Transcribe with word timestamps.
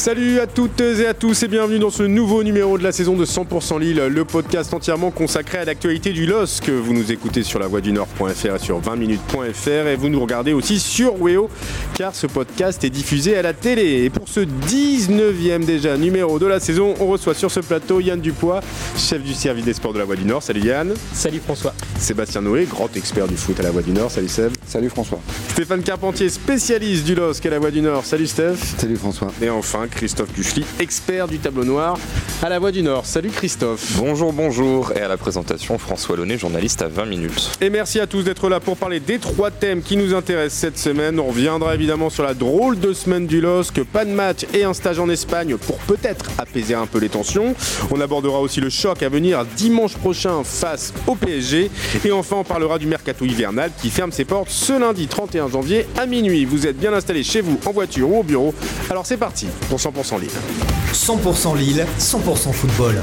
Salut 0.00 0.40
à 0.40 0.46
toutes 0.46 0.80
et 0.80 1.06
à 1.06 1.12
tous 1.12 1.42
et 1.42 1.48
bienvenue 1.48 1.78
dans 1.78 1.90
ce 1.90 2.02
nouveau 2.02 2.42
numéro 2.42 2.78
de 2.78 2.82
la 2.82 2.90
saison 2.90 3.18
de 3.18 3.26
100% 3.26 3.78
Lille, 3.78 4.02
le 4.08 4.24
podcast 4.24 4.72
entièrement 4.72 5.10
consacré 5.10 5.58
à 5.58 5.66
l'actualité 5.66 6.12
du 6.12 6.24
LOSC. 6.24 6.70
Vous 6.70 6.94
nous 6.94 7.12
écoutez 7.12 7.42
sur 7.42 7.58
la 7.58 7.66
voix 7.66 7.82
du 7.82 7.92
Nord.fr 7.92 8.54
et 8.54 8.58
sur 8.58 8.80
20minutes.fr 8.80 9.68
et 9.68 9.96
vous 9.96 10.08
nous 10.08 10.18
regardez 10.18 10.54
aussi 10.54 10.80
sur 10.80 11.20
Weo 11.20 11.50
car 11.92 12.14
ce 12.14 12.26
podcast 12.26 12.82
est 12.82 12.88
diffusé 12.88 13.36
à 13.36 13.42
la 13.42 13.52
télé. 13.52 14.04
Et 14.04 14.08
pour 14.08 14.26
ce 14.26 14.40
19e 14.40 15.66
déjà 15.66 15.98
numéro 15.98 16.38
de 16.38 16.46
la 16.46 16.60
saison, 16.60 16.94
on 16.98 17.08
reçoit 17.08 17.34
sur 17.34 17.50
ce 17.50 17.60
plateau 17.60 18.00
Yann 18.00 18.22
Dupois, 18.22 18.62
chef 18.96 19.22
du 19.22 19.34
service 19.34 19.66
des 19.66 19.74
sports 19.74 19.92
de 19.92 19.98
la 19.98 20.06
voix 20.06 20.16
du 20.16 20.24
Nord. 20.24 20.42
Salut 20.42 20.62
Yann. 20.62 20.94
Salut 21.12 21.42
François. 21.44 21.74
Sébastien 21.98 22.40
Noé, 22.40 22.64
grand 22.64 22.88
expert 22.96 23.28
du 23.28 23.36
foot 23.36 23.60
à 23.60 23.64
la 23.64 23.70
voix 23.70 23.82
du 23.82 23.90
Nord. 23.90 24.10
Salut 24.10 24.28
Seb. 24.28 24.50
Salut 24.70 24.88
François. 24.88 25.18
Stéphane 25.48 25.82
Carpentier, 25.82 26.28
spécialiste 26.28 27.04
du 27.04 27.16
LOSC 27.16 27.44
à 27.44 27.50
la 27.50 27.58
voix 27.58 27.72
du 27.72 27.80
Nord. 27.80 28.04
Salut 28.04 28.28
Steph. 28.28 28.54
Salut 28.78 28.94
François. 28.94 29.32
Et 29.42 29.50
enfin 29.50 29.88
Christophe 29.88 30.32
Buchli, 30.32 30.64
expert 30.78 31.26
du 31.26 31.40
tableau 31.40 31.64
noir 31.64 31.98
à 32.40 32.48
la 32.48 32.58
Voix 32.58 32.70
du 32.70 32.82
Nord. 32.82 33.04
Salut 33.04 33.30
Christophe. 33.30 33.96
Bonjour, 33.96 34.32
bonjour. 34.32 34.92
Et 34.92 35.00
à 35.00 35.08
la 35.08 35.16
présentation, 35.16 35.76
François 35.76 36.16
Launay, 36.16 36.38
journaliste 36.38 36.82
à 36.82 36.88
20 36.88 37.06
minutes. 37.06 37.50
Et 37.60 37.68
merci 37.68 37.98
à 37.98 38.06
tous 38.06 38.22
d'être 38.22 38.48
là 38.48 38.60
pour 38.60 38.76
parler 38.76 39.00
des 39.00 39.18
trois 39.18 39.50
thèmes 39.50 39.82
qui 39.82 39.96
nous 39.96 40.14
intéressent 40.14 40.60
cette 40.60 40.78
semaine. 40.78 41.18
On 41.18 41.26
reviendra 41.26 41.74
évidemment 41.74 42.08
sur 42.08 42.22
la 42.22 42.32
drôle 42.32 42.78
de 42.78 42.92
semaine 42.92 43.26
du 43.26 43.40
LOSC, 43.40 43.82
pas 43.84 44.04
de 44.04 44.12
match 44.12 44.46
et 44.54 44.62
un 44.62 44.72
stage 44.72 45.00
en 45.00 45.10
Espagne 45.10 45.56
pour 45.56 45.78
peut-être 45.78 46.30
apaiser 46.38 46.74
un 46.74 46.86
peu 46.86 46.98
les 46.98 47.08
tensions. 47.08 47.56
On 47.90 48.00
abordera 48.00 48.40
aussi 48.40 48.60
le 48.60 48.70
choc 48.70 49.02
à 49.02 49.08
venir 49.08 49.44
dimanche 49.56 49.96
prochain 49.96 50.44
face 50.44 50.94
au 51.08 51.16
PSG. 51.16 51.70
Et 52.04 52.12
enfin, 52.12 52.36
on 52.36 52.44
parlera 52.44 52.78
du 52.78 52.86
mercato 52.86 53.24
hivernal 53.24 53.72
qui 53.82 53.90
ferme 53.90 54.12
ses 54.12 54.24
portes 54.24 54.59
ce 54.60 54.74
lundi 54.74 55.06
31 55.06 55.48
janvier 55.48 55.86
à 55.96 56.04
minuit. 56.04 56.44
Vous 56.44 56.66
êtes 56.66 56.76
bien 56.76 56.92
installés 56.92 57.22
chez 57.22 57.40
vous, 57.40 57.58
en 57.64 57.72
voiture 57.72 58.10
ou 58.10 58.20
au 58.20 58.22
bureau. 58.22 58.54
Alors 58.90 59.06
c'est 59.06 59.16
parti 59.16 59.46
pour 59.70 59.78
100% 59.78 60.20
Lille. 60.20 60.28
100% 60.92 61.56
Lille, 61.56 61.86
100% 61.98 62.52
football. 62.52 63.00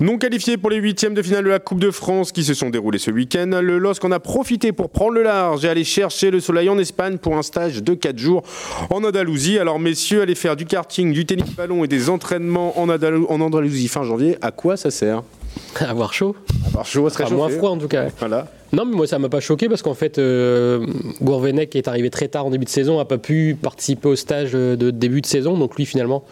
Non 0.00 0.16
qualifié 0.16 0.56
pour 0.56 0.70
les 0.70 0.78
huitièmes 0.78 1.12
de 1.12 1.20
finale 1.20 1.44
de 1.44 1.50
la 1.50 1.58
Coupe 1.58 1.80
de 1.80 1.90
France 1.90 2.32
qui 2.32 2.42
se 2.42 2.54
sont 2.54 2.70
déroulés 2.70 2.98
ce 2.98 3.10
week-end, 3.10 3.60
le 3.60 3.78
LOSC 3.78 4.02
en 4.04 4.12
a 4.12 4.20
profité 4.20 4.72
pour 4.72 4.88
prendre 4.90 5.12
le 5.12 5.24
large 5.24 5.66
et 5.66 5.68
aller 5.68 5.84
chercher 5.84 6.30
le 6.30 6.40
soleil 6.40 6.70
en 6.70 6.78
Espagne 6.78 7.18
pour 7.18 7.36
un 7.36 7.42
stage 7.42 7.82
de 7.82 7.94
4 7.94 8.16
jours 8.16 8.44
en 8.88 9.04
Andalousie. 9.04 9.58
Alors 9.58 9.78
messieurs, 9.78 10.22
aller 10.22 10.36
faire 10.36 10.56
du 10.56 10.64
karting, 10.64 11.12
du 11.12 11.26
tennis 11.26 11.50
ballon 11.54 11.84
et 11.84 11.88
des 11.88 12.08
entraînements 12.08 12.80
en, 12.80 12.88
Andalou 12.88 13.26
en 13.28 13.42
Andalousie 13.42 13.88
fin 13.88 14.04
janvier, 14.04 14.38
à 14.40 14.52
quoi 14.52 14.78
ça 14.78 14.90
sert? 14.90 15.22
Avoir 15.80 16.12
chaud. 16.12 16.36
Avoir 16.66 16.86
chaud, 16.86 17.08
très 17.10 17.24
Enfin, 17.24 17.34
moins 17.34 17.48
froid 17.48 17.70
en 17.70 17.78
tout 17.78 17.88
cas. 17.88 18.06
Voilà. 18.18 18.48
Non, 18.72 18.84
mais 18.84 18.94
moi 18.94 19.06
ça 19.06 19.18
m'a 19.18 19.28
pas 19.28 19.40
choqué 19.40 19.68
parce 19.68 19.82
qu'en 19.82 19.94
fait, 19.94 20.18
euh, 20.18 20.84
Gourvenec 21.22 21.70
qui 21.70 21.78
est 21.78 21.88
arrivé 21.88 22.10
très 22.10 22.28
tard 22.28 22.46
en 22.46 22.50
début 22.50 22.66
de 22.66 22.70
saison 22.70 22.98
a 22.98 23.04
pas 23.06 23.16
pu 23.18 23.56
participer 23.60 24.08
au 24.08 24.16
stage 24.16 24.52
de 24.52 24.90
début 24.90 25.20
de 25.22 25.26
saison. 25.26 25.56
Donc 25.56 25.76
lui 25.76 25.86
finalement, 25.86 26.24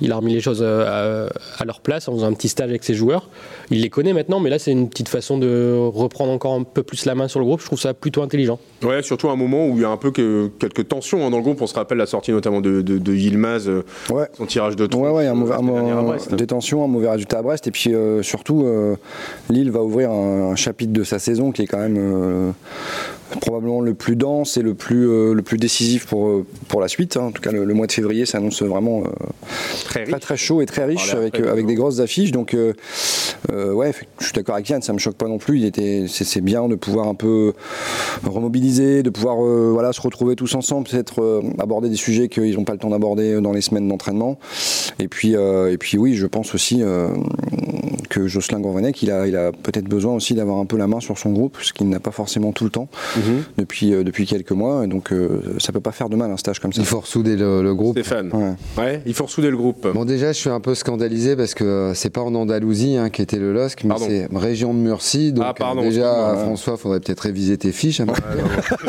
il 0.00 0.12
a 0.12 0.16
remis 0.16 0.34
les 0.34 0.40
choses 0.40 0.60
euh, 0.62 1.28
à, 1.58 1.62
à 1.62 1.64
leur 1.64 1.80
place 1.80 2.08
en 2.08 2.12
faisant 2.14 2.26
un 2.26 2.32
petit 2.32 2.48
stage 2.48 2.68
avec 2.70 2.84
ses 2.84 2.94
joueurs. 2.94 3.28
Il 3.70 3.82
les 3.82 3.90
connaît 3.90 4.12
maintenant, 4.12 4.40
mais 4.40 4.50
là 4.50 4.58
c'est 4.58 4.72
une 4.72 4.88
petite 4.88 5.08
façon 5.08 5.38
de 5.38 5.76
reprendre 5.76 6.32
encore 6.32 6.54
un 6.54 6.62
peu 6.62 6.82
plus 6.82 7.04
la 7.04 7.14
main 7.14 7.28
sur 7.28 7.40
le 7.40 7.46
groupe. 7.46 7.60
Je 7.60 7.66
trouve 7.66 7.80
ça 7.80 7.94
plutôt 7.94 8.22
intelligent. 8.22 8.58
Ouais, 8.82 9.02
surtout 9.02 9.28
à 9.28 9.32
un 9.32 9.36
moment 9.36 9.66
où 9.66 9.74
il 9.76 9.82
y 9.82 9.84
a 9.84 9.88
un 9.90 9.96
peu 9.96 10.10
que, 10.10 10.50
quelques 10.58 10.88
tensions 10.88 11.26
hein, 11.26 11.30
dans 11.30 11.36
le 11.38 11.42
groupe. 11.42 11.60
On 11.62 11.66
se 11.66 11.74
rappelle 11.74 11.98
la 11.98 12.06
sortie 12.06 12.30
notamment 12.32 12.60
de, 12.60 12.80
de, 12.82 12.98
de 12.98 13.12
Yilmaz, 13.14 13.68
euh, 13.68 13.82
Ouais. 14.10 14.26
son 14.36 14.46
tirage 14.46 14.76
de 14.76 14.86
trou. 14.86 15.02
Ouais, 15.04 15.10
ouais, 15.10 15.26
un 15.26 15.34
mauvais, 15.34 15.54
un 15.54 16.36
des 16.36 16.46
tensions, 16.46 16.84
un 16.84 16.88
mauvais 16.88 17.10
résultat 17.10 17.38
à 17.38 17.42
Brest. 17.42 17.66
Et 17.66 17.70
puis 17.70 17.94
euh, 17.94 18.22
surtout, 18.22 18.64
euh, 18.64 18.96
Lille 19.50 19.70
va 19.70 19.82
ouvrir 19.82 20.10
un, 20.10 20.50
un 20.52 20.56
chapitre 20.56 20.92
de 20.92 21.04
sa 21.04 21.18
saison 21.18 21.50
qui 21.52 21.62
est 21.62 21.66
quand 21.66 21.78
même 21.78 21.96
euh, 21.98 22.50
probablement 23.40 23.80
le 23.80 23.94
plus 23.94 24.16
dense 24.16 24.56
et 24.56 24.62
le 24.62 24.74
plus, 24.74 25.08
euh, 25.08 25.34
le 25.34 25.42
plus 25.42 25.58
décisif 25.58 26.06
pour, 26.06 26.28
euh, 26.28 26.46
pour 26.68 26.80
la 26.80 26.88
suite. 26.88 27.16
hein. 27.16 27.24
En 27.26 27.30
tout 27.32 27.42
cas, 27.42 27.50
le, 27.52 27.64
le 27.64 27.74
mois 27.74 27.86
de 27.86 27.92
février 27.92 28.26
s'annonce 28.26 28.62
vraiment 28.62 29.02
euh, 29.04 29.10
Très 29.84 30.00
riche. 30.00 30.10
très 30.10 30.20
très 30.20 30.36
chaud 30.36 30.60
et 30.60 30.66
très 30.66 30.84
riche 30.84 31.12
avec, 31.14 31.34
après, 31.36 31.48
euh, 31.48 31.52
avec 31.52 31.66
des 31.66 31.74
grosses 31.74 32.00
affiches. 32.00 32.32
Donc, 32.32 32.54
euh, 32.54 32.72
euh, 33.52 33.72
ouais, 33.72 33.92
je 34.20 34.24
suis 34.24 34.32
d'accord 34.32 34.54
avec 34.54 34.68
Yann, 34.68 34.82
ça 34.82 34.92
me 34.92 34.98
choque 34.98 35.16
pas 35.16 35.28
non 35.28 35.38
plus. 35.38 35.58
Il 35.58 35.64
était, 35.64 36.06
c'est, 36.08 36.40
bien 36.40 36.68
de 36.68 36.74
pouvoir 36.76 37.08
un 37.08 37.14
peu 37.14 37.52
remobiliser, 38.24 39.02
de 39.02 39.10
pouvoir 39.10 39.44
euh, 39.44 39.70
voilà, 39.72 39.92
se 39.92 40.00
retrouver 40.00 40.36
tous 40.36 40.54
ensemble, 40.54 40.88
peut-être 40.88 41.20
euh, 41.22 41.42
aborder 41.58 41.88
des 41.88 41.96
sujets 41.96 42.28
qu'ils 42.28 42.54
n'ont 42.56 42.64
pas 42.64 42.72
le 42.74 42.78
temps 42.78 42.90
d'aborder 42.90 43.40
dans 43.40 43.52
les 43.52 43.60
semaines 43.60 43.88
d'entraînement. 43.88 44.38
Et 44.98 45.08
puis, 45.08 45.36
euh, 45.36 45.72
et 45.72 45.78
puis 45.78 45.98
oui, 45.98 46.14
je 46.14 46.26
pense 46.26 46.54
aussi 46.54 46.82
euh, 46.82 47.08
que 48.08 48.26
Jocelyn 48.26 48.60
Gourvenec, 48.60 49.02
il 49.02 49.10
a, 49.10 49.26
il 49.26 49.36
a 49.36 49.52
peut-être 49.52 49.88
besoin 49.88 50.14
aussi 50.14 50.34
d'avoir 50.34 50.58
un 50.58 50.64
peu 50.66 50.76
la 50.76 50.86
main 50.86 51.00
sur 51.00 51.18
son 51.18 51.30
groupe, 51.32 51.56
ce 51.62 51.72
qu'il 51.72 51.88
n'a 51.88 52.00
pas 52.00 52.10
forcément 52.10 52.52
tout 52.52 52.64
le 52.64 52.70
temps 52.70 52.88
Mhm. 53.16 53.42
depuis, 53.58 53.92
euh, 53.94 54.04
depuis 54.04 54.26
quelques 54.26 54.52
mois. 54.52 54.84
Et 54.84 54.86
donc, 54.86 55.12
euh, 55.12 55.40
ça 55.58 55.72
peut 55.72 55.80
pas 55.80 55.92
faire 55.92 56.08
de 56.08 56.16
mal 56.16 56.30
un 56.30 56.36
stage 56.36 56.60
comme 56.60 56.72
ça. 56.72 56.80
Il 56.80 56.86
faut 56.86 57.00
ressouder 57.00 57.36
le, 57.36 57.62
le 57.62 57.74
groupe. 57.74 57.98
Stéphane. 57.98 58.30
Ouais. 58.32 58.82
Ouais, 58.82 59.02
il 59.06 59.14
faut 59.14 59.24
ressouder 59.24 59.50
le 59.50 59.56
groupe. 59.56 59.86
Bon 59.92 60.04
déjà 60.04 60.32
je 60.32 60.38
suis 60.38 60.50
un 60.50 60.60
peu 60.60 60.74
scandalisé 60.74 61.36
parce 61.36 61.54
que 61.54 61.64
euh, 61.64 61.94
c'est 61.94 62.10
pas 62.10 62.20
en 62.22 62.34
Andalousie 62.34 62.96
hein, 62.96 63.10
qui 63.10 63.22
était 63.22 63.38
le 63.38 63.52
LOSC 63.52 63.84
mais 63.84 63.94
c'est 63.98 64.28
région 64.34 64.72
de 64.74 64.78
Murcie 64.78 65.32
donc 65.32 65.44
Ah, 65.46 65.54
pardon, 65.54 65.82
déjà. 65.82 66.36
François 66.44 66.76
faudrait 66.76 67.00
peut-être 67.00 67.20
réviser 67.20 67.56
tes 67.58 67.72
fiches 67.72 68.00
hein. 68.00 68.06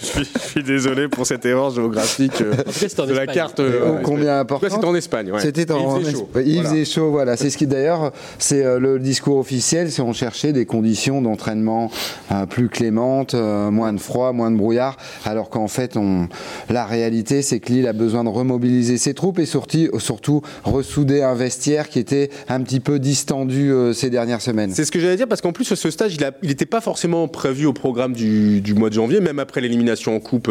je, 0.00 0.04
suis, 0.04 0.24
je 0.34 0.38
suis 0.38 0.62
désolé 0.62 1.08
pour 1.08 1.26
cette 1.26 1.44
erreur 1.44 1.70
géographique 1.70 2.40
euh, 2.40 2.52
En 2.54 3.02
en 3.02 3.06
de 3.06 3.12
la 3.12 3.20
Espagne. 3.22 3.34
carte. 3.34 3.58
ouais. 3.60 4.00
combien 4.02 4.40
important 4.40 4.68
c'était 4.70 4.84
en 4.86 4.94
Espagne. 4.94 5.32
ouais. 5.32 5.40
C'était 5.40 5.62
Et 5.62 5.70
en 5.72 5.98
il 5.98 6.04
faisait 6.04 6.12
chaud. 6.16 6.28
Il 6.44 6.54
Voilà. 6.54 6.68
faisait 6.70 6.84
chaud, 6.84 7.10
voilà. 7.10 7.36
C'est 7.36 7.50
ce 7.50 7.56
qui 7.56 7.66
d'ailleurs, 7.66 7.95
c'est 8.38 8.64
euh, 8.64 8.78
le 8.78 8.98
discours 8.98 9.38
officiel, 9.38 9.90
c'est 9.90 10.02
on 10.02 10.12
cherchait 10.12 10.52
des 10.52 10.66
conditions 10.66 11.22
d'entraînement 11.22 11.90
euh, 12.32 12.46
plus 12.46 12.68
clémentes, 12.68 13.34
euh, 13.34 13.70
moins 13.70 13.92
de 13.92 14.00
froid, 14.00 14.32
moins 14.32 14.50
de 14.50 14.56
brouillard, 14.56 14.96
alors 15.24 15.50
qu'en 15.50 15.68
fait, 15.68 15.96
on, 15.96 16.28
la 16.70 16.84
réalité, 16.84 17.42
c'est 17.42 17.60
que 17.60 17.72
Lille 17.72 17.86
a 17.86 17.92
besoin 17.92 18.24
de 18.24 18.28
remobiliser 18.28 18.98
ses 18.98 19.14
troupes 19.14 19.38
et 19.38 19.46
surtout, 19.46 19.88
surtout 19.98 20.42
ressouder 20.64 21.22
un 21.22 21.34
vestiaire 21.34 21.88
qui 21.88 21.98
était 21.98 22.30
un 22.48 22.60
petit 22.62 22.80
peu 22.80 22.98
distendu 22.98 23.72
ces 23.92 24.10
dernières 24.10 24.40
semaines. 24.40 24.72
C'est 24.72 24.84
ce 24.84 24.92
que 24.92 25.00
j'allais 25.00 25.16
dire 25.16 25.28
parce 25.28 25.40
qu'en 25.40 25.52
plus 25.52 25.74
ce 25.74 25.90
stage 25.90 26.16
il 26.42 26.48
n'était 26.48 26.66
pas 26.66 26.80
forcément 26.80 27.28
prévu 27.28 27.66
au 27.66 27.72
programme 27.72 28.12
du, 28.12 28.60
du 28.60 28.74
mois 28.74 28.88
de 28.88 28.94
janvier, 28.94 29.20
même 29.20 29.38
après 29.38 29.60
l'élimination 29.60 30.14
en 30.16 30.20
coupe 30.20 30.50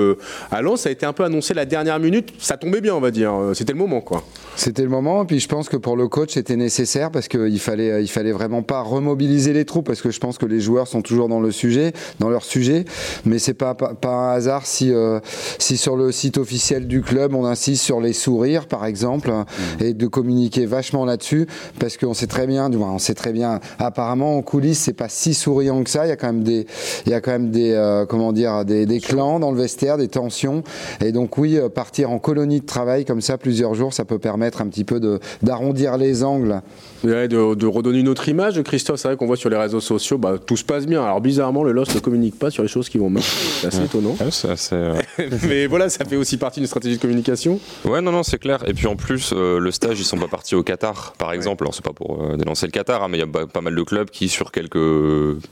à 0.52 0.62
Lens, 0.62 0.82
ça 0.82 0.90
a 0.90 0.92
été 0.92 1.06
un 1.06 1.14
peu 1.14 1.24
annoncé 1.24 1.54
la 1.54 1.66
dernière 1.66 2.00
minute, 2.00 2.34
ça 2.40 2.58
tombait 2.58 2.82
bien 2.82 2.96
on 2.96 3.02
va 3.02 3.12
dire, 3.12 3.34
c'était 3.54 3.74
le 3.74 3.80
moment 3.80 4.02
quoi. 4.02 4.24
C'était 4.56 4.84
le 4.84 4.90
moment, 4.90 5.24
et 5.24 5.26
puis 5.26 5.40
je 5.40 5.48
pense 5.48 5.70
que 5.70 5.78
pour 5.78 5.96
le 5.96 6.08
coach 6.08 6.32
c'était 6.34 6.56
nécessaire 6.56 7.12
parce 7.12 7.28
qu'il 7.38 7.60
fallait, 7.60 8.04
il 8.04 8.10
fallait 8.10 8.32
vraiment 8.32 8.64
pas 8.64 8.82
remobiliser 8.82 9.54
les 9.54 9.66
troupes 9.66 9.86
parce 9.86 10.02
que 10.02 10.12
je 10.12 10.20
pense 10.20 10.38
que 10.38 10.46
les 10.46 10.60
joueurs 10.60 10.88
sont 10.88 11.02
toujours 11.02 11.28
dans 11.28 11.40
le 11.40 11.52
sujet, 11.52 11.94
dans 12.20 12.30
leur 12.30 12.44
sujet, 12.44 12.86
mais 13.26 13.40
c'est 13.40 13.54
pas, 13.54 13.74
pas 13.74 13.94
pas 13.94 14.10
un 14.10 14.32
hasard 14.34 14.66
si 14.66 14.94
euh, 14.94 15.20
si 15.60 15.78
sur 15.78 15.96
le 15.96 16.12
site 16.12 16.38
officiel 16.38 16.88
du 16.88 17.02
club 17.02 17.34
on 17.34 17.46
insiste 17.46 17.84
sur 17.84 18.00
les 18.00 18.14
sourires 18.14 18.68
par 18.68 18.86
exemple 18.86 19.32
et 19.80 19.94
de 19.94 20.08
communiquer 20.08 20.66
vachement 20.66 21.06
là-dessus 21.06 21.48
parce 21.80 21.98
qu'on 21.98 22.14
sait 22.14 22.28
très 22.28 22.48
bien, 22.48 22.70
du 22.70 22.78
moins 22.78 22.92
on 22.92 23.00
sait 23.00 23.14
très 23.14 23.34
bien, 23.34 23.60
apparemment 23.80 24.38
en 24.38 24.42
coulisses 24.42 24.80
c'est 24.80 24.94
pas 24.94 25.10
si 25.10 25.34
souriant 25.34 25.84
que 25.84 25.90
ça, 25.90 26.06
il 26.06 26.10
y 26.10 26.12
a 26.12 26.16
quand 26.16 26.28
même 26.28 26.44
des 26.44 26.68
il 27.06 27.12
y 27.12 27.16
a 27.16 27.22
quand 27.22 27.32
même 27.32 27.52
des 27.52 27.72
euh, 27.72 28.06
comment 28.06 28.32
dire 28.32 28.66
des, 28.66 28.86
des 28.86 29.00
clans 29.00 29.40
dans 29.40 29.52
le 29.52 29.58
vestiaire, 29.58 29.98
des 29.98 30.08
tensions. 30.08 30.64
Et 31.04 31.12
donc 31.12 31.38
oui 31.38 31.58
euh, 31.58 31.70
partir 31.70 32.12
en 32.12 32.20
colonie 32.20 32.62
de 32.62 32.66
travail 32.66 33.06
comme 33.06 33.22
ça 33.22 33.38
plusieurs 33.38 33.74
jours 33.74 33.94
ça 33.94 34.06
peut 34.06 34.20
permettre 34.20 34.62
un 34.62 34.68
petit 34.68 34.84
peu 34.84 35.00
d'arrondir 35.42 35.98
les 35.98 36.24
angles. 36.24 36.62
Ouais, 37.06 37.28
de, 37.28 37.54
de 37.54 37.68
redonner 37.68 38.00
une 38.00 38.08
autre 38.08 38.28
image 38.30 38.56
de 38.56 38.62
Christophe, 38.62 39.00
c'est 39.00 39.08
vrai 39.08 39.18
qu'on 39.18 39.28
voit 39.28 39.38
sur 39.38 39.50
les 39.50 39.58
réseaux 39.58 39.80
sociaux, 39.80 40.18
bah, 40.18 40.38
tout 40.44 40.58
se 40.58 40.64
passe 40.64 40.88
bien. 40.88 41.04
Alors 41.04 41.22
bizarrement 41.22 41.64
le 41.64 41.72
LOS 41.72 41.94
ne 41.94 42.00
communique 42.00 42.40
pas 42.40 42.50
sur 42.50 42.64
les 42.64 42.70
choses 42.70 42.90
qui 42.90 42.98
vont 42.98 43.10
mal, 43.10 43.22
c'est 43.24 43.68
assez 43.68 43.84
étonnant. 43.84 44.16
Ouais, 44.20 44.32
c'est 44.32 44.50
assez, 44.50 44.76
euh, 44.76 44.96
Mais 45.48 45.68
voilà, 45.68 45.90
ça 45.90 46.04
fait 46.06 46.16
aussi 46.16 46.38
partie 46.38 46.60
d'une 46.60 46.68
stratégie 46.68 46.98
de 46.98 47.02
communication. 47.02 47.60
Ouais, 47.84 48.02
non, 48.02 48.12
non, 48.12 48.24
c'est 48.24 48.40
clair. 48.40 48.64
Et 48.68 48.74
puis 48.74 48.88
en 48.88 48.96
plus, 48.96 49.34
euh, 49.34 49.60
le 49.60 49.72
stage, 49.72 50.00
ils 50.00 50.04
sont 50.04 50.18
pas 50.18 50.28
partis 50.28 50.56
au 50.56 50.64
Qatar, 50.64 51.14
par 51.18 51.32
exemple. 51.32 51.64
Alors, 51.64 51.76
c'est 51.76 51.86
pas 51.86 51.94
pour 51.94 52.24
euh, 52.24 52.38
dénoncer 52.38 52.66
le 52.66 52.72
Qatar, 52.72 53.04
hein, 53.04 53.08
mais 53.08 53.18
il 53.18 53.22
y 53.22 53.24
a 53.24 53.28
pas, 53.28 53.46
pas 53.46 53.62
mal 53.62 53.76
de 53.76 53.84
clubs 53.84 54.10
qui, 54.10 54.28
sur 54.28 54.52
quelques 54.52 54.78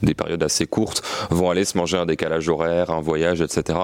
des 0.02 0.14
périodes 0.14 0.42
assez 0.42 0.66
courtes, 0.66 1.02
vont 1.30 1.50
aller 1.50 1.64
se 1.64 1.76
manger 1.78 1.98
un 1.98 2.06
décalage 2.06 2.48
horaire, 2.48 2.90
un 2.90 3.00
voyage, 3.00 3.40
etc. 3.40 3.78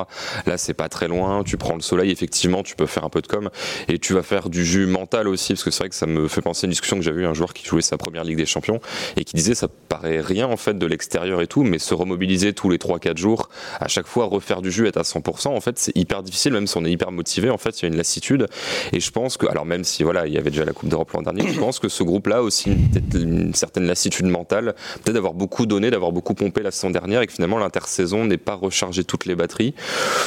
Là, 0.47 0.57
c'est 0.57 0.75
pas 0.75 0.89
très 0.89 1.09
loin. 1.09 1.45
Tu 1.45 1.57
prends 1.57 1.75
le 1.75 1.83
soleil, 1.83 2.11
effectivement, 2.11 2.63
tu 2.63 2.75
peux 2.75 2.87
faire 2.87 3.05
un 3.05 3.11
peu 3.11 3.23
de 3.23 3.27
com, 3.27 3.51
et 3.89 3.99
tu 3.99 4.15
vas 4.15 4.23
faire 4.23 4.49
du 4.49 4.65
jus 4.65 4.87
mental 4.87 5.29
aussi, 5.29 5.53
parce 5.53 5.65
que 5.65 5.71
c'est 5.71 5.85
vrai 5.85 5.89
que 5.89 5.95
ça 5.95 6.07
me 6.07 6.29
fait 6.29 6.43
penser 6.43 6.65
à 6.65 6.67
une 6.67 6.71
discussion 6.73 6.97
que 6.97 7.03
j'avais 7.03 7.23
eu 7.23 7.27
un 7.27 7.35
joueur 7.35 7.53
qui 7.53 7.60
jouait 7.67 7.83
sa 7.83 7.97
première 7.97 8.25
Ligue 8.25 8.39
des 8.39 8.47
Champions, 8.47 8.81
et 9.17 9.25
qui 9.25 9.35
disait 9.35 9.55
ça 9.55 9.69
paraît 9.89 10.21
rien 10.21 10.47
en 10.47 10.57
fait 10.57 10.79
de 10.79 10.87
l'extérieur 10.87 11.41
et 11.41 11.47
tout, 11.47 11.63
mais 11.63 11.79
se 11.79 11.95
remobiliser 11.95 12.53
tous 12.53 12.71
les 12.71 12.79
3-4 12.79 13.17
jours, 13.17 13.49
à 13.81 13.89
chaque 13.89 14.07
fois 14.07 14.27
refaire 14.27 14.63
du 14.63 14.71
jus, 14.71 14.87
être 14.87 14.97
à 14.97 15.03
100%, 15.03 15.49
en 15.49 15.61
fait 15.61 15.79
c'est 15.79 15.97
hyper 15.97 16.23
difficile, 16.23 16.53
même 16.53 16.67
si 16.67 16.77
on 16.77 16.85
est 16.85 16.91
hyper 16.91 17.11
motivé, 17.11 17.51
en 17.51 17.59
fait 17.59 17.81
il 17.81 17.83
y 17.83 17.85
a 17.87 17.89
une 17.89 17.97
lassitude. 17.97 18.47
Et 18.93 19.01
je 19.01 19.11
pense 19.11 19.37
que, 19.37 19.47
alors 19.47 19.67
même 19.67 19.85
si 19.85 20.03
voilà, 20.03 20.27
il 20.27 20.33
y 20.33 20.39
avait 20.39 20.51
déjà 20.51 20.65
la 20.65 20.73
Coupe 20.73 20.89
d'Europe 20.89 21.11
l'an 21.13 21.23
dernier, 21.23 21.53
je 21.53 21.59
pense 21.59 21.79
que 21.79 21.89
ce 21.89 22.03
groupe-là 22.03 22.43
aussi 22.43 22.71
une, 23.15 23.55
certaine 23.55 23.87
lassitude 23.87 24.27
mentale, 24.27 24.75
peut-être 25.03 25.15
d'avoir 25.15 25.35
beaucoup 25.35 25.67
donné, 25.67 25.91
d'avoir 25.91 26.13
beaucoup 26.13 26.35
pompé 26.35 26.63
la 26.63 26.71
saison 26.71 26.91
dernière, 26.91 27.23
et 27.23 27.27
que 27.27 27.33
finalement 27.33 27.59
l'intersaison 27.59 28.25
n'est 28.25 28.39
pas 28.39 28.55
rechargé 28.55 29.05
toutes 29.05 29.27
les 29.27 29.35
batteries. 29.35 29.75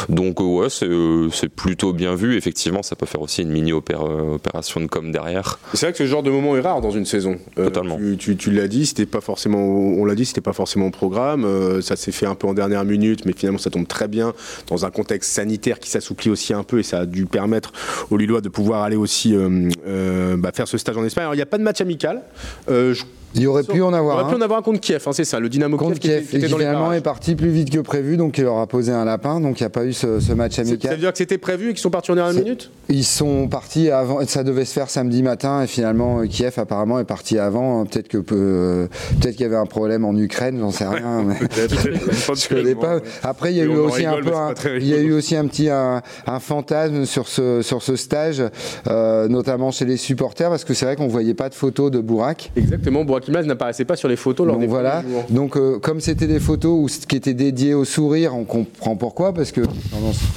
Donc 0.09 0.39
ouais, 0.39 0.67
c'est 0.69 1.49
plutôt 1.49 1.93
bien 1.93 2.15
vu. 2.15 2.37
Effectivement, 2.37 2.83
ça 2.83 2.95
peut 2.95 3.05
faire 3.05 3.21
aussi 3.21 3.41
une 3.41 3.49
mini 3.49 3.73
opération 3.73 4.81
de 4.81 4.87
com 4.87 5.11
derrière. 5.11 5.59
C'est 5.73 5.87
vrai 5.87 5.91
que 5.91 5.97
ce 5.97 6.07
genre 6.07 6.23
de 6.23 6.31
moment 6.31 6.55
est 6.55 6.61
rare 6.61 6.81
dans 6.81 6.91
une 6.91 7.05
saison. 7.05 7.22
Totalement. 7.55 7.99
Tu, 8.17 8.35
tu, 8.35 8.51
l'as 8.51 8.67
dit, 8.67 8.85
c'était 8.85 9.05
pas 9.05 9.21
forcément, 9.21 9.59
on 9.59 10.05
l'a 10.05 10.15
dit, 10.15 10.25
c'était 10.25 10.41
pas 10.41 10.53
forcément 10.53 10.87
au 10.87 10.91
programme. 10.91 11.45
Euh, 11.45 11.81
ça 11.81 11.95
s'est 11.95 12.11
fait 12.11 12.25
un 12.25 12.35
peu 12.35 12.47
en 12.47 12.53
dernière 12.53 12.85
minute, 12.85 13.25
mais 13.25 13.33
finalement 13.33 13.59
ça 13.59 13.69
tombe 13.69 13.87
très 13.87 14.07
bien 14.07 14.33
dans 14.67 14.85
un 14.85 14.91
contexte 14.91 15.31
sanitaire 15.31 15.79
qui 15.79 15.89
s'assouplit 15.89 16.29
aussi 16.29 16.53
un 16.53 16.63
peu 16.63 16.79
et 16.79 16.83
ça 16.83 16.99
a 16.99 17.05
dû 17.05 17.25
permettre 17.25 17.71
aux 18.09 18.17
Lillois 18.17 18.41
de 18.41 18.49
pouvoir 18.49 18.83
aller 18.83 18.95
aussi 18.95 19.35
euh, 19.35 19.69
euh, 19.87 20.37
bah, 20.37 20.51
faire 20.53 20.67
ce 20.67 20.77
stage 20.77 20.97
en 20.97 21.05
Espagne. 21.05 21.23
Alors 21.23 21.33
il 21.35 21.37
n'y 21.37 21.43
a 21.43 21.47
pas 21.47 21.57
de 21.57 21.63
match 21.63 21.81
amical. 21.81 22.21
Je 22.67 23.03
il 23.35 23.47
aurait 23.47 23.63
pu 23.63 23.81
en 23.81 23.93
avoir. 23.93 24.17
Il 24.17 24.21
aurait 24.21 24.31
pu 24.31 24.37
en 24.37 24.41
avoir 24.41 24.59
un 24.59 24.61
contre 24.61 24.79
Kiev, 24.79 25.03
hein, 25.05 25.11
c'est 25.13 25.25
ça, 25.25 25.39
le 25.39 25.49
Dynamo 25.49 25.77
contre 25.77 25.99
Kiev. 25.99 26.27
Qui 26.27 26.37
était, 26.37 26.47
qui 26.47 26.53
finalement 26.53 26.93
est 26.93 27.01
parti 27.01 27.35
plus 27.35 27.49
vite 27.49 27.69
que 27.69 27.79
prévu, 27.79 28.17
donc 28.17 28.37
il 28.37 28.43
leur 28.43 28.57
a 28.57 28.67
posé 28.67 28.91
un 28.91 29.05
lapin, 29.05 29.39
donc 29.39 29.59
il 29.59 29.63
n'y 29.63 29.67
a 29.67 29.69
pas 29.69 29.85
eu 29.85 29.93
ce, 29.93 30.19
ce 30.19 30.33
match 30.33 30.59
amical. 30.59 30.91
Ça 30.91 30.95
veut 30.95 31.01
dire 31.01 31.11
que 31.11 31.17
c'était 31.17 31.37
prévu 31.37 31.69
et 31.69 31.73
qu'ils 31.73 31.81
sont 31.81 31.89
partis 31.89 32.11
en 32.11 32.15
dernière 32.15 32.41
minute? 32.43 32.69
Ils 32.89 33.03
sont 33.03 33.47
partis 33.47 33.89
avant, 33.89 34.25
ça 34.27 34.43
devait 34.43 34.65
se 34.65 34.73
faire 34.73 34.89
samedi 34.89 35.23
matin, 35.23 35.63
et 35.63 35.67
finalement 35.67 36.21
Kiev 36.27 36.53
apparemment 36.57 36.99
est 37.03 37.05
parti 37.05 37.37
avant. 37.37 37.85
Peut-être 37.85 38.07
que 38.07 38.17
euh, 38.31 38.87
peut-être 39.19 39.35
qu'il 39.35 39.43
y 39.43 39.45
avait 39.45 39.55
un 39.55 39.65
problème 39.65 40.05
en 40.05 40.15
Ukraine, 40.15 40.57
j'en 40.59 40.71
sais 40.71 40.87
rien. 40.87 41.23
Mais... 41.27 41.35
je 41.45 42.49
connais 42.49 42.75
pas. 42.75 42.99
Après, 43.21 43.53
il 43.53 43.57
y 43.57 43.61
a 43.61 43.65
eu 43.65 43.77
aussi 43.77 44.05
un 44.05 44.21
peu, 44.21 44.35
un, 44.35 44.53
il 44.77 44.87
y 44.87 44.93
a 44.93 44.99
eu 44.99 45.13
aussi 45.13 45.35
un 45.35 45.47
petit 45.47 45.69
un, 45.69 46.01
un, 46.27 46.39
fantasme 46.39 47.05
sur 47.05 47.27
ce 47.27 47.61
sur 47.61 47.81
ce 47.83 47.95
stage, 47.95 48.43
euh, 48.87 49.27
notamment 49.27 49.71
chez 49.71 49.85
les 49.85 49.97
supporters, 49.97 50.49
parce 50.49 50.63
que 50.63 50.73
c'est 50.73 50.85
vrai 50.85 50.95
qu'on 50.95 51.07
voyait 51.07 51.33
pas 51.33 51.49
de 51.49 51.55
photos 51.55 51.91
de 51.91 51.99
Bourak. 51.99 52.51
Exactement, 52.55 53.05
Bourak 53.05 53.27
Imaz 53.27 53.45
n'apparaissait 53.45 53.85
pas 53.85 53.95
sur 53.95 54.09
les 54.09 54.15
photos 54.15 54.47
lors 54.47 54.55
donc 54.55 54.61
des 54.61 54.67
voilà. 54.67 55.03
Donc 55.29 55.57
euh, 55.57 55.79
comme 55.79 55.99
c'était 55.99 56.27
des 56.27 56.39
photos 56.39 56.97
qui 57.07 57.15
étaient 57.15 57.33
dédiées 57.33 57.73
au 57.73 57.85
sourire, 57.85 58.35
on 58.35 58.43
comprend 58.43 58.95
pourquoi 58.95 59.33
parce 59.33 59.51
que 59.51 59.61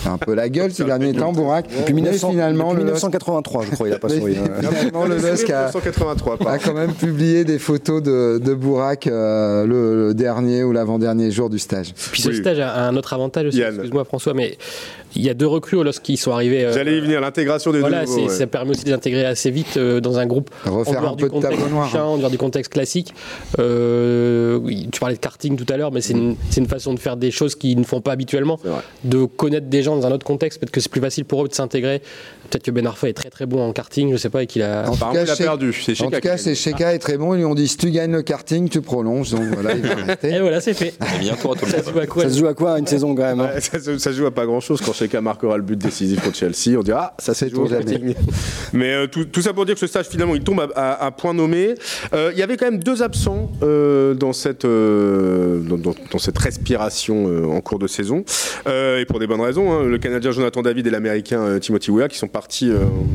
c'est 0.03 0.09
un 0.09 0.19
peu 0.19 0.35
la 0.35 0.49
gueule 0.49 0.73
ces 0.73 0.85
derniers 0.85 1.13
temps, 1.13 1.33
Bourak. 1.33 1.67
Depuis, 1.79 1.95
1900, 1.95 2.31
finalement, 2.31 2.71
depuis 2.71 2.85
1983, 2.85 3.65
je 3.65 3.71
crois, 3.73 3.89
il 3.89 3.95
a 3.95 3.99
pas 3.99 4.09
souri. 4.09 4.37
Finalement, 4.61 5.07
le 5.07 5.17
LOSC 5.17 5.51
a, 5.51 5.71
a, 6.57 6.59
quand 6.59 6.75
même 6.75 6.93
publié 6.93 7.45
des 7.45 7.59
photos 7.59 8.03
de, 8.03 8.39
de 8.39 8.55
Bourak 8.55 9.07
euh, 9.07 9.67
le, 9.67 10.09
le, 10.09 10.15
dernier 10.15 10.65
ou 10.65 10.73
l'avant-dernier 10.73 11.31
jour 11.31 11.51
du 11.51 11.59
stage. 11.59 11.93
Puis 12.13 12.23
ce 12.23 12.29
oui. 12.31 12.37
stage 12.37 12.59
a 12.59 12.87
un 12.87 12.97
autre 12.97 13.13
avantage 13.13 13.47
aussi. 13.47 13.61
Excuse-moi 13.61 14.05
François, 14.05 14.35
mais 14.35 14.59
il 15.17 15.25
y 15.25 15.31
a 15.31 15.35
deux 15.35 15.47
recrues 15.47 15.83
lorsqu'ils 15.83 16.19
sont 16.19 16.33
arrivés. 16.33 16.65
Euh, 16.65 16.73
J'allais 16.73 16.99
y 16.99 17.01
venir, 17.01 17.21
l'intégration 17.21 17.73
des 17.73 17.81
voilà, 17.81 18.05
deux. 18.05 18.11
Voilà, 18.11 18.27
ouais. 18.27 18.33
ça 18.33 18.47
permet 18.47 18.71
aussi 18.71 18.83
de 18.83 18.89
les 18.89 18.95
intégrer 18.95 19.25
assez 19.25 19.51
vite 19.51 19.77
euh, 19.77 20.01
dans 20.01 20.19
un 20.19 20.27
groupe. 20.27 20.51
Refaire 20.65 21.05
en 21.05 21.13
un 21.13 21.17
peu 21.17 21.29
de 21.29 21.41
tableau 21.41 21.69
noir. 21.69 21.95
Hein. 21.95 22.03
En 22.03 22.19
dehors 22.19 22.31
du 22.31 22.39
contexte 22.39 22.73
classique. 22.73 23.15
Euh, 23.59 24.61
tu 24.93 25.01
parlais 25.01 25.17
de 25.17 25.21
karting 25.21 25.57
tout 25.57 25.71
à 25.73 25.77
l'heure, 25.77 25.93
mais 25.93 26.01
c'est 26.01 26.13
une, 26.13 26.37
une, 26.57 26.67
façon 26.67 26.95
de 26.95 27.01
faire 27.01 27.17
des 27.17 27.31
choses 27.31 27.55
qu'ils 27.55 27.79
ne 27.79 27.85
font 27.85 28.01
pas 28.01 28.13
habituellement. 28.13 28.59
De 29.05 29.25
connaître 29.25 29.67
des 29.67 29.83
gens 29.83 29.97
dans 29.97 30.07
un 30.07 30.13
autre 30.13 30.27
contexte. 30.27 30.61
Peut-être 30.61 30.71
que 30.71 30.81
c'est 30.81 30.91
plus 30.91 31.01
facile 31.01 31.25
pour 31.25 31.45
eux 31.45 31.49
de 31.49 31.55
s'intégrer. 31.55 32.03
Peut-être 32.51 32.63
que 32.63 32.71
Ben 32.71 32.87
Arfa 32.87 33.09
est 33.09 33.13
très 33.13 33.31
très 33.31 33.47
bon 33.47 33.61
en 33.61 33.73
karting, 33.73 34.13
je 34.13 34.17
sais 34.17 34.31
pas, 34.31 34.43
et 34.43 34.47
qu'il 34.47 34.63
a. 34.63 34.89
En 34.89 34.93
tout 34.93 35.13
cas, 35.13 35.25
il 35.25 35.31
a 35.31 35.37
perdu. 35.37 35.75
En 36.01 36.11
tout 36.11 36.21
cas, 36.21 36.37
c'est 36.37 36.55
Sheka 36.55 36.95
est 36.95 36.99
très 36.99 37.17
bon. 37.17 37.35
Ils 37.35 37.39
lui 37.39 37.45
ont 37.45 37.55
dit 37.55 37.67
si 37.67 37.77
tu 37.77 37.91
gagnes 37.91 38.13
le 38.13 38.23
karting, 38.23 38.69
tu 38.69 38.83
prolonges. 38.83 39.31
Donc 39.31 39.43
voilà, 39.55 39.73
il 39.75 39.83
va 39.83 39.95
rester. 40.07 40.29
Et 40.29 40.41
voilà, 40.41 40.61
c'est 40.61 40.75
fait. 40.75 40.95
Et 41.23 41.29
tout 41.29 41.67
ça, 41.67 41.83
se 41.83 41.91
joue 41.91 41.99
à 41.99 42.07
quoi, 42.07 42.23
ça 42.23 42.31
se 42.31 42.39
joue 42.39 42.47
à 42.47 42.55
quoi 42.55 42.79
une 42.79 42.87
saison 42.87 43.15
quand 43.15 43.23
même 43.23 43.41
hein 43.41 43.51
ouais, 43.55 43.61
ça, 43.61 43.81
se, 43.81 43.99
ça, 43.99 44.13
se 44.13 44.17
joue 44.17 44.27
à 44.27 44.31
pas 44.31 44.47
grand 44.47 44.61
chose 44.61 44.81
quand 44.81 44.93
Sheka 45.07 45.21
marquera 45.21 45.57
le 45.57 45.63
but 45.63 45.79
décisif 45.79 46.23
contre 46.23 46.37
Chelsea. 46.37 46.79
On 46.79 46.83
dira 46.83 47.13
ah, 47.13 47.15
ça 47.19 47.35
c'est 47.35 47.51
tout. 47.51 47.69
Mais 48.73 48.93
euh, 48.93 49.07
tout, 49.07 49.25
tout, 49.25 49.43
ça 49.43 49.53
pour 49.53 49.65
dire 49.67 49.75
que 49.75 49.81
ce 49.81 49.87
stage 49.87 50.07
finalement 50.07 50.35
il 50.35 50.43
tombe 50.43 50.61
à, 50.61 50.69
à, 50.75 51.07
à 51.07 51.11
point 51.11 51.35
nommé. 51.35 51.75
Euh, 52.13 52.31
il 52.33 52.39
y 52.39 52.43
avait 52.43 52.57
quand 52.57 52.71
même 52.71 52.83
deux 52.83 53.03
absents 53.03 53.51
euh, 53.63 54.15
dans 54.15 54.33
cette 54.33 54.65
dans, 54.65 55.79
dans, 55.79 55.95
dans, 56.11 56.19
cette 56.19 56.39
respiration 56.39 57.29
euh, 57.29 57.45
en 57.45 57.61
cours 57.61 57.79
de 57.79 57.87
saison 57.87 58.25
euh, 58.67 59.01
et 59.01 59.05
pour 59.05 59.19
des 59.19 59.27
bonnes 59.27 59.41
raisons. 59.41 59.73
Hein. 59.73 59.85
Le 59.85 59.99
Canadien 59.99 60.31
Jonathan 60.31 60.63
David 60.63 60.87
et 60.87 60.91
l'Américain 60.91 61.41
euh, 61.41 61.59
Timothy 61.59 61.91
Weah 61.91 62.09
qui 62.09 62.19
sont 62.19 62.29
partis 62.29 62.71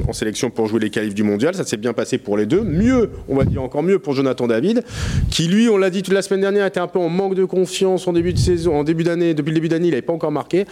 en 0.07 0.13
sélection 0.13 0.49
pour 0.49 0.67
jouer 0.67 0.79
les 0.79 0.89
qualifs 0.89 1.13
du 1.13 1.23
mondial. 1.23 1.55
Ça 1.55 1.65
s'est 1.65 1.77
bien 1.77 1.93
passé 1.93 2.17
pour 2.17 2.37
les 2.37 2.45
deux. 2.45 2.61
Mieux, 2.61 3.09
on 3.27 3.35
va 3.35 3.45
dire 3.45 3.61
encore 3.61 3.83
mieux 3.83 3.99
pour 3.99 4.13
Jonathan 4.13 4.47
David, 4.47 4.83
qui 5.29 5.47
lui, 5.47 5.69
on 5.69 5.77
l'a 5.77 5.89
dit 5.89 6.03
toute 6.03 6.13
la 6.13 6.21
semaine 6.21 6.41
dernière, 6.41 6.65
était 6.65 6.79
un 6.79 6.87
peu 6.87 6.99
en 6.99 7.09
manque 7.09 7.35
de 7.35 7.45
confiance 7.45 8.07
en 8.07 8.13
début 8.13 8.33
de 8.33 8.39
saison, 8.39 8.75
en 8.75 8.83
début 8.83 9.03
d'année. 9.03 9.33
Depuis 9.33 9.49
le 9.49 9.55
début 9.55 9.69
d'année, 9.69 9.87
il 9.87 9.91
n'avait 9.91 10.01
pas 10.01 10.13
encore 10.13 10.31
marqué. 10.31 10.65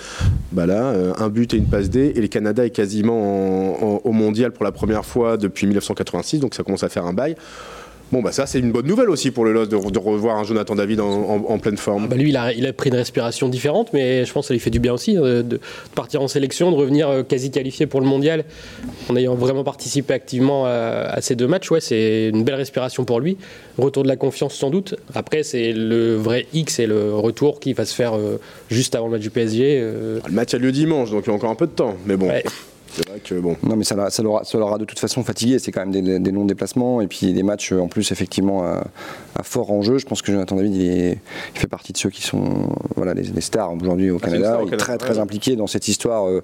Bah 0.52 0.66
là, 0.66 0.94
un 1.18 1.30
but 1.30 1.54
et 1.54 1.58
une 1.58 1.66
passe 1.66 1.90
D, 1.90 2.14
et 2.16 2.22
le 2.22 2.28
Canada 2.28 2.66
est 2.66 2.70
quasiment 2.70 3.20
en, 3.20 3.84
en, 3.84 4.02
au 4.04 4.12
mondial 4.12 4.52
pour 4.52 4.66
la 4.66 4.72
première 4.72 5.06
fois 5.06 5.38
depuis 5.38 5.68
1986, 5.68 6.40
donc 6.40 6.56
ça 6.56 6.64
commence 6.64 6.84
à 6.84 6.90
faire 6.90 7.06
un 7.06 7.14
bail. 7.14 7.36
Bon, 8.12 8.22
bah 8.22 8.32
ça, 8.32 8.48
c'est 8.48 8.60
une 8.60 8.72
bonne 8.72 8.88
nouvelle 8.88 9.10
aussi 9.10 9.30
pour 9.30 9.46
le 9.46 9.54
LOS 9.54 9.68
de, 9.68 9.92
de 9.92 10.00
revoir 10.00 10.38
un 10.38 10.44
Jonathan 10.44 10.74
David 10.76 11.00
en, 11.00 11.10
en, 11.10 11.46
en 11.48 11.60
pleine 11.60 11.78
forme. 11.78 12.06
Ah 12.06 12.08
bah 12.08 12.16
lui, 12.16 12.30
il 12.30 12.38
a, 12.38 12.52
il 12.54 12.66
a, 12.66 12.74
pris 12.74 12.90
une 12.90 12.96
respiration 12.96 13.50
différente, 13.50 13.94
mais 13.94 14.26
je 14.26 14.34
pense 14.34 14.46
que 14.46 14.48
ça 14.50 14.54
lui 14.54 14.60
fait 14.60 14.72
du 14.72 14.80
bien 14.80 14.94
aussi 14.94 15.14
de, 15.14 15.44
de 15.44 15.60
partir 15.94 16.22
en 16.22 16.28
sélection, 16.28 16.72
de 16.72 16.76
revenir 16.76 17.08
euh, 17.10 17.24
quasi 17.24 17.52
qualifié 17.52 17.86
pour 17.86 18.02
le 18.02 18.08
mondial 18.08 18.46
en 19.10 19.16
ayant 19.16 19.36
vraiment 19.36 19.64
participé 19.64 20.14
activement 20.14 20.66
à, 20.66 20.70
à 20.70 21.22
ces 21.22 21.36
deux 21.36 21.48
matchs. 21.48 21.70
Ouais, 21.70 21.82
c'est 21.82 22.30
une 22.30 22.44
belle 22.44 22.56
respiration 22.56 23.06
pour 23.06 23.20
lui. 23.20 23.38
Retour 23.78 24.04
de 24.04 24.08
la 24.08 24.16
confiance 24.16 24.56
sans 24.56 24.72
doute. 24.72 24.96
Après, 25.14 25.44
c'est 25.44 25.72
le 25.72 26.16
vrai 26.16 26.48
X 26.54 26.80
et 26.80 26.88
le 26.88 27.14
retour 27.14 27.60
qui 27.60 27.74
va 27.74 27.86
se 27.86 27.94
faire 27.94 28.16
euh, 28.16 28.40
juste 28.70 28.96
avant 28.96 29.06
le 29.06 29.12
match 29.14 29.22
du 29.22 29.30
PSG. 29.30 29.80
Euh... 29.82 30.20
Le 30.26 30.34
match 30.34 30.54
a 30.54 30.58
lieu 30.58 30.72
dimanche, 30.72 31.12
donc 31.12 31.24
il 31.26 31.30
y 31.30 31.32
a 31.32 31.36
encore 31.36 31.52
un 31.52 31.56
peu 31.56 31.68
de 31.68 31.72
temps. 31.72 31.96
Mais 32.06 32.18
bon. 32.18 32.28
Ouais. 32.28 32.44
C'est 32.94 33.08
vrai 33.08 33.20
que 33.24 33.36
bon. 33.36 33.56
Non, 33.64 33.76
mais 33.76 33.84
ça, 33.84 34.10
ça, 34.10 34.24
l'aura, 34.24 34.44
ça 34.44 34.58
l'aura 34.58 34.78
de 34.78 34.86
toute 34.86 35.00
façon 35.00 35.24
fatigué. 35.24 35.60
C'est 35.60 35.72
quand 35.72 35.82
même 35.86 35.92
des, 35.92 36.20
des, 36.20 36.32
longs 36.32 36.46
déplacements 36.46 37.02
et 37.02 37.08
puis 37.08 37.32
des 37.34 37.44
matchs 37.44 37.72
en 37.72 37.88
plus 37.88 38.12
effectivement 38.12 38.64
à, 38.64 38.84
à 39.38 39.44
fort 39.44 39.72
enjeu. 39.72 39.98
Je 40.00 40.06
pense 40.06 40.22
que 40.22 40.32
Jonathan 40.32 40.56
David, 40.56 40.76
il, 40.76 40.90
est, 40.90 41.18
il 41.56 41.60
fait 41.60 41.68
partie 41.68 41.94
de 41.94 41.98
ceux 41.98 42.10
qui 42.10 42.22
sont 42.22 42.44
voilà 42.96 43.14
les, 43.14 43.24
les 43.24 43.42
stars 43.42 43.74
aujourd'hui 43.74 44.10
au 44.12 44.18
Ah, 44.22 44.26
Canada. 44.26 44.46
star 44.48 44.60
au 44.60 44.64
il 44.64 44.68
est 44.68 44.70
Canada, 44.72 44.84
très 44.86 44.98
très 44.98 45.14
ouais. 45.16 45.20
impliqué 45.20 45.56
dans 45.56 45.68
cette 45.68 45.88
histoire 45.88 46.28
euh, 46.28 46.42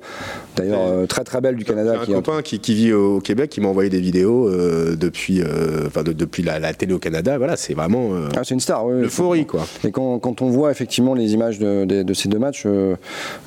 d'ailleurs 0.56 0.82
euh, 0.82 1.06
très 1.08 1.24
très 1.24 1.42
belle 1.42 1.56
du 1.56 1.66
Canada. 1.66 1.94
J'ai 1.96 2.00
un 2.02 2.06
qui 2.06 2.14
copain 2.14 2.42
qui, 2.42 2.60
qui 2.60 2.76
vit 2.76 2.94
au 2.94 3.20
Québec 3.20 3.50
qui 3.50 3.62
m'a 3.62 3.68
envoyé 3.68 3.90
des 3.90 4.00
vidéos 4.00 4.48
euh, 4.48 4.96
depuis, 4.96 5.42
euh, 5.42 5.88
enfin 5.88 6.04
de- 6.04 6.14
depuis 6.14 6.44
la, 6.44 6.60
la 6.60 6.74
télé 6.74 6.94
au 6.94 7.00
Canada. 7.00 7.38
Voilà, 7.38 7.58
c'est 7.58 7.74
vraiment 7.74 8.10
euh, 8.14 8.30
Ah, 8.36 8.42
c'est 8.44 8.54
une 8.54 8.60
star. 8.60 8.86
oui, 8.86 9.02
l'euphorie 9.02 9.46
quoi. 9.46 9.66
Et 9.84 9.92
quand, 9.92 10.20
quand, 10.20 10.42
on 10.42 10.50
voit 10.50 10.72
effectivement 10.72 11.14
les 11.14 11.34
images 11.34 11.60
de, 11.60 11.86
de, 11.86 12.04
de 12.04 12.14
ces 12.14 12.30
deux 12.30 12.40
matchs, 12.40 12.64
euh, 12.66 12.96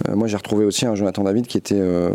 euh, 0.09 0.15
moi 0.17 0.27
j'ai 0.29 0.37
retrouvé 0.37 0.65
aussi 0.65 0.85
un 0.87 0.95
Jonathan 0.95 1.23
David 1.25 1.47
qui 1.47 1.57
était 1.59 1.75
euh, 1.79 2.11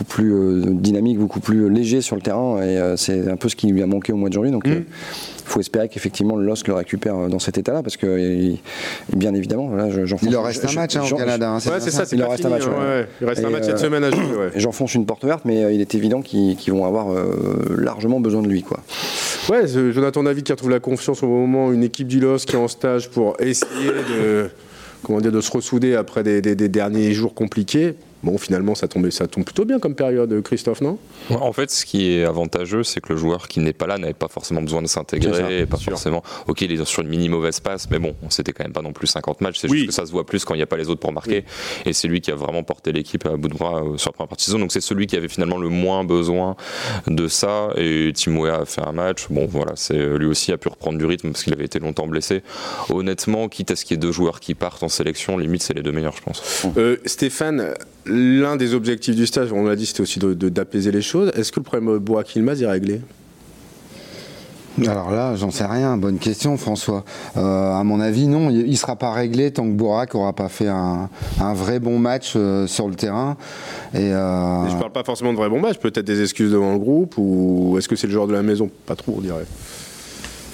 beaucoup 0.00 0.04
plus 0.04 0.32
euh, 0.34 0.62
dynamique, 0.66 1.18
beaucoup 1.18 1.40
plus 1.40 1.68
léger 1.70 2.00
sur 2.00 2.16
le 2.16 2.22
terrain, 2.22 2.56
et 2.62 2.78
euh, 2.78 2.96
c'est 2.96 3.28
un 3.28 3.36
peu 3.36 3.48
ce 3.48 3.56
qui 3.56 3.66
lui 3.66 3.82
a 3.82 3.86
manqué 3.86 4.12
au 4.12 4.16
mois 4.16 4.28
de 4.30 4.34
janvier. 4.34 4.50
Donc 4.50 4.62
il 4.66 4.72
Mm. 4.72 4.84
faut 5.44 5.60
espérer 5.60 5.88
qu'effectivement 5.88 6.36
le 6.36 6.44
LOSC 6.46 6.68
le 6.68 6.74
récupère 6.74 7.16
euh, 7.16 7.28
dans 7.28 7.38
cet 7.38 7.58
état-là, 7.58 7.82
parce 7.82 7.96
que 7.96 8.18
il- 8.18 8.60
bien 9.14 9.34
évidemment, 9.34 9.66
voilà, 9.68 9.90
je- 9.90 10.06
j'enfonce- 10.06 10.28
Il 10.28 10.32
leur 10.32 10.44
reste 10.44 10.64
un 10.64 10.72
match 10.72 10.96
hein, 10.96 11.02
au 11.10 11.16
Canada. 11.16 11.50
hein, 11.50 11.58
Ouais, 11.58 11.70
bien 11.70 11.80
c'est 11.80 11.90
ça, 11.90 12.06
c'est 12.06 12.16
Il 12.16 12.22
pas 12.22 12.28
reste 12.28 12.46
un 12.46 12.48
match, 12.50 12.64
ouais, 12.66 12.70
ouais. 12.72 12.78
ouais. 12.78 13.06
Il 13.20 13.26
reste 13.26 13.44
un 13.44 13.50
match 13.50 13.64
cette 13.64 13.74
euh, 13.74 13.78
semaine 13.78 14.04
à 14.04 14.10
jouer. 14.10 14.20
Ouais. 14.24 14.50
J'enfonce 14.56 14.94
une 14.94 15.04
porte 15.06 15.22
ouverte, 15.24 15.44
mais 15.44 15.64
euh, 15.64 15.72
il 15.72 15.80
est 15.80 15.94
évident 15.94 16.22
qu'ils 16.22 16.56
vont 16.72 16.84
avoir 16.86 17.12
euh, 17.12 17.76
largement 17.76 18.20
besoin 18.20 18.42
de 18.42 18.48
lui. 18.48 18.62
Quoi. 18.62 18.80
Ouais, 19.50 19.66
Jonathan 19.66 20.22
David 20.22 20.44
qui 20.44 20.52
retrouve 20.52 20.70
la 20.70 20.80
confiance 20.80 21.22
au 21.22 21.28
moment, 21.28 21.72
une 21.72 21.82
équipe 21.82 22.08
du 22.08 22.20
LOS 22.20 22.44
qui 22.46 22.54
est 22.54 22.58
en 22.58 22.68
stage 22.68 23.10
pour 23.10 23.36
essayer 23.40 23.88
de, 23.90 24.48
comment 25.02 25.20
dire, 25.20 25.32
de 25.32 25.40
se 25.40 25.50
ressouder 25.50 25.94
après 25.94 26.22
des, 26.22 26.40
des, 26.40 26.54
des 26.54 26.68
derniers 26.68 27.12
jours 27.12 27.34
compliqués. 27.34 27.96
Bon, 28.22 28.36
finalement, 28.38 28.74
ça 28.74 28.86
tombe, 28.88 29.08
ça 29.10 29.26
tombe 29.26 29.44
plutôt 29.44 29.64
bien 29.64 29.78
comme 29.78 29.94
période, 29.94 30.42
Christophe, 30.42 30.80
non? 30.82 30.98
En 31.30 31.52
fait, 31.52 31.70
ce 31.70 31.86
qui 31.86 32.12
est 32.12 32.24
avantageux, 32.24 32.82
c'est 32.84 33.00
que 33.00 33.12
le 33.14 33.18
joueur 33.18 33.48
qui 33.48 33.60
n'est 33.60 33.72
pas 33.72 33.86
là 33.86 33.96
n'avait 33.98 34.12
pas 34.12 34.28
forcément 34.28 34.60
besoin 34.60 34.82
de 34.82 34.86
s'intégrer, 34.88 35.60
et 35.60 35.66
pas 35.66 35.76
sûr. 35.78 35.92
forcément. 35.92 36.22
Ok, 36.46 36.60
il 36.60 36.72
est 36.72 36.84
sur 36.84 37.02
une 37.02 37.08
mini 37.08 37.28
mauvaise 37.28 37.60
passe, 37.60 37.88
mais 37.90 37.98
bon, 37.98 38.14
c'était 38.28 38.52
quand 38.52 38.64
même 38.64 38.72
pas 38.72 38.82
non 38.82 38.92
plus 38.92 39.06
50 39.06 39.40
matchs. 39.40 39.58
C'est 39.60 39.70
Oui. 39.70 39.78
juste 39.78 39.88
que 39.88 39.94
ça 39.94 40.04
se 40.06 40.12
voit 40.12 40.24
plus 40.26 40.44
quand 40.44 40.54
il 40.54 40.58
n'y 40.58 40.62
a 40.62 40.66
pas 40.66 40.76
les 40.76 40.88
autres 40.90 41.00
pour 41.00 41.12
marquer. 41.12 41.44
Et 41.86 41.92
c'est 41.92 42.08
lui 42.08 42.20
qui 42.20 42.30
a 42.30 42.34
vraiment 42.34 42.62
porté 42.62 42.92
l'équipe 42.92 43.24
à 43.26 43.36
bout 43.36 43.48
de 43.48 43.54
bras 43.54 43.82
euh, 43.84 43.96
sur 43.96 44.10
la 44.10 44.12
première 44.12 44.28
partie 44.28 44.42
de 44.44 44.46
saison. 44.46 44.58
Donc 44.58 44.72
c'est 44.72 44.80
celui 44.82 45.06
qui 45.06 45.16
avait 45.16 45.28
finalement 45.28 45.58
le 45.58 45.68
moins 45.68 46.04
besoin 46.04 46.56
de 47.06 47.26
ça. 47.28 47.70
Et 47.76 48.12
Timoé 48.14 48.50
a 48.50 48.64
fait 48.66 48.82
un 48.82 48.92
match. 48.92 49.26
Bon, 49.30 49.46
voilà, 49.46 49.72
c'est 49.76 49.96
lui 50.18 50.26
aussi 50.26 50.52
a 50.52 50.58
pu 50.58 50.68
reprendre 50.68 50.98
du 50.98 51.06
rythme 51.06 51.30
parce 51.32 51.42
qu'il 51.44 51.52
avait 51.54 51.64
été 51.64 51.78
longtemps 51.78 52.06
blessé. 52.06 52.42
Honnêtement, 52.90 53.48
quitte 53.48 53.70
à 53.70 53.76
ce 53.76 53.84
qu'il 53.84 53.94
y 53.94 53.98
ait 53.98 54.00
deux 54.00 54.12
joueurs 54.12 54.40
qui 54.40 54.54
partent 54.54 54.82
en 54.82 54.88
sélection, 54.88 55.38
limite 55.38 55.62
c'est 55.62 55.74
les 55.74 55.82
deux 55.82 55.92
meilleurs, 55.92 56.16
je 56.16 56.22
pense. 56.22 56.66
Euh, 56.76 56.96
Stéphane, 57.06 57.74
l'un 58.06 58.56
des 58.56 58.74
objectifs 58.74 59.16
du 59.16 59.26
stage, 59.26 59.52
on 59.52 59.64
l'a 59.64 59.76
dit, 59.76 59.86
c'était 59.86 60.02
aussi 60.02 60.18
d'apaiser 60.18 60.36
de, 60.36 60.48
d'apaiser 60.48 60.92
les 60.92 61.02
choses. 61.02 61.30
Est-ce 61.34 61.52
que 61.52 61.60
le 61.60 61.64
problème 61.64 61.98
Boak 61.98 62.34
Ilmaz 62.36 62.62
est 62.62 62.66
réglé? 62.66 63.00
Alors 64.86 65.10
là, 65.10 65.34
j'en 65.36 65.50
sais 65.50 65.66
rien. 65.66 65.96
Bonne 65.96 66.18
question, 66.18 66.56
François. 66.56 67.04
Euh, 67.36 67.72
à 67.72 67.84
mon 67.84 68.00
avis, 68.00 68.26
non. 68.26 68.50
Il 68.50 68.70
ne 68.70 68.76
sera 68.76 68.96
pas 68.96 69.12
réglé 69.12 69.50
tant 69.50 69.64
que 69.64 69.72
Bourak 69.72 70.14
n'aura 70.14 70.32
pas 70.32 70.48
fait 70.48 70.68
un, 70.68 71.08
un, 71.40 71.54
vrai 71.54 71.80
bon 71.80 71.98
match 71.98 72.34
euh, 72.36 72.66
sur 72.66 72.88
le 72.88 72.94
terrain. 72.94 73.36
Et, 73.94 74.12
euh... 74.12 74.66
Et 74.66 74.70
je 74.70 74.76
parle 74.76 74.92
pas 74.92 75.04
forcément 75.04 75.32
de 75.32 75.38
vrai 75.38 75.48
bon 75.48 75.60
match, 75.60 75.78
peut-être 75.78 76.06
des 76.06 76.22
excuses 76.22 76.52
devant 76.52 76.72
le 76.72 76.78
groupe, 76.78 77.14
ou 77.18 77.76
est-ce 77.78 77.88
que 77.88 77.96
c'est 77.96 78.06
le 78.06 78.12
joueur 78.12 78.26
de 78.26 78.32
la 78.32 78.42
maison? 78.42 78.70
Pas 78.86 78.96
trop, 78.96 79.14
on 79.18 79.20
dirait. 79.20 79.44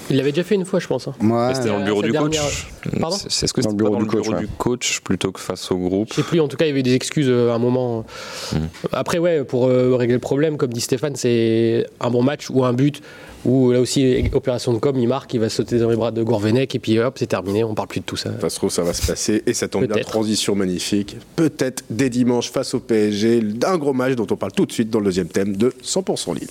Il 0.09 0.17
l'avait 0.17 0.31
déjà 0.31 0.43
fait 0.43 0.55
une 0.55 0.65
fois, 0.65 0.79
je 0.79 0.87
pense. 0.87 1.07
hein. 1.07 1.13
Ouais. 1.21 1.53
C'était 1.55 1.67
dans 1.67 1.77
le 1.79 1.83
bureau 1.83 2.01
Sa 2.01 2.07
du 2.07 2.11
dernière- 2.13 2.41
coach. 2.43 2.67
Pardon 2.99 3.17
C'est- 3.17 3.43
Est-ce 3.45 3.53
que 3.53 3.61
Dans 3.61 3.69
le 3.69 3.71
c'était 3.73 3.77
bureau 3.83 3.89
pas 3.95 3.99
dans 3.99 4.05
du 4.09 4.15
le 4.15 4.21
bureau 4.21 4.33
ouais. 4.35 4.39
du 4.41 4.47
coach 4.57 4.99
plutôt 5.01 5.31
que 5.31 5.39
face 5.39 5.69
au 5.71 5.77
groupe 5.77 6.09
Je 6.11 6.15
sais 6.15 6.23
plus, 6.23 6.39
en 6.39 6.47
tout 6.47 6.55
cas, 6.57 6.65
il 6.65 6.69
y 6.69 6.71
avait 6.71 6.83
des 6.83 6.93
excuses 6.93 7.27
euh, 7.29 7.51
à 7.51 7.55
un 7.55 7.59
moment. 7.59 8.05
Après, 8.93 9.17
ouais, 9.17 9.43
pour 9.43 9.67
euh, 9.67 9.95
régler 9.95 10.13
le 10.15 10.19
problème, 10.21 10.57
comme 10.57 10.71
dit 10.71 10.81
Stéphane, 10.81 11.15
c'est 11.15 11.85
un 11.99 12.09
bon 12.09 12.23
match 12.23 12.49
ou 12.49 12.63
un 12.63 12.73
but, 12.73 13.01
ou 13.45 13.71
là 13.71 13.79
aussi, 13.81 14.23
opération 14.33 14.73
de 14.73 14.79
com, 14.79 14.97
il 14.97 15.07
marque, 15.07 15.33
il 15.33 15.39
va 15.39 15.49
sauter 15.49 15.77
dans 15.79 15.89
les 15.89 15.95
bras 15.95 16.11
de 16.11 16.23
Gourvenec, 16.23 16.73
et 16.75 16.79
puis 16.79 16.99
hop, 16.99 17.15
c'est 17.19 17.27
terminé, 17.27 17.63
on 17.63 17.75
parle 17.75 17.87
plus 17.89 17.99
de 17.99 18.05
tout 18.05 18.17
ça. 18.17 18.31
Ça 18.41 18.49
se 18.49 18.55
trouve, 18.55 18.69
ça 18.71 18.83
va 18.83 18.93
se 18.93 19.05
passer 19.05 19.43
et 19.45 19.53
ça 19.53 19.67
tombe 19.67 19.85
bien, 19.85 20.01
transition 20.03 20.55
magnifique. 20.55 21.17
Peut-être 21.35 21.83
dès 21.89 22.09
dimanche 22.09 22.49
face 22.51 22.73
au 22.73 22.79
PSG, 22.79 23.41
d'un 23.41 23.77
gros 23.77 23.93
match 23.93 24.15
dont 24.15 24.27
on 24.31 24.35
parle 24.37 24.51
tout 24.53 24.65
de 24.65 24.71
suite 24.71 24.89
dans 24.89 24.99
le 24.99 25.05
deuxième 25.05 25.27
thème 25.27 25.55
de 25.55 25.73
100% 25.83 26.33
Lille. 26.33 26.47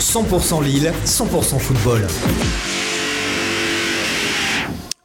100% 0.00 0.62
Lille, 0.62 0.92
100% 1.04 1.58
football. 1.58 2.87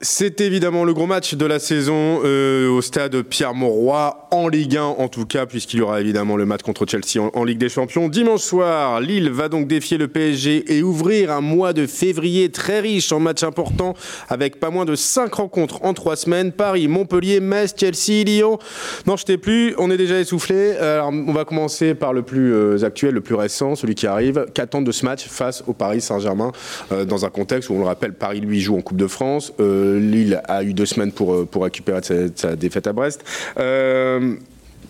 C'est 0.03 0.41
évidemment 0.41 0.83
le 0.83 0.93
gros 0.93 1.05
match 1.05 1.33
de 1.33 1.45
la 1.45 1.59
saison 1.59 2.19
euh, 2.25 2.67
au 2.67 2.81
stade 2.81 3.21
Pierre-Mauroy, 3.21 4.27
en 4.31 4.49
Ligue 4.49 4.75
1 4.75 4.83
en 4.83 5.07
tout 5.07 5.25
cas, 5.25 5.45
puisqu'il 5.45 5.79
y 5.79 5.81
aura 5.81 6.01
évidemment 6.01 6.35
le 6.35 6.45
match 6.45 6.61
contre 6.61 6.85
Chelsea 6.85 7.23
en, 7.33 7.43
Ligue 7.45 7.57
des 7.57 7.69
Champions. 7.69 8.09
Dimanche 8.09 8.41
soir, 8.41 8.99
Lille 8.99 9.29
va 9.29 9.47
donc 9.47 9.65
défier 9.65 9.97
le 9.97 10.09
PSG 10.09 10.75
et 10.75 10.83
ouvrir 10.83 11.31
un 11.31 11.39
mois 11.39 11.71
de 11.71 11.87
février 11.87 12.49
très 12.49 12.81
riche 12.81 13.13
en 13.13 13.21
matchs 13.21 13.43
importants, 13.43 13.93
avec 14.27 14.59
pas 14.59 14.71
moins 14.71 14.83
de 14.83 14.95
5 14.95 15.33
rencontres 15.33 15.85
en 15.85 15.93
3 15.93 16.17
semaines. 16.17 16.51
Paris, 16.51 16.89
Montpellier, 16.89 17.39
Metz, 17.39 17.73
Chelsea, 17.77 18.25
Lyon. 18.25 18.59
Non, 19.07 19.15
je 19.15 19.23
t'ai 19.23 19.37
plus, 19.37 19.73
on 19.77 19.89
est 19.89 19.97
déjà 19.97 20.19
essoufflé. 20.19 20.75
Alors, 20.75 21.11
on 21.13 21.31
va 21.31 21.45
commencer 21.45 21.95
par 21.95 22.11
le 22.11 22.23
plus 22.23 22.53
euh, 22.53 22.83
actuel, 22.83 23.13
le 23.13 23.21
plus 23.21 23.35
récent, 23.35 23.75
celui 23.75 23.95
qui 23.95 24.07
arrive. 24.07 24.47
Qu'attendre 24.53 24.85
de 24.85 24.91
ce 24.91 25.05
match 25.05 25.25
face 25.29 25.63
au 25.65 25.71
Paris 25.71 26.01
Saint-Germain, 26.01 26.51
euh, 26.91 27.05
dans 27.05 27.23
un 27.23 27.29
contexte 27.29 27.69
où 27.69 27.75
on 27.75 27.79
le 27.79 27.85
rappelle, 27.85 28.11
Paris 28.11 28.41
lui 28.41 28.59
joue 28.59 28.75
en 28.75 28.81
Coupe 28.81 28.97
de 28.97 29.07
France. 29.07 29.53
Lille 29.97 30.41
a 30.47 30.63
eu 30.63 30.73
deux 30.73 30.85
semaines 30.85 31.11
pour, 31.11 31.33
euh, 31.33 31.45
pour 31.45 31.63
récupérer 31.63 32.01
sa, 32.03 32.13
sa 32.35 32.55
défaite 32.55 32.87
à 32.87 32.93
Brest. 32.93 33.23
Euh, 33.59 34.35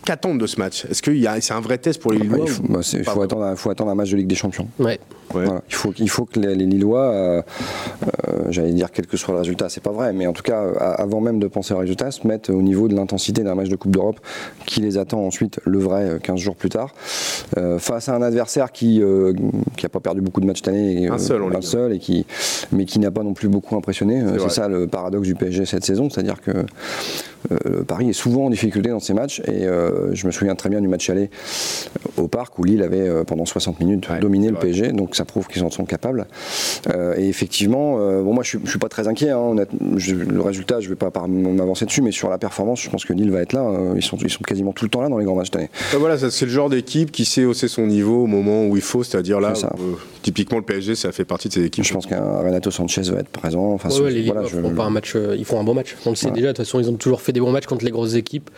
Qu'attendre 0.05 0.37
de 0.37 0.47
ce 0.47 0.59
match? 0.59 0.83
Est-ce 0.85 1.01
que 1.01 1.11
c'est 1.39 1.53
un 1.53 1.61
vrai 1.61 1.77
test 1.77 2.01
pour 2.01 2.11
les 2.11 2.19
Lillois 2.19 2.39
il 2.41 2.49
faut, 2.51 2.63
ou- 2.63 2.67
bah, 2.67 2.79
il 2.91 3.05
faut 3.05 3.21
attendre, 3.21 3.43
un- 3.43 3.55
faut 3.55 3.69
attendre 3.69 3.89
un 3.89 3.95
match 3.95 4.09
de 4.11 4.17
Ligue 4.17 4.27
des 4.27 4.35
Champions. 4.35 4.67
Ouais. 4.77 4.99
Ouais. 5.33 5.45
Voilà. 5.45 5.61
Il, 5.69 5.75
faut, 5.75 5.93
il 5.97 6.09
faut 6.09 6.25
que 6.25 6.39
les, 6.39 6.55
les 6.55 6.65
Lillois, 6.65 7.01
euh, 7.05 7.41
euh, 8.27 8.43
j'allais 8.49 8.71
dire 8.73 8.91
quel 8.91 9.07
que 9.07 9.17
soit 9.17 9.33
le 9.33 9.39
résultat, 9.39 9.69
c'est 9.69 9.81
pas 9.83 9.91
vrai, 9.91 10.13
mais 10.13 10.27
en 10.27 10.33
tout 10.33 10.43
cas, 10.43 10.61
euh, 10.61 10.73
avant 10.79 11.21
même 11.21 11.39
de 11.39 11.47
penser 11.47 11.73
au 11.73 11.77
résultat, 11.77 12.11
se 12.11 12.27
mettre 12.27 12.51
au 12.53 12.61
niveau 12.61 12.87
de 12.87 12.95
l'intensité 12.95 13.43
d'un 13.43 13.55
match 13.55 13.69
de 13.69 13.75
Coupe 13.75 13.91
d'Europe 13.91 14.19
qui 14.65 14.81
les 14.81 14.97
attend 14.97 15.19
ensuite, 15.25 15.59
le 15.65 15.79
vrai, 15.79 16.03
euh, 16.03 16.19
15 16.19 16.39
jours 16.39 16.55
plus 16.55 16.69
tard, 16.69 16.93
euh, 17.57 17.79
face 17.79 18.09
à 18.09 18.15
un 18.15 18.21
adversaire 18.21 18.71
qui 18.71 18.99
n'a 19.01 19.89
pas 19.89 19.99
perdu 19.99 20.21
beaucoup 20.21 20.41
de 20.41 20.45
matchs 20.45 20.57
cette 20.59 20.67
année, 20.69 21.07
Un 21.07 21.17
seul 21.17 21.41
un. 21.43 21.61
seul, 21.61 21.93
et 21.93 21.99
qui, 21.99 22.25
mais 22.71 22.85
qui 22.85 22.99
n'a 22.99 23.11
pas 23.11 23.23
non 23.23 23.33
plus 23.33 23.47
beaucoup 23.49 23.75
impressionné. 23.75 24.23
C'est 24.39 24.49
ça 24.49 24.67
le 24.67 24.87
paradoxe 24.87 25.27
du 25.27 25.35
PSG 25.35 25.65
cette 25.65 25.85
saison, 25.85 26.09
c'est-à-dire 26.09 26.41
que 26.41 26.51
Paris 27.87 28.09
est 28.09 28.13
souvent 28.13 28.45
en 28.45 28.49
difficulté 28.49 28.89
dans 28.89 28.99
ses 28.99 29.13
matchs, 29.13 29.41
et 29.47 29.65
je 30.13 30.27
me 30.27 30.31
souviens 30.31 30.55
très 30.55 30.69
bien 30.69 30.81
du 30.81 30.87
match 30.87 31.09
aller 31.09 31.29
au 32.17 32.27
parc 32.27 32.57
où 32.59 32.63
Lille 32.63 32.81
avait 32.83 33.23
pendant 33.25 33.45
60 33.45 33.79
minutes 33.79 34.09
Ouais, 34.09 34.19
dominé 34.19 34.49
le. 34.49 34.57
PSG, 34.57 34.91
donc 34.91 35.15
ça 35.15 35.22
prouve 35.25 35.47
qu'ils 35.47 35.63
en 35.63 35.69
sont 35.69 35.85
capables. 35.85 36.27
Euh, 36.93 37.15
et 37.17 37.27
effectivement, 37.27 37.97
euh, 37.99 38.21
bon, 38.21 38.33
moi 38.33 38.43
je 38.43 38.49
suis, 38.49 38.59
je 38.63 38.69
suis 38.69 38.79
pas 38.79 38.89
très 38.89 39.07
inquiet. 39.07 39.29
hein, 39.31 39.37
honnête- 39.37 39.69
je- 39.97 40.15
le 40.15 40.41
résultat, 40.41 40.79
je 40.79 40.89
vais 40.89 40.95
pas 40.95 41.11
m'avancer 41.27 41.85
dessus, 41.85 42.01
mais 42.01 42.11
sur 42.11 42.29
la 42.29 42.37
performance, 42.37 42.81
je 42.81 42.89
pense 42.89 43.05
que 43.05 43.13
Lille 43.13 43.31
va 43.31 43.41
être 43.41 43.53
là. 43.53 43.61
euh, 43.63 43.93
ils, 43.95 44.01
sont, 44.03 44.17
ils 44.17 44.29
sont 44.29 44.43
quasiment 44.43 44.71
tout 44.73 44.85
le 44.85 44.89
temps 44.89 45.01
là 45.01 45.09
dans 45.09 45.17
les 45.17 45.25
grands 45.25 45.35
matchs 45.35 45.47
cette 45.47 45.55
année. 45.57 45.69
Ah, 45.93 45.97
voilà, 45.97 46.17
ça, 46.17 46.29
c'est 46.31 46.45
le 46.45 46.51
genre 46.51 46.69
d'équipe 46.69 47.11
qui 47.11 47.25
sait 47.25 47.45
hausser 47.45 47.67
son 47.67 47.87
niveau 47.87 48.23
au 48.23 48.27
moment 48.27 48.65
où 48.67 48.75
il 48.75 48.81
faut, 48.81 49.03
c'est-à-dire 49.03 49.39
là, 49.39 49.55
ça. 49.55 49.73
où, 49.77 49.81
euh, 49.81 49.95
typiquement 50.21 50.57
le 50.57 50.63
PSG, 50.63 50.95
ça 50.95 51.11
fait 51.11 51.25
partie 51.25 51.47
de 51.49 51.53
ces 51.53 51.63
équipes. 51.65 51.83
Je 51.83 51.93
pense 51.93 52.05
qu'un 52.05 52.39
Renato 52.39 52.71
Sanchez 52.71 53.01
va 53.03 53.19
être 53.19 53.29
présent. 53.29 53.71
Enfin, 53.73 53.89
Ouais, 53.89 54.11
les 54.11 54.25
voilà, 54.25 54.41
Lillois 54.43 54.61
je- 54.61 54.67
font 54.67 54.75
pas 54.75 54.83
un 54.85 54.89
match, 54.89 55.13
euh, 55.15 55.35
ils 55.37 55.45
font 55.45 55.59
un 55.59 55.63
bon 55.63 55.73
match. 55.73 55.95
On 56.05 56.09
le 56.11 56.15
sait 56.15 56.27
Voilà. 56.27 56.35
déjà, 56.35 56.47
de 56.49 56.53
toute 56.57 56.65
façon, 56.65 56.79
ils 56.79 56.89
ont 56.89 56.93
toujours 56.95 57.21
fait 57.21 57.31
des 57.31 57.39
bons 57.39 57.51
matchs 57.51 57.65
contre 57.65 57.85
les 57.85 57.91
grosses 57.91 58.15
équipes. 58.15 58.49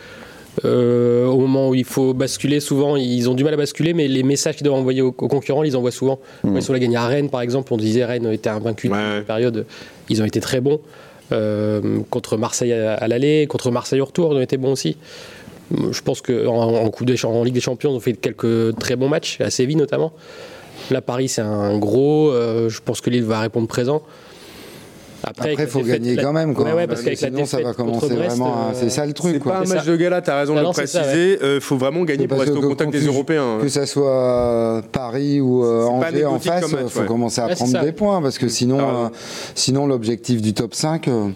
Euh, 0.64 1.26
au 1.26 1.38
moment 1.38 1.68
où 1.68 1.74
il 1.74 1.84
faut 1.84 2.14
basculer, 2.14 2.60
souvent, 2.60 2.96
ils 2.96 3.28
ont 3.28 3.34
du 3.34 3.44
mal 3.44 3.54
à 3.54 3.56
basculer, 3.56 3.92
mais 3.92 4.08
les 4.08 4.22
messages 4.22 4.56
qu'ils 4.56 4.64
doivent 4.64 4.78
envoyer 4.78 5.02
aux, 5.02 5.08
aux 5.08 5.28
concurrents, 5.28 5.64
ils 5.64 5.76
envoient 5.76 5.90
souvent. 5.90 6.18
Quand 6.42 6.54
ils 6.56 6.62
sont 6.62 6.72
allés 6.72 6.80
gagner 6.80 6.96
à 6.96 7.06
Rennes, 7.06 7.28
par 7.28 7.42
exemple, 7.42 7.72
on 7.72 7.76
disait 7.76 8.04
Rennes 8.04 8.30
était 8.32 8.48
invaincu 8.50 8.88
dans 8.88 8.94
Ouais. 8.94 9.18
une 9.18 9.24
période. 9.24 9.66
Ils 10.08 10.22
ont 10.22 10.24
été 10.24 10.40
très 10.40 10.60
bons. 10.60 10.80
Euh, 11.32 11.98
contre 12.08 12.36
Marseille 12.36 12.72
à, 12.72 12.94
à 12.94 13.08
l'aller, 13.08 13.46
contre 13.48 13.70
Marseille 13.70 14.00
au 14.00 14.04
retour, 14.04 14.32
ils 14.32 14.36
ont 14.36 14.40
été 14.42 14.56
bons 14.56 14.72
aussi. 14.72 14.96
Je 15.90 16.00
pense 16.00 16.20
qu'en 16.20 16.46
en, 16.46 16.88
Coupe 16.90 17.10
en 17.24 17.42
Ligue 17.44 17.54
des 17.54 17.60
Champions, 17.60 17.90
ils 17.92 17.96
ont 17.96 18.00
fait 18.00 18.12
quelques 18.12 18.76
très 18.78 18.94
bons 18.96 19.08
matchs, 19.08 19.40
à 19.40 19.50
Séville 19.50 19.76
notamment. 19.76 20.12
Là, 20.92 21.00
Paris, 21.00 21.28
c'est 21.28 21.40
un 21.42 21.76
gros. 21.78 22.30
euh, 22.30 22.68
je 22.68 22.80
pense 22.84 23.00
que 23.00 23.10
Lille 23.10 23.24
va 23.24 23.40
répondre 23.40 23.66
présent. 23.66 24.02
Après, 25.28 25.54
il 25.58 25.66
faut 25.66 25.80
gagner 25.80 26.14
la- 26.14 26.22
quand 26.22 26.32
même. 26.32 26.54
Quoi. 26.54 26.66
Ouais, 26.66 26.72
ouais, 26.72 26.86
parce 26.86 27.02
la 27.02 27.16
Sinon, 27.16 27.46
ça 27.46 27.60
va 27.60 27.74
commencer 27.74 28.08
Brest, 28.14 28.36
vraiment. 28.36 28.54
à- 28.54 28.70
euh, 28.70 28.74
C'est 28.74 28.90
ça 28.90 29.04
le 29.04 29.12
truc. 29.12 29.32
C'est 29.34 29.40
quoi. 29.40 29.52
pas 29.54 29.58
un 29.58 29.64
match 29.64 29.84
ça. 29.84 29.90
de 29.90 29.96
gala, 29.96 30.22
t'as 30.22 30.38
raison 30.38 30.54
de 30.54 30.60
Ah 30.60 30.62
le 30.62 30.68
c'est 30.72 30.86
ça, 30.86 31.00
préciser. 31.00 31.38
Il 31.56 31.60
faut 31.60 31.76
vraiment 31.76 32.04
gagner 32.04 32.28
pour 32.28 32.36
Parce 32.38 32.48
rester 32.50 32.64
au 32.64 32.68
contact 32.68 32.92
des 32.92 33.04
Européens. 33.06 33.58
Que 33.60 33.68
ça 33.68 33.86
soit 33.86 34.06
euh, 34.78 34.82
Paris 34.92 35.40
ou 35.40 35.64
euh, 35.64 35.84
Angers 35.84 36.24
en 36.26 36.38
face, 36.38 36.64
il 36.70 36.88
faut 36.88 37.02
commencer 37.02 37.40
à 37.40 37.48
prendre 37.48 37.80
des 37.82 37.92
points 37.92 38.22
parce 38.22 38.38
que 38.38 38.46
sinon, 38.48 38.78
Ah, 38.80 39.06
euh, 39.06 39.08
sinon 39.56 39.86
l'objectif 39.88 40.40
du 40.40 40.54
top 40.54 40.74
5, 40.74 41.08
euh, 41.08 41.28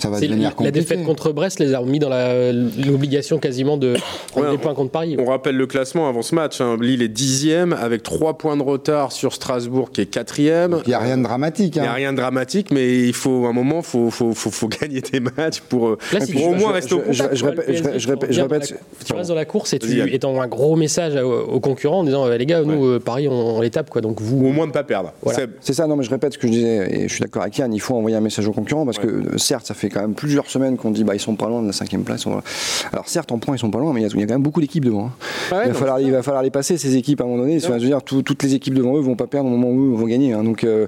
ça 0.00 0.08
va 0.10 0.18
devenir 0.20 0.48
la 0.48 0.50
compliqué. 0.54 0.72
défaite 0.80 1.04
contre 1.04 1.32
Brest 1.32 1.58
les 1.60 1.74
a 1.74 1.82
mis 1.82 1.98
dans 1.98 2.08
la- 2.08 2.52
l'obligation 2.52 3.38
quasiment 3.38 3.76
de 3.76 3.94
prendre 4.30 4.46
Ouais, 4.46 4.52
des 4.52 4.58
points 4.58 4.74
contre 4.74 4.90
Paris. 4.90 5.16
On 5.18 5.26
rappelle 5.26 5.56
le 5.56 5.66
classement 5.66 6.08
avant 6.08 6.22
ce 6.22 6.34
match. 6.34 6.60
hein. 6.60 6.76
Lille 6.80 7.02
est 7.02 7.08
dixième 7.08 7.72
avec 7.72 8.02
3 8.02 8.38
points 8.38 8.56
de 8.56 8.62
retard 8.62 9.12
sur 9.12 9.32
Strasbourg 9.34 9.90
qui 9.92 10.00
est 10.02 10.06
quatrième. 10.06 10.80
Il 10.86 10.88
n'y 10.88 10.94
a 10.94 10.98
rien 10.98 11.18
de 11.18 11.22
dramatique. 11.22 11.76
Il 11.76 11.82
n'y 11.82 11.88
hein. 11.88 11.90
a 11.90 11.94
rien 11.94 12.12
de 12.12 12.16
dramatique, 12.18 12.70
mais 12.70 13.00
il 13.06 13.12
faut 13.14 13.46
un 13.46 13.52
moment, 13.52 13.82
faut, 13.82 14.10
faut, 14.10 14.32
faut, 14.32 14.50
faut 14.50 14.68
gagner 14.80 15.00
des 15.00 15.20
matchs 15.20 15.60
pour, 15.60 15.88
euh, 15.88 15.98
Là, 16.12 16.20
si 16.24 16.32
pour 16.32 16.42
tu- 16.42 16.48
au 16.48 16.54
moins 16.54 16.72
rester 16.72 16.94
au 16.94 16.98
contact. 17.00 17.34
je 17.34 17.44
répète- 17.44 17.66
tu 19.04 19.12
la- 19.12 19.18
restes 19.18 19.28
dans 19.28 19.34
la 19.34 19.44
course 19.44 19.72
et 19.74 19.78
tu 19.78 20.14
étant 20.14 20.40
un 20.40 20.46
gros 20.48 20.76
message 20.76 21.16
aux, 21.16 21.60
concurrents 21.60 22.00
en 22.00 22.04
disant 22.04 22.26
euh, 22.26 22.36
les 22.36 22.46
gars, 22.46 22.62
nous, 22.62 22.86
euh, 22.86 22.98
Paris, 22.98 23.28
on, 23.28 23.60
les 23.60 23.70
tape 23.70 23.90
quoi. 23.90 24.00
Donc 24.00 24.20
Ou 24.20 24.24
vous, 24.24 24.46
au 24.46 24.52
moins 24.52 24.64
de 24.64 24.70
ne 24.70 24.74
pas 24.74 24.84
perdre. 24.84 25.12
C'est 25.60 25.72
ça, 25.74 25.86
non, 25.86 25.96
mais 25.96 26.04
je 26.04 26.10
répète 26.10 26.32
ce 26.34 26.38
que 26.38 26.46
je 26.46 26.52
disais, 26.52 26.88
et 26.90 27.08
je 27.08 27.12
suis 27.12 27.20
d'accord 27.22 27.42
avec 27.42 27.56
Yann, 27.58 27.72
il 27.72 27.80
faut 27.80 27.94
envoyer 27.96 28.16
un 28.16 28.20
message 28.20 28.46
aux 28.48 28.52
concurrents, 28.52 28.84
parce 28.84 28.98
que 28.98 29.06
euh, 29.06 29.38
certes, 29.38 29.66
ça 29.66 29.74
fait 29.74 29.89
quand 29.90 30.00
même 30.00 30.14
plusieurs 30.14 30.48
semaines 30.48 30.76
qu'on 30.76 30.90
dit 30.90 31.04
bah, 31.04 31.14
ils 31.14 31.20
sont 31.20 31.34
pas 31.36 31.48
loin 31.48 31.60
de 31.62 31.66
la 31.66 31.72
cinquième 31.72 32.02
place. 32.02 32.26
on 32.26 32.36
va- 32.36 32.42
Alors 32.92 33.08
certes, 33.08 33.32
en 33.32 33.38
points, 33.38 33.56
ils 33.56 33.58
sont 33.58 33.70
pas 33.70 33.78
loin, 33.78 33.92
mais 33.92 34.00
il 34.00 34.02
y 34.04 34.06
a, 34.06 34.10
il 34.14 34.20
y 34.20 34.22
a 34.22 34.26
quand 34.26 34.34
même 34.34 34.42
beaucoup 34.42 34.60
d'équipes 34.60 34.84
devant. 34.84 35.06
hein. 35.06 35.12
Ouais, 35.56 35.62
il, 35.66 35.72
va 35.72 35.74
falloir, 35.74 36.00
il 36.00 36.10
va 36.12 36.22
falloir 36.22 36.42
les 36.42 36.50
passer, 36.50 36.78
ces 36.78 36.96
équipes, 36.96 37.20
à 37.20 37.24
un 37.24 37.26
moment 37.26 37.42
donné. 37.42 37.58
Je 37.60 37.68
veux 37.68 37.78
dire, 37.78 38.02
tout- 38.02 38.22
toutes 38.22 38.42
les 38.42 38.54
équipes 38.54 38.74
devant 38.74 38.96
eux 38.96 39.00
vont 39.00 39.16
pas 39.16 39.26
perdre 39.26 39.48
au 39.48 39.52
moment 39.56 39.68
où 39.70 39.92
eux 39.92 39.96
vont 39.96 40.06
gagner. 40.06 40.32
hein. 40.32 40.44
donc, 40.44 40.64
euh, 40.64 40.86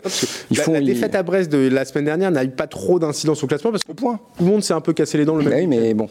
il 0.51 0.57
la, 0.57 0.63
faut. 0.65 0.73
la 0.73 0.81
il- 0.81 0.87
défaite 0.87 1.15
à 1.15 1.23
Brest 1.23 1.51
de 1.51 1.69
la 1.69 1.85
semaine 1.85 2.05
dernière 2.07 2.31
n'a 2.31 2.45
eu 2.45 2.49
pas 2.51 2.67
trop 2.67 2.99
d'incidence 2.99 3.43
au 3.43 3.47
classement 3.47 3.71
parce 3.71 3.85
que 3.85 3.93
point. 3.93 4.19
tout 4.39 4.45
le 4.45 4.51
monde 4.51 4.63
s'est 4.63 4.75
un 4.75 4.81
peu 4.81 4.93
cassé 4.93 5.19
les 5.19 5.25
dents 5.25 5.37
le 5.37 5.45
même. 5.45 5.69
mais 5.69 5.95
bon. 5.95 6.09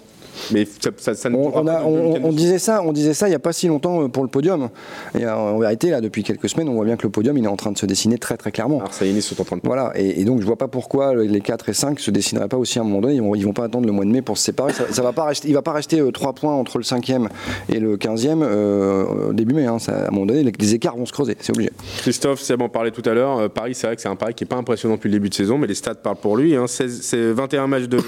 Mais 0.52 0.66
ça, 0.80 0.90
ça, 0.98 1.14
ça 1.16 1.30
ne 1.30 1.36
On, 1.38 1.52
on 1.56 1.68
a- 1.68 1.84
on- 1.84 2.20
on 2.26 2.32
disait 2.32 2.60
ça, 2.60 2.82
on 2.84 2.92
disait 2.94 3.14
ça 3.14 3.28
il 3.28 3.32
n'y 3.32 3.36
a 3.36 3.40
pas 3.40 3.54
si 3.54 3.68
longtemps 3.68 4.04
euh, 4.04 4.08
pour 4.08 4.24
le 4.24 4.30
podium. 4.30 4.70
Et 5.18 5.26
euh, 5.26 5.36
en 5.36 5.58
vérité, 5.60 5.90
là, 5.90 6.02
depuis 6.02 6.24
quelques 6.24 6.50
semaines, 6.50 6.70
on 6.70 6.74
voit 6.74 6.86
bien 6.86 6.96
que 6.98 7.04
le 7.04 7.10
podium, 7.12 7.38
il 7.38 7.44
est 7.46 7.48
en 7.48 7.56
train 7.56 7.72
de 7.72 7.78
se 7.78 7.86
dessiner 7.86 8.18
très 8.18 8.38
très 8.38 8.52
clairement. 8.52 8.80
Marseille 8.80 9.10
et 9.10 9.14
Nice 9.14 9.28
sont 9.28 9.40
en 9.42 9.46
train 9.46 9.58
de 9.58 9.62
Voilà, 9.64 9.92
et, 9.96 10.22
et 10.22 10.24
donc 10.26 10.42
je 10.42 10.46
vois 10.46 10.58
pas 10.58 10.68
pourquoi 10.68 11.16
les 11.16 11.42
4 11.42 11.70
et 11.70 11.74
5 11.74 12.00
se 12.00 12.12
dessineraient 12.12 12.48
pas 12.48 12.58
aussi 12.58 12.80
à 12.80 12.82
un 12.82 12.86
moment 12.86 13.02
donné. 13.02 13.16
Ils 13.16 13.22
vont, 13.22 13.36
ils 13.36 13.46
vont 13.46 13.54
pas 13.54 13.66
attendre 13.66 13.86
le 13.86 13.92
mois 13.92 14.06
de 14.06 14.10
mai 14.12 14.22
pour 14.22 14.38
se 14.38 14.44
séparer. 14.46 14.74
Ça, 14.74 14.84
ça 14.92 15.02
va 15.02 15.14
pas 15.14 15.26
rester, 15.26 15.48
il 15.48 15.54
va 15.54 15.62
pas 15.62 15.74
rester 15.74 16.02
3 16.14 16.34
points 16.34 16.54
entre 16.54 16.78
le 16.78 16.84
5e 16.84 17.28
et 17.70 17.80
le 17.80 17.98
15e 17.98 18.42
euh, 18.44 19.34
début 19.34 19.54
mai. 19.54 19.66
hein. 19.66 19.80
Ça, 19.80 19.94
à 20.06 20.08
un 20.08 20.12
moment 20.12 20.26
donné, 20.26 20.44
les, 20.44 20.52
les 20.58 20.76
écarts 20.76 20.98
vont 20.98 21.06
se 21.06 21.14
creuser, 21.14 21.36
c'est 21.40 21.52
obligé. 21.54 21.72
Christophe, 21.98 22.42
Seb 22.42 22.62
en 22.62 22.70
parlait 22.70 22.92
tout 22.92 23.08
à 23.10 23.14
l'heure. 23.14 23.38
Euh, 23.40 23.48
Paris, 23.50 23.76
c'est 23.76 23.88
vrai 23.88 23.96
que 23.96 24.02
c'est 24.02 24.10
un 24.10 24.16
Paris 24.16 24.34
qui 24.34 24.44
n'est 24.44 24.48
pas 24.50 24.58
impressionnant 24.58 24.96
depuis 24.96 25.10
le 25.10 25.14
début 25.14 25.30
de 25.30 25.34
saison, 25.34 25.58
mais 25.58 25.68
les 25.68 25.76
stats 25.76 25.96
parlent 25.96 26.16
pour 26.18 26.38
lui. 26.38 26.56
Hein. 26.56 26.68
16 26.68 27.00
c'est 27.02 27.32
21 27.32 27.68
matchs 27.68 27.84
de, 27.88 28.00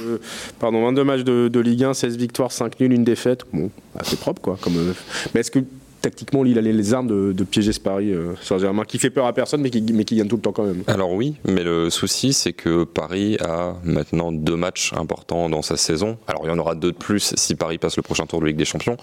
pardon, 0.60 0.84
22 0.86 1.03
matchs 1.03 1.24
de, 1.24 1.48
de 1.48 1.60
Ligue 1.60 1.84
1, 1.84 1.94
16 1.94 2.12
victoires, 2.17 2.51
5 2.51 2.79
nuls, 2.79 2.93
une 2.93 3.03
défaite. 3.03 3.41
Bon, 3.51 3.70
assez 3.98 4.15
propre 4.15 4.41
quoi. 4.41 4.58
Comme, 4.62 4.77
euh, 4.77 4.93
Mais 5.34 5.41
est-ce 5.41 5.51
que 5.51 5.60
tactiquement, 6.04 6.44
Lille 6.44 6.58
a 6.58 6.62
les- 6.62 6.94
armes 6.94 7.08
de, 7.08 7.32
de 7.32 7.44
piéger 7.46 7.72
ce 7.72 7.80
Paris 7.80 8.14
euh, 8.14 8.34
sur 8.42 8.60
Germain, 8.60 8.84
qui 8.84 9.00
fait 9.00 9.10
peur 9.10 9.26
à 9.26 9.32
personne, 9.34 9.62
mais 9.62 9.70
qui, 9.70 9.82
mais 9.94 10.04
qui 10.04 10.18
gagne 10.18 10.28
tout 10.28 10.36
le 10.36 10.42
temps 10.42 10.52
quand 10.52 10.66
même 10.66 10.84
Alors 10.88 11.12
oui, 11.14 11.36
mais 11.46 11.64
le 11.64 11.90
souci 11.90 12.34
c'est 12.34 12.52
que 12.52 12.84
Paris 12.84 13.38
a 13.40 13.76
maintenant 13.86 14.34
deux 14.34 14.58
matchs 14.58 14.92
importants 14.94 15.50
dans 15.50 15.62
sa 15.62 15.78
saison. 15.78 16.18
Alors 16.28 16.42
il 16.44 16.50
y 16.50 16.52
en 16.52 16.60
aura 16.60 16.76
deux 16.76 16.92
de 16.92 16.98
plus 16.98 17.34
si 17.38 17.56
Paris 17.56 17.78
passe 17.78 17.96
le 17.96 18.04
prochain 18.04 18.26
tour 18.26 18.42
de 18.42 18.46
Ligue 18.48 18.58
des 18.58 18.66
Champions, 18.66 18.98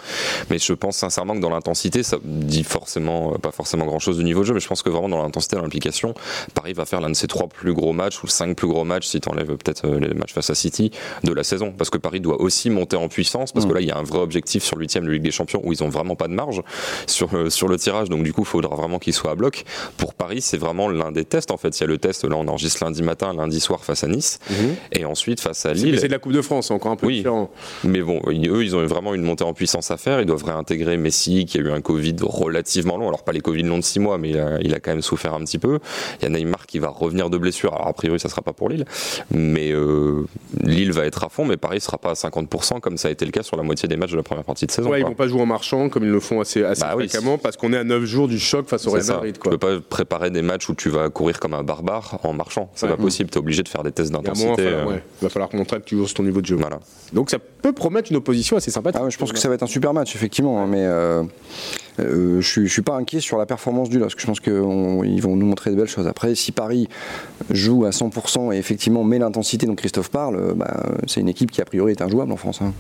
mais 0.51 0.59
je 0.59 0.73
pense 0.75 0.99
sincèrement 0.99 1.35
que 1.35 1.41
dans 1.41 1.49
l'intensité, 1.49 2.03
ça 2.03 2.19
dit 2.23 2.65
forcément 2.65 3.33
euh, 3.33 3.39
pas 3.39 3.51
forcément 3.51 3.87
grand 3.87 3.99
chose 3.99 4.19
du 4.19 4.25
niveau 4.25 4.41
de 4.41 4.47
jeu, 4.47 4.55
mais 4.55 4.61
je 4.61 4.69
pense 4.69 4.83
que 4.83 4.91
vraiment 4.91 5.09
dans 5.09 5.23
l'intensité, 5.23 5.57
dans 5.57 5.63
l'implication, 5.63 6.13
Paris 6.55 6.75
va 6.75 6.85
faire 6.85 7.01
l'un 7.01 7.09
de 7.11 7.17
ses 7.17 7.27
trois 7.29 7.49
plus 7.49 7.73
gros 7.73 7.95
matchs 7.95 8.23
ou 8.23 8.27
cinq 8.27 8.55
plus 8.57 8.69
gros 8.69 8.85
matchs 8.85 9.07
si 9.07 9.21
tu 9.23 9.29
enlèves 9.31 9.57
peut-être 9.57 9.87
euh, 9.87 9.99
les 10.01 10.13
matchs 10.13 10.35
face 10.35 10.51
à 10.51 10.55
City 10.55 10.91
de 11.25 11.33
la 11.33 11.45
saison, 11.45 11.73
parce 11.77 11.89
que 11.89 11.97
Paris 11.99 12.21
doit 12.21 12.43
aussi 12.43 12.69
monter 12.69 12.97
en 12.97 13.09
puissance, 13.09 13.53
parce 13.53 13.65
que 13.65 13.73
là 13.73 13.81
il 13.81 13.87
y 13.89 13.91
a 13.91 13.97
un 13.97 14.03
vrai 14.03 14.19
objectif 14.19 14.63
sur 14.63 14.77
le 14.77 14.83
huitième 14.83 15.07
de 15.07 15.11
Ligue 15.11 15.23
des 15.23 15.31
Champions 15.31 15.63
où 15.65 15.73
ils 15.73 15.83
ont 15.83 15.89
vraiment 15.89 16.15
pas 16.15 16.29
de 16.29 16.35
marge. 16.35 16.61
Sur, 17.07 17.35
le- 17.35 17.51
sur 17.51 17.69
le 17.69 17.77
tirage. 17.79 18.09
Donc 18.09 18.23
du 18.23 18.33
coup, 18.33 18.43
il 18.43 18.47
faudra 18.47 18.75
vraiment 18.77 18.99
qu'il 18.99 19.13
soit 19.15 19.31
à 19.33 19.35
bloc. 19.35 19.65
Pour 19.97 20.15
Paris, 20.15 20.41
c'est 20.41 20.57
vraiment 20.59 20.89
l'un 20.89 21.13
des 21.13 21.25
tests 21.25 21.51
en 21.51 21.57
fait. 21.57 21.77
Il 21.79 21.81
y 21.83 21.85
a 21.85 21.87
le 21.87 21.99
test, 21.99 22.25
là 22.25 22.37
on 22.37 22.47
enregistre 22.49 22.85
lundi 22.85 23.03
matin, 23.03 23.33
lundi 23.35 23.61
soir 23.61 23.85
face 23.85 24.05
à 24.05 24.09
Nice, 24.09 24.39
et 24.93 25.05
ensuite 25.05 25.41
face 25.41 25.67
à 25.67 25.73
Lille. 25.73 25.99
c'est 26.01 26.07
de 26.09 26.13
la 26.13 26.19
Coupe 26.19 26.33
de 26.33 26.43
France, 26.43 26.69
c'est 26.69 26.75
encore 26.75 26.93
un 26.93 26.97
peu 26.97 27.07
Oui. 27.07 27.17
différent. 27.19 27.51
Mais 27.85 28.01
bon, 28.03 28.21
ils- 28.31 28.49
eux, 28.49 28.65
ils 28.65 28.75
ont 28.77 28.85
vraiment 28.87 29.15
une 29.15 29.23
montée 29.23 29.45
en 29.45 29.53
puissance 29.55 29.91
à 29.91 29.97
faire. 29.97 30.21
Ils 30.21 30.27
doivent 30.27 30.45
réintégrer 30.45 30.97
Messi, 30.97 31.45
qui 31.47 31.59
a 31.59 31.61
eu 31.61 31.71
un 31.71 31.81
Covid 31.81 32.17
relativement 32.23 32.97
long. 32.97 33.09
Alors, 33.09 33.25
pas 33.25 33.33
les 33.33 33.41
Covid 33.41 33.63
longs 33.63 33.79
de 33.79 33.85
6 33.85 34.01
mois, 34.01 34.19
mais 34.19 34.31
il 34.31 34.39
a, 34.39 34.59
il 34.61 34.75
a 34.75 34.81
quand 34.81 34.91
même 34.91 35.03
souffert 35.03 35.35
un 35.35 35.41
petit 35.45 35.59
peu. 35.59 35.79
Il 36.21 36.25
y 36.25 36.27
a 36.27 36.29
Neymar 36.31 36.67
qui 36.67 36.79
va 36.79 36.89
revenir 36.89 37.31
de 37.31 37.39
blessure. 37.39 37.75
Alors, 37.75 37.89
a 37.89 37.93
priori, 37.93 38.19
ça 38.21 38.29
sera 38.29 38.43
pas 38.43 38.53
pour 38.53 38.69
Lille. 38.69 38.85
Mais 39.31 39.71
euh, 39.73 40.25
Lille 40.63 40.93
va 40.93 41.05
être 41.07 41.25
à 41.25 41.29
fond, 41.29 41.45
mais 41.45 41.57
Paris 41.57 41.81
sera 41.81 41.99
pas 41.99 42.11
à 42.11 42.15
50%, 42.15 42.81
comme 42.81 42.97
ça 42.97 43.09
a 43.09 43.11
été 43.11 43.25
le 43.25 43.31
cas 43.31 43.43
sur 43.43 43.57
la 43.57 43.63
moitié 43.63 43.89
des 43.89 43.97
matchs 43.97 44.13
de 44.13 44.17
la 44.17 44.23
première 44.23 44.45
partie 44.45 44.67
de 44.67 44.71
saison. 44.71 44.91
Ouais, 44.91 44.99
ils 44.99 45.03
quoi. 45.03 45.11
vont 45.11 45.17
pas 45.17 45.29
jouer 45.29 45.41
en 45.41 45.47
marchant 45.47 45.89
comme 45.89 46.05
ils 46.05 46.11
le 46.11 46.21
font 46.21 46.41
assez, 46.41 46.63
assez 46.65 46.80
Bah 46.81 46.95
oui, 46.97 47.09
fréquemment 47.09 47.39
parce 47.39 47.57
qu'on 47.57 47.73
est 47.73 47.77
à 47.79 47.85
9 47.85 48.05
jours 48.05 48.29
du 48.29 48.39
choc 48.39 48.69
face 48.69 48.87
au 48.87 48.91
Real. 48.91 49.05
Madrid. 49.07 49.39
Tu 49.43 49.51
peux 49.51 49.59
pas 49.59 49.81
préparer 49.81 50.31
des 50.31 50.43
matchs 50.43 50.69
où 50.69 50.75
tu 50.75 50.89
vas 50.89 51.09
courir 51.11 51.39
comme 51.41 51.55
un 51.55 51.63
barbare 51.63 52.19
en 52.23 52.33
marchant. 52.33 52.71
C'est 52.75 52.87
Ouais. 52.87 52.93
pas 52.93 52.99
possible. 53.03 53.31
Tu 53.31 53.37
es 53.37 53.41
obligé 53.41 53.63
de 53.63 53.69
faire 53.69 53.83
des 53.83 53.93
tests 53.93 54.11
d'intensité. 54.13 54.47
il 54.49 54.51
va 54.51 54.57
falloir- 54.71 54.87
euh, 54.89 54.91
ouais, 54.93 55.03
il 55.21 55.25
va 55.25 55.29
falloir 55.31 55.55
montrer 55.55 55.79
que 55.81 55.85
tu 55.85 55.97
joues 55.97 56.07
sur 56.07 56.17
ton 56.17 56.23
niveau 56.23 56.41
de 56.41 56.47
jeu. 56.47 56.57
Voilà. 56.57 56.81
Donc 57.13 57.31
ça 57.31 57.39
peut 57.39 57.73
promettre 57.73 58.11
une 58.11 58.17
opposition 58.17 58.57
assez 58.57 58.71
sympathique. 58.71 58.99
Ah 59.01 59.05
ouais, 59.05 59.11
je 59.11 59.19
pense 59.19 59.33
que 59.33 59.39
ça 59.39 59.49
va 59.49 59.55
être 59.55 59.63
un 59.63 59.67
super 59.67 59.93
match, 59.95 60.15
effectivement. 60.15 60.67
Mais 60.67 60.85
euh, 60.85 61.23
euh, 62.01 62.41
je 62.41 62.47
suis, 62.49 62.67
je 62.67 62.73
suis 62.73 62.83
pas 62.83 62.95
inquiet 62.95 63.21
sur 63.21 63.37
la 63.39 63.47
performance 63.47 63.89
du 63.89 63.99
LOSC. 63.99 64.19
Je 64.21 64.27
pense 64.27 64.41
qu'ils 64.41 64.53
vont 64.55 65.37
nous 65.37 65.47
montrer 65.47 65.71
de 65.71 65.77
belles 65.77 65.89
choses. 65.89 66.07
Après, 66.07 66.35
si 66.35 66.53
Paris 66.53 66.89
joue 67.51 67.85
à 67.85 67.91
100% 67.91 68.53
et 68.53 68.57
effectivement 68.59 69.05
met 69.05 69.19
l'intensité 69.19 69.67
dont 69.67 69.75
Christophe 69.75 70.11
parle, 70.11 70.37
euh, 70.37 70.55
bah, 70.55 70.83
c'est 71.07 71.21
une 71.21 71.29
équipe 71.29 71.51
qui 71.51 71.61
a 71.61 71.65
priori 71.65 71.93
est 71.93 72.03
injouable 72.03 72.33
en 72.33 72.37
France. 72.37 72.61
hein. 72.63 72.73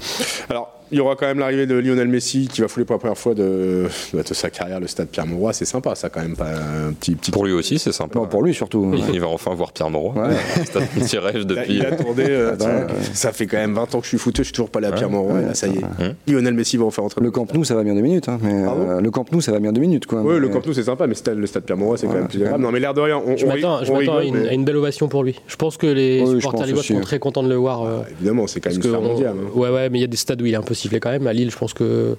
Alors, 0.49 0.73
il 0.93 0.99
y 0.99 1.01
aura 1.01 1.17
quand 1.17 1.27
même 1.27 1.39
l'arrivée 1.39 1.67
de 1.67 1.75
Lionel 1.77 2.09
Messi 2.09 2.49
qui 2.53 2.61
va 2.61 2.69
fouler 2.69 2.85
pour 2.87 2.95
la 2.95 2.99
première 3.01 3.19
fois 3.19 3.35
de, 3.35 3.87
de 4.13 4.23
sa 4.35 4.51
carrière 4.51 4.81
le 4.81 4.87
stade 4.87 5.09
Pierre-Mauroy. 5.09 5.53
C'est 5.53 5.65
sympa, 5.65 5.95
ça, 5.95 6.09
quand 6.09 6.21
même. 6.21 6.37
Pas 6.37 6.51
un 6.89 6.93
petit, 6.93 7.15
petit... 7.15 7.31
Pour 7.31 7.45
lui 7.45 7.53
aussi, 7.53 7.79
c'est 7.79 7.93
sympa. 7.93 8.19
Bon, 8.19 8.27
pour 8.27 8.43
lui 8.43 8.55
surtout. 8.55 8.93
Il 9.13 9.21
va 9.21 9.29
enfin 9.29 9.55
voir 9.55 9.73
Pierre 9.73 9.91
Moreau. 9.91 10.13
Ouais. 10.13 10.35
C'est 10.65 10.77
un 10.77 10.83
petit 10.87 11.19
rêve 11.19 11.37
Il 11.37 11.41
a, 11.41 11.45
depuis. 11.45 11.75
il 11.77 11.87
a 11.87 11.93
tourné. 11.97 12.25
euh, 12.29 12.55
vois, 12.59 12.69
Ça 13.15 13.33
fait 13.33 13.47
quand 13.47 13.57
même 13.59 13.75
20 13.75 13.95
ans 13.95 13.99
que 13.99 14.05
je 14.05 14.09
suis 14.09 14.19
footeux, 14.19 14.43
je 14.43 14.49
suis 14.49 14.53
toujours 14.53 14.71
pas 14.71 14.79
allé 14.79 14.89
à 14.89 14.93
Pierre-Mauroy. 14.93 15.35
ouais, 15.35 15.43
là, 15.47 15.55
ça 15.55 15.67
y 15.69 15.77
est. 15.77 15.83
ouais. 15.83 16.15
Lionel 16.27 16.55
Messi 16.55 16.77
va 16.77 16.85
en 16.85 16.91
faire 16.91 17.05
entrer. 17.05 17.21
Le 17.21 17.31
Camp 17.31 17.53
Nou, 17.55 17.65
ça 17.65 17.75
va 17.75 17.83
bien 17.83 17.95
deux 17.95 18.01
minutes. 18.01 18.29
hein, 18.29 18.39
mais, 18.43 18.65
Pardon 18.65 18.89
euh, 18.91 19.01
le 19.01 19.11
Camp 19.11 19.31
Nou, 19.33 19.41
ça 19.41 19.53
va 19.53 19.59
bien 19.61 19.73
deux 19.73 19.81
minutes. 19.81 20.07
Quoi, 20.07 20.21
Oui, 20.23 20.35
Mais- 20.35 20.41
le 20.41 20.49
Camp 20.49 20.65
Nou, 20.67 20.73
c'est 20.73 20.83
sympa, 20.85 21.07
mais 21.07 21.15
stade- 21.15 21.39
le 21.39 21.47
stade 21.47 21.65
Pierre-Mauroy, 21.65 21.97
c'est 21.99 22.07
quand 22.07 22.15
même 22.15 22.29
plus 22.29 22.41
agréable. 22.43 22.63
Non, 22.63 22.71
mais 22.73 22.81
l'air 22.81 22.95
de 22.95 23.01
rien, 23.01 23.21
on, 23.25 23.37
Je 23.37 23.47
m'attends 23.47 23.85
je 23.85 23.93
on 23.93 23.99
m'attends 23.99 24.17
à, 24.19 24.25
une, 24.25 24.37
mais- 24.39 24.49
à 24.49 24.53
une 24.53 24.65
belle 24.65 24.77
ovation 24.77 25.09
pour 25.09 25.23
lui. 25.25 25.41
Je 25.47 25.57
pense 25.57 25.77
que 25.77 25.87
les 25.87 26.25
supporters 26.27 26.67
lillois 26.67 26.81
aussi. 26.81 26.89
seront 26.89 27.01
très 27.01 27.19
contents 27.19 27.43
de 27.43 27.49
le 27.49 27.55
voir. 27.57 27.83
euh, 27.85 28.01
Évidemment, 28.19 28.47
c'est 28.47 28.61
quand 28.61 28.71
même 28.71 29.03
mondiale. 29.03 29.35
hein. 29.39 29.51
ouais, 29.59 29.71
ouais, 29.71 29.89
mais 29.91 29.99
il 29.99 30.03
y 30.03 30.05
a 30.05 30.09
des 30.09 30.17
stades 30.17 30.41
où 30.43 30.47
il 30.47 30.53
est 30.53 30.57
un 30.57 30.63
sifflé 30.81 31.01
quand 31.01 31.11
même. 31.11 31.27
À 31.27 31.33
Lille, 31.33 31.51
je 31.51 31.57
pense 31.57 31.75
que 31.75 32.17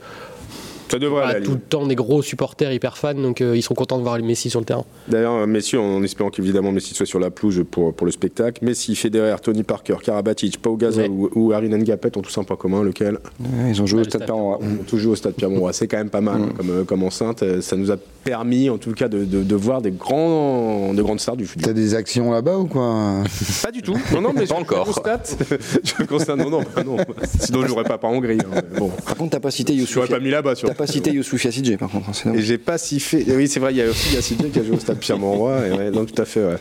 Ça 0.91 0.99
devrait 0.99 1.21
pas 1.23 1.27
aller. 1.29 1.45
tout 1.45 1.51
le 1.53 1.59
temps 1.59 1.85
des 1.87 1.95
gros 1.95 2.21
supporters 2.21 2.71
hyper 2.73 2.97
fans, 2.97 3.13
donc 3.13 3.41
euh, 3.41 3.55
ils 3.55 3.61
seront 3.61 3.75
contents 3.75 3.97
de 3.97 4.03
voir 4.03 4.17
le 4.17 4.23
Messi 4.23 4.49
sur 4.49 4.59
le 4.59 4.65
terrain. 4.65 4.83
D'ailleurs, 5.07 5.47
Messi, 5.47 5.77
en 5.77 6.03
espérant 6.03 6.29
qu'évidemment 6.29 6.71
Messi 6.71 6.93
soit 6.93 7.05
sur 7.05 7.19
la 7.19 7.31
pelouse 7.31 7.63
pour, 7.69 7.93
pour 7.93 8.05
le 8.05 8.11
spectacle. 8.11 8.63
Messi, 8.63 8.95
Federer, 8.95 9.35
Tony 9.41 9.63
Parker, 9.63 9.95
Karabatic, 10.03 10.61
Pau 10.61 10.75
Gasol 10.75 11.03
Ouais. 11.03 11.09
ou, 11.09 11.29
ou 11.35 11.51
Harry 11.53 11.69
Ngapet 11.69 12.17
ont 12.17 12.21
tous 12.21 12.37
un 12.37 12.43
point 12.43 12.55
commun, 12.57 12.83
lequel 12.83 13.19
Ouais, 13.39 13.69
ils 13.71 13.81
ont 13.81 13.85
joué 13.85 14.01
Ouais, 14.01 14.05
au 14.07 14.09
stade 14.09 14.21
stade 14.23 14.25
Pierre-Mauroy. 14.27 14.59
On 14.81 14.83
tous 14.83 14.97
joué 14.97 15.11
au 15.13 15.15
stade 15.15 15.33
Pierre-Mauroy. 15.33 15.73
C'est 15.73 15.87
quand 15.87 15.97
même 15.97 16.09
pas 16.09 16.21
mal 16.21 16.41
hein, 16.41 16.49
comme, 16.57 16.69
euh, 16.69 16.83
comme 16.83 17.03
enceinte. 17.03 17.41
Euh, 17.43 17.61
Ça 17.61 17.75
nous 17.75 17.91
a 17.91 17.95
permis, 18.23 18.69
en 18.69 18.77
tout 18.77 18.91
cas, 18.93 19.07
de, 19.07 19.23
de- 19.25 19.41
de 19.43 19.55
voir 19.55 19.81
des, 19.81 19.91
grands, 19.91 20.93
de 20.93 21.01
grandes 21.01 21.19
stars 21.19 21.37
du 21.37 21.45
T'as 21.45 21.51
football. 21.53 21.73
des 21.73 21.95
actions 21.95 22.31
là-bas 22.31 22.57
ou 22.57 22.65
quoi? 22.65 23.23
Pas 23.63 23.71
du 23.71 23.81
tout. 23.81 23.97
Non, 24.13 24.21
non, 24.21 24.31
mais 24.33 24.41
Pas 24.45 24.55
je 24.55 24.61
encore. 24.61 24.85
constate. 24.85 25.37
je 25.83 26.03
constate. 26.03 26.37
Non, 26.37 26.49
non, 26.49 26.61
non. 26.85 26.97
Sinon, 27.39 27.61
je 27.63 27.67
n'aurais 27.69 27.83
pas 27.83 27.97
pas 27.97 28.07
en 28.07 28.13
Hongrie. 28.13 28.37
hein. 28.39 28.61
Bon, 28.77 28.89
Par 29.05 29.15
contre, 29.15 29.31
t'as 29.31 29.39
pas 29.39 29.51
cité 29.51 29.73
je 29.73 29.79
Youssouf. 29.79 29.95
l'aurais 29.95 30.07
pas 30.09 30.19
mis 30.19 30.29
là-bas. 30.29 30.55
tu 30.55 30.65
vois. 30.65 30.75
T'as 30.75 30.77
pas 30.85 30.91
cité 30.91 31.11
Youssouf 31.13 31.43
Yassidje, 31.43 31.77
par 31.77 31.89
contre. 31.89 32.09
hein, 32.09 32.33
Et 32.35 32.41
j'ai 32.41 32.57
pas 32.57 32.77
si 32.77 32.99
fait. 32.99 33.23
Oui, 33.29 33.47
c'est 33.47 33.59
vrai, 33.59 33.71
il 33.73 33.77
y 33.77 33.81
a 33.81 33.89
aussi 33.89 34.15
Yacine 34.15 34.37
qui 34.51 34.59
a 34.59 34.63
joué 34.63 34.75
au 34.75 34.79
stade 34.79 34.97
Pierre-Mauroy. 34.97 35.67
et 35.67 35.71
ouais, 35.71 35.91
non, 35.91 36.05
tout 36.05 36.19
à 36.21 36.25
fait. 36.25 36.43
ouais. 36.43 36.55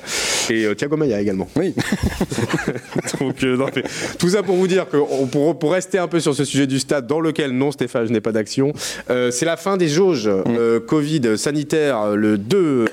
Et 0.50 0.64
euh, 0.64 0.74
Thiago 0.74 0.96
Maia 0.96 1.20
également. 1.20 1.48
Oui. 1.56 1.74
Donc, 3.20 3.42
euh, 3.44 3.56
non, 3.56 3.66
mais 3.74 3.82
tout 4.18 4.28
ça 4.28 4.42
pour 4.42 4.54
vous 4.56 4.66
dire 4.66 4.88
que 4.88 4.96
on- 4.96 5.26
pour, 5.26 5.58
pour 5.58 5.72
rester 5.72 5.98
un 5.98 6.08
peu 6.08 6.20
sur 6.20 6.34
ce 6.34 6.44
sujet 6.44 6.66
du 6.66 6.78
stade, 6.78 7.06
dans 7.06 7.20
lequel 7.20 7.52
non, 7.52 7.70
Stéphane, 7.72 8.06
je 8.06 8.12
n'ai 8.12 8.20
pas 8.20 8.32
d'action, 8.32 8.72
euh, 9.10 9.30
c'est 9.30 9.44
la 9.46 9.56
fin 9.56 9.76
des 9.76 9.88
jauges 9.88 10.28
euh, 10.28 10.80
Covid 10.80 11.36
sanitaire 11.38 12.14
le 12.16 12.38
2 12.38 12.86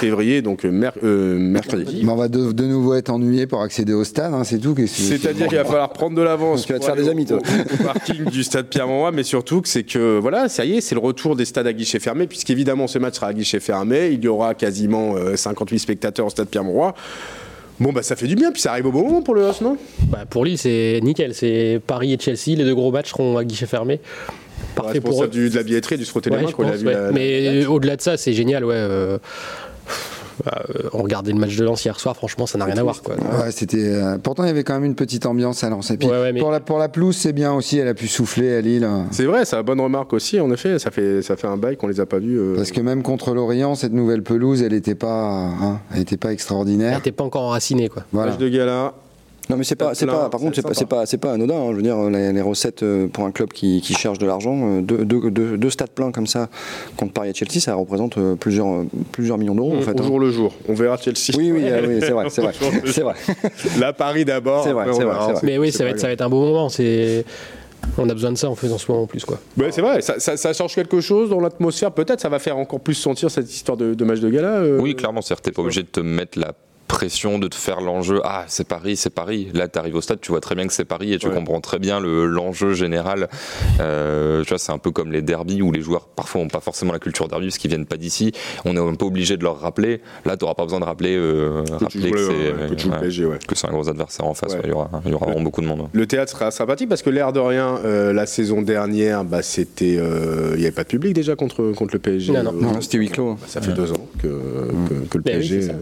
février, 0.00 0.42
donc 0.42 0.64
mer- 0.64 0.92
mercredi. 1.02 2.02
Mais 2.04 2.10
on 2.12 2.16
va 2.16 2.28
de, 2.28 2.52
de 2.52 2.64
nouveau 2.64 2.94
être 2.94 3.10
ennuyé 3.10 3.46
pour 3.46 3.62
accéder 3.62 3.92
au 3.92 4.04
stade, 4.04 4.32
hein, 4.34 4.44
c'est 4.44 4.58
tout. 4.58 4.74
C'est-à-dire 4.86 5.48
qu'il 5.48 5.58
va 5.58 5.64
falloir 5.64 5.90
prendre 5.92 6.16
de 6.16 6.22
l'avance. 6.22 6.64
Tu 6.66 6.72
vas 6.72 6.78
te 6.78 6.84
faire 6.84 6.96
des 6.96 7.08
amis, 7.08 7.26
toi. 7.26 7.38
Au, 7.38 7.74
au 7.74 7.84
parking 7.84 8.24
du 8.24 8.42
stade 8.42 8.66
Pierre-Mauroy, 8.68 9.12
mais 9.12 9.22
surtout 9.22 9.60
que 9.60 9.68
c'est 9.68 9.82
que 9.84 10.18
voilà, 10.18 10.48
ça 10.48 10.64
y 10.64 10.73
est, 10.73 10.73
c'est 10.80 10.94
le 10.94 11.00
retour 11.00 11.36
des 11.36 11.44
stades 11.44 11.66
à 11.66 11.72
guichet 11.72 11.98
fermé, 12.00 12.26
puisqu'évidemment 12.26 12.86
ce 12.86 12.98
match 12.98 13.14
sera 13.16 13.28
à 13.28 13.32
guichet 13.32 13.60
fermé. 13.60 14.10
Il 14.12 14.22
y 14.24 14.28
aura 14.28 14.54
quasiment 14.54 15.16
euh, 15.16 15.36
58 15.36 15.78
spectateurs 15.78 16.26
au 16.26 16.30
stade 16.30 16.48
Pierre-Mauroy. 16.48 16.94
Bon, 17.80 17.92
bah 17.92 18.02
ça 18.04 18.14
fait 18.14 18.28
du 18.28 18.36
bien, 18.36 18.52
puis 18.52 18.62
ça 18.62 18.70
arrive 18.70 18.86
au 18.86 18.92
bon 18.92 19.02
moment 19.04 19.22
pour 19.22 19.34
le 19.34 19.42
non 19.60 19.76
Bah, 20.08 20.24
pour 20.30 20.44
Lille, 20.44 20.58
c'est 20.58 21.00
nickel. 21.02 21.34
C'est 21.34 21.80
Paris 21.84 22.12
et 22.12 22.18
Chelsea, 22.20 22.56
les 22.56 22.64
deux 22.64 22.74
gros 22.74 22.92
matchs 22.92 23.08
seront 23.10 23.36
à 23.36 23.44
guichet 23.44 23.66
fermé. 23.66 24.00
Parfait 24.76 25.00
pour 25.00 25.10
eux. 25.10 25.12
responsable 25.12 25.32
du- 25.32 25.50
de 25.50 25.56
la 25.56 25.62
billetterie, 25.64 25.96
du 25.98 26.04
se 26.04 26.10
frotter 26.10 26.30
les 26.30 26.36
Ouais, 26.36 26.42
mains 26.44 26.50
pense, 26.52 26.76
vu 26.76 26.86
ouais. 26.86 26.92
la- 26.92 27.06
la- 27.06 27.12
Mais 27.12 27.66
au-delà 27.66 27.96
de 27.96 28.00
ça, 28.00 28.16
c'est 28.16 28.32
génial, 28.32 28.64
ouais. 28.64 28.74
euh, 28.76 29.18
bah, 30.44 30.62
euh, 30.74 30.88
on 30.92 31.02
regardait 31.02 31.32
le 31.32 31.38
match 31.38 31.56
de 31.56 31.64
Lens 31.64 31.84
hier 31.84 31.98
soir, 32.00 32.16
franchement, 32.16 32.46
ça 32.46 32.58
n'a 32.58 32.64
rien 32.64 32.76
à 32.76 32.82
voir, 32.82 33.02
quoi. 33.02 33.14
Ouais, 33.16 33.50
c'était. 33.50 33.84
euh, 33.84 34.18
pourtant, 34.18 34.44
il 34.44 34.46
y 34.46 34.50
avait 34.50 34.64
quand 34.64 34.74
même 34.74 34.84
une 34.84 34.94
petite 34.94 35.26
ambiance 35.26 35.62
à 35.64 35.70
Lens. 35.70 35.90
Et 35.90 35.96
puis, 35.96 36.08
Ouais, 36.08 36.20
ouais, 36.20 36.32
mais- 36.32 36.40
pour, 36.40 36.50
la, 36.50 36.60
pour 36.60 36.78
la 36.78 36.88
pelouse, 36.88 37.16
c'est 37.16 37.32
bien 37.32 37.52
aussi. 37.52 37.78
Elle 37.78 37.88
a 37.88 37.94
pu 37.94 38.08
souffler 38.08 38.54
à 38.56 38.60
Lille. 38.60 38.88
C'est 39.10 39.24
vrai, 39.26 39.44
c'est 39.44 39.56
une 39.56 39.62
bonne 39.62 39.80
remarque 39.80 40.12
aussi, 40.12 40.40
en 40.40 40.50
effet. 40.50 40.78
Ça 40.78 40.90
fait, 40.90 41.22
ça 41.22 41.36
fait 41.36 41.46
un 41.46 41.56
bail 41.56 41.76
qu'on 41.76 41.88
les 41.88 42.00
a 42.00 42.06
pas 42.06 42.18
vus. 42.18 42.38
euh, 42.38 42.56
Parce 42.56 42.70
que 42.72 42.80
même 42.80 43.02
contre 43.02 43.34
l'Orient, 43.34 43.74
cette 43.74 43.92
nouvelle 43.92 44.22
pelouse, 44.22 44.62
elle 44.62 44.72
n'était 44.72 44.94
pas, 44.94 45.50
hein, 45.60 45.80
elle 45.94 46.00
était 46.00 46.16
pas 46.16 46.28
Elle 46.28 46.34
extraordinaire. 46.34 46.96
n'était 46.96 47.12
pas 47.12 47.24
encore 47.24 47.42
enracinée, 47.42 47.88
quoi. 47.88 48.02
Voilà. 48.12 48.32
Match 48.32 48.40
de 48.40 48.48
gala. 48.48 48.94
Non 49.50 49.56
mais 49.58 49.64
c'est 49.64 49.76
pas, 49.76 49.94
c'est 49.94 50.06
Plein, 50.06 50.14
pas, 50.14 50.28
par 50.30 50.40
contre 50.40 50.56
c'est 50.56 50.62
pas, 50.62 50.68
sympa. 50.72 50.78
c'est 50.78 50.86
pas, 50.86 51.06
c'est 51.06 51.18
pas 51.18 51.32
anodin. 51.32 51.54
hein. 51.54 51.68
Je 51.72 51.76
veux 51.76 51.82
dire 51.82 51.98
les, 52.10 52.32
les 52.32 52.40
recettes 52.40 52.82
euh, 52.82 53.08
pour 53.08 53.24
un 53.26 53.30
club 53.30 53.50
qui, 53.52 53.82
qui 53.82 53.92
cherche 53.94 54.18
de 54.18 54.26
l'argent, 54.26 54.56
euh, 54.78 54.80
deux, 54.80 55.04
deux, 55.04 55.30
deux- 55.30 55.58
deux 55.58 55.70
stades 55.70 55.90
pleins 55.90 56.12
comme 56.12 56.26
ça 56.26 56.48
contre 56.96 57.12
Paris 57.12 57.30
et 57.30 57.34
Chelsea, 57.34 57.60
ça 57.60 57.74
représente 57.74 58.16
euh, 58.16 58.36
plusieurs, 58.36 58.66
euh, 58.68 58.84
plusieurs 59.12 59.36
millions 59.36 59.54
d'euros 59.54 59.76
en 59.76 59.82
fait. 59.82 59.92
au 59.98 60.02
hein. 60.02 60.06
jour 60.06 60.18
le 60.18 60.30
jour. 60.30 60.54
On 60.68 60.72
verra 60.74 60.96
Chelsea. 60.96 61.36
Oui 61.36 61.52
oui, 61.52 61.60
euh, 61.64 61.84
oui 61.86 61.98
c'est 62.00 62.10
vrai, 62.12 62.30
c'est 62.30 62.40
vrai, 62.42 62.52
c'est 62.86 63.02
vrai. 63.02 63.14
La 63.78 63.92
Paris 63.92 64.24
d'abord. 64.24 64.64
C'est 64.64 64.72
vrai, 64.72 64.86
c'est 64.92 65.04
vrai. 65.04 65.34
Mais 65.42 65.58
oui, 65.58 65.70
ça 65.72 65.84
va, 65.84 65.90
être, 65.90 66.00
ça 66.00 66.06
va 66.06 66.12
être 66.14 66.22
un 66.22 66.28
beau 66.30 66.40
moment. 66.40 66.68
C'est... 66.70 67.24
On 67.98 68.08
a 68.08 68.14
besoin 68.14 68.32
de 68.32 68.38
ça 68.38 68.48
en 68.48 68.54
faisant 68.54 68.78
ce 68.78 68.90
moment 68.90 69.04
en 69.04 69.06
plus, 69.06 69.26
quoi. 69.26 69.38
Ouais, 69.58 69.70
c'est 69.70 69.82
vrai, 69.82 70.00
ça, 70.00 70.18
ça- 70.18 70.38
ça 70.38 70.54
change 70.54 70.74
quelque 70.74 71.02
chose 71.02 71.28
dans 71.28 71.38
l'atmosphère. 71.40 71.92
Peut-être 71.92 72.20
ça 72.20 72.30
va 72.30 72.38
faire 72.38 72.56
encore 72.56 72.80
plus 72.80 72.94
sentir 72.94 73.30
cette 73.30 73.52
histoire 73.52 73.76
de, 73.76 73.92
de 73.92 74.04
match 74.06 74.20
de 74.20 74.30
gala. 74.30 74.54
euh, 74.56 74.78
Oui, 74.80 74.96
clairement, 74.96 75.20
que 75.20 75.34
t'es 75.42 75.52
pas 75.52 75.60
obligé 75.60 75.82
de 75.82 75.88
te 75.88 76.00
mettre 76.00 76.38
la 76.38 76.54
pression 76.98 77.40
de 77.40 77.48
te 77.48 77.56
faire 77.56 77.80
l'enjeu. 77.80 78.20
Ah, 78.22 78.44
c'est 78.46 78.68
Paris, 78.68 78.94
c'est 78.96 79.10
Paris. 79.10 79.48
Là, 79.52 79.66
tu 79.66 79.80
arrives 79.80 79.96
au 79.96 80.00
stade, 80.00 80.20
tu 80.20 80.30
vois 80.30 80.40
très 80.40 80.54
bien 80.54 80.64
que 80.68 80.72
c'est 80.72 80.84
Paris 80.84 81.12
et 81.12 81.18
tu 81.18 81.26
Ouais. 81.26 81.34
comprends 81.34 81.60
très 81.60 81.80
bien 81.80 81.98
le- 81.98 82.26
l'enjeu 82.26 82.72
général. 82.72 83.28
Euh, 83.80 84.42
tu 84.44 84.50
vois, 84.50 84.58
c'est 84.58 84.70
un 84.70 84.78
peu 84.78 84.92
comme 84.92 85.10
les 85.10 85.20
derbies 85.20 85.60
où 85.60 85.72
les 85.72 85.80
joueurs 85.80 86.06
parfois 86.06 86.40
n'ont 86.40 86.48
pas 86.48 86.60
forcément 86.60 86.92
la 86.92 87.00
culture 87.00 87.26
derby 87.26 87.46
parce 87.46 87.58
qu'ils 87.58 87.70
viennent 87.70 87.84
pas 87.86 87.96
d'ici. 87.96 88.30
On 88.64 88.76
est 88.76 88.80
un 88.80 88.94
peu 88.94 89.06
obligé 89.06 89.36
de 89.36 89.42
leur 89.42 89.58
rappeler. 89.58 90.02
Là, 90.24 90.36
tu 90.36 90.44
n'auras 90.44 90.54
pas 90.54 90.62
besoin 90.62 90.78
de 90.78 90.84
rappeler, 90.84 91.16
euh, 91.16 91.64
que 91.64 91.72
rappeler 91.84 92.10
que 92.12 92.16
le- 92.16 92.24
c'est 92.26 92.32
ouais, 92.32 92.46
ouais, 93.26 93.36
un 93.64 93.72
gros 93.72 93.88
adversaire 93.88 94.26
en 94.26 94.34
face. 94.34 94.52
Ouais. 94.52 94.58
ouais, 94.58 94.64
Il 94.66 94.70
y 94.70 94.72
aura, 94.72 94.90
il 95.04 95.10
y 95.10 95.14
aura 95.14 95.26
vraiment 95.26 95.42
beaucoup 95.42 95.62
de 95.62 95.66
monde. 95.66 95.88
Le 95.92 96.06
théâtre 96.06 96.30
sera 96.30 96.52
sympathique 96.52 96.88
parce 96.88 97.02
que 97.02 97.10
l'air 97.10 97.32
de 97.32 97.40
rien, 97.40 97.80
euh, 97.84 98.12
la 98.12 98.26
saison 98.26 98.62
dernière, 98.62 99.24
bah, 99.24 99.42
c'était, 99.42 99.96
euh, 99.98 100.52
il 100.54 100.58
n'y 100.60 100.66
avait 100.66 100.70
pas 100.70 100.84
de 100.84 100.88
public 100.88 101.12
déjà 101.12 101.34
contre, 101.34 101.72
contre 101.72 101.94
le 101.94 101.98
PSG. 101.98 102.32
Non, 102.32 102.44
non. 102.44 102.50
Euh, 102.54 102.60
Non, 102.74 102.80
c'était 102.80 102.98
huis 102.98 103.08
clos. 103.10 103.36
Ça 103.48 103.60
fait 103.60 103.72
deux 103.72 103.90
ans 103.90 104.06
que, 104.22 104.28
que, 104.28 104.94
que 105.10 105.18
le 105.18 105.22
Ben 105.24 105.40
oui, 105.40 105.48
PSG 105.48 105.72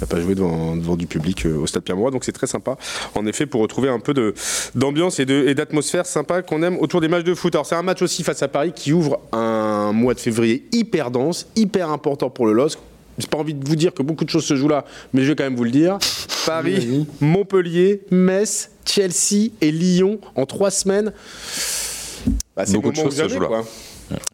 n'a 0.00 0.06
pas 0.08 0.20
joué 0.20 0.34
devant, 0.34 0.53
devant 0.76 0.96
du 0.96 1.06
public 1.06 1.46
euh, 1.46 1.58
au 1.58 1.66
Stade 1.66 1.82
Pierre-Mauroy, 1.82 2.10
donc 2.10 2.24
c'est 2.24 2.32
très 2.32 2.46
sympa. 2.46 2.76
En 3.14 3.26
effet, 3.26 3.46
pour 3.46 3.60
retrouver 3.60 3.88
un 3.88 4.00
peu 4.00 4.14
d'ambiance 4.74 5.20
et, 5.20 5.54
d'atmosphère 5.54 6.06
sympa 6.06 6.42
qu'on 6.42 6.62
aime 6.62 6.78
autour 6.78 7.00
des 7.00 7.08
matchs 7.08 7.24
de 7.24 7.34
foot. 7.34 7.54
Alors 7.54 7.66
c'est 7.66 7.74
un 7.74 7.82
match 7.82 8.02
aussi 8.02 8.22
face 8.22 8.42
à 8.42 8.48
Paris 8.48 8.72
qui 8.74 8.92
ouvre 8.92 9.20
un 9.32 9.92
mois 9.92 10.14
de 10.14 10.20
février 10.20 10.64
hyper 10.72 11.10
dense, 11.10 11.46
hyper 11.56 11.90
important 11.90 12.30
pour 12.30 12.46
le 12.46 12.52
LOSC. 12.52 12.78
J'ai 13.18 13.28
pas 13.28 13.38
envie 13.38 13.54
de 13.54 13.66
vous 13.66 13.76
dire 13.76 13.94
que 13.94 14.02
beaucoup 14.02 14.24
de 14.24 14.30
choses 14.30 14.44
se 14.44 14.56
jouent 14.56 14.68
là, 14.68 14.84
mais 15.12 15.22
je 15.22 15.28
vais 15.28 15.36
quand 15.36 15.44
même 15.44 15.54
vous 15.54 15.64
le 15.64 15.70
dire. 15.70 15.98
Paris, 16.46 17.06
Montpellier, 17.20 18.02
Metz, 18.10 18.70
Chelsea 18.84 19.50
et 19.60 19.70
Lyon 19.70 20.18
en 20.34 20.46
trois 20.46 20.70
semaines. 20.70 21.12
Bah, 22.56 22.64
c'est 22.66 22.72
Beaucoup 22.74 22.90
de 22.90 22.96
choses 22.96 23.16
se 23.16 23.28
jouent 23.28 23.40
là. 23.40 23.46
quoi. 23.46 23.64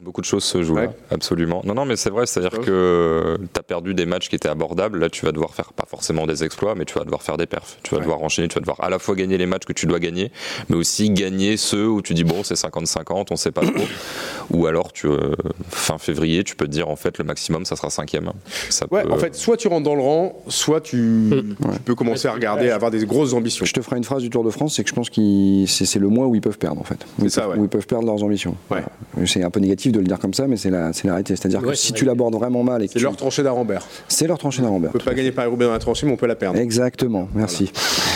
Beaucoup 0.03 0.21
de 0.21 0.27
choses 0.27 0.45
se 0.45 0.63
jouent 0.63 0.75
Ouais. 0.75 0.87
là, 0.87 0.93
absolument. 1.11 1.63
Non, 1.65 1.75
non, 1.75 1.85
mais 1.85 1.97
c'est 1.97 2.11
vrai, 2.11 2.27
c'est-à-dire 2.27 2.61
que 2.61 3.39
tu 3.53 3.59
as 3.61 3.63
perdu 3.63 3.95
des 3.95 4.07
matchs 4.07 4.29
qui 4.29 4.37
étaient 4.37 4.49
abordables. 4.49 4.99
Là, 4.99 5.09
tu 5.09 5.25
vas 5.25 5.33
devoir 5.33 5.55
faire 5.55 5.73
pas 5.73 5.85
forcément 5.87 6.27
des 6.27 6.43
exploits, 6.45 6.75
mais 6.75 6.85
tu 6.85 6.95
vas 6.99 7.05
devoir 7.05 7.23
faire 7.23 7.37
des 7.37 7.47
perfs. 7.47 7.79
Tu 7.83 7.91
vas 7.91 7.99
Ouais. 7.99 8.03
devoir 8.05 8.23
enchaîner, 8.23 8.49
tu 8.49 8.55
vas 8.55 8.61
devoir 8.61 8.79
à 8.83 8.91
la 8.91 8.99
fois 8.99 9.15
gagner 9.15 9.39
les 9.39 9.47
matchs 9.47 9.65
que 9.65 9.73
tu 9.73 9.87
dois 9.87 9.99
gagner, 10.01 10.33
mais 10.69 10.77
aussi 10.77 11.11
gagner 11.11 11.57
ceux 11.57 11.87
où 11.89 12.03
tu 12.03 12.15
dis 12.15 12.25
bon, 12.25 12.43
c'est 12.43 12.55
50-50, 12.57 13.29
on 13.31 13.37
sait 13.37 13.53
pas 13.53 13.63
trop. 13.63 13.73
Ou 14.51 14.67
alors, 14.67 14.93
tu, 14.93 15.07
euh, 15.07 15.35
fin 15.71 15.99
février, 15.99 16.43
tu 16.43 16.57
peux 16.57 16.67
te 16.67 16.71
dire 16.73 16.89
en 16.89 16.97
fait 16.97 17.19
le 17.19 17.25
maximum, 17.25 17.65
ça 17.65 17.77
sera 17.77 17.91
cinquième. 17.91 18.33
Ça 18.71 18.87
Ouais, 18.91 19.05
peut- 19.05 19.13
en 19.13 19.17
fait, 19.19 19.35
soit 19.37 19.57
tu 19.57 19.69
rentres 19.69 19.85
dans 19.85 19.95
le 19.95 20.03
rang, 20.03 20.43
soit 20.49 20.81
tu, 20.81 21.31
tu 21.75 21.81
peux 21.85 21.95
commencer 21.95 22.27
à 22.27 22.33
regarder, 22.33 22.71
à 22.71 22.75
avoir 22.75 22.91
des 22.91 23.05
grosses 23.07 23.33
ambitions. 23.35 23.65
Je 23.65 23.73
te 23.73 23.81
ferai 23.83 23.97
une 23.97 24.05
phrase 24.05 24.23
du 24.23 24.31
Tour 24.31 24.43
de 24.45 24.51
France, 24.51 24.75
c'est 24.75 24.83
que 24.83 24.91
je 24.91 24.95
pense 24.95 25.09
que 25.11 25.21
c'est 25.67 25.85
c'est 25.87 25.99
le 26.01 26.09
mois 26.09 26.27
où 26.27 26.35
ils 26.35 26.41
peuvent 26.41 26.59
perdre 26.59 26.81
en 26.81 26.85
fait. 26.85 27.07
Où 27.19 27.21
C'est 27.21 27.25
ils 27.27 27.31
ça, 27.31 27.43
peuvent- 27.43 27.51
ouais. 27.53 27.59
Où 27.59 27.65
ils 27.65 27.69
peuvent 27.69 27.87
perdre 27.87 28.07
leurs 28.07 28.23
ambitions. 28.25 28.57
Voilà. 28.69 28.87
C'est 29.27 29.43
un 29.45 29.51
peu 29.51 29.60
peu 29.61 29.67
négatif 29.67 29.93
de 29.93 29.99
le 29.99 30.05
dire 30.07 30.19
comme 30.19 30.35
ça, 30.35 30.47
mais 30.47 30.57
c'est 30.57 30.71
la, 30.71 30.93
c'est 30.93 31.07
la 31.07 31.13
réalité. 31.15 31.37
C'est-à-dire 31.37 31.61
Ouais, 31.61 31.69
que 31.71 31.75
c'est 31.75 31.87
si 31.87 31.93
vrai. 31.93 31.99
tu 31.99 32.05
l'abordes 32.05 32.35
vraiment 32.35 32.63
mal 32.63 32.83
et 32.83 32.87
que 32.87 32.93
C'est 32.93 32.99
tu- 32.99 33.05
leur 33.05 33.17
tranchée 33.17 33.43
d'Arambert. 33.43 33.87
c'est 34.09 34.27
leur 34.27 34.39
tranchée 34.39 34.63
d'Arambert. 34.63 34.91
On 34.95 34.99
peut 34.99 35.05
pas 35.05 35.15
gagner 35.15 35.33
Paris-Roubaix 35.33 35.67
dans 35.67 35.73
la 35.73 35.79
tranchée, 35.79 36.07
mais 36.07 36.13
on 36.13 36.17
peut 36.17 36.27
la 36.27 36.35
perdre. 36.37 36.59
Exactement, 36.59 37.29
merci. 37.35 37.71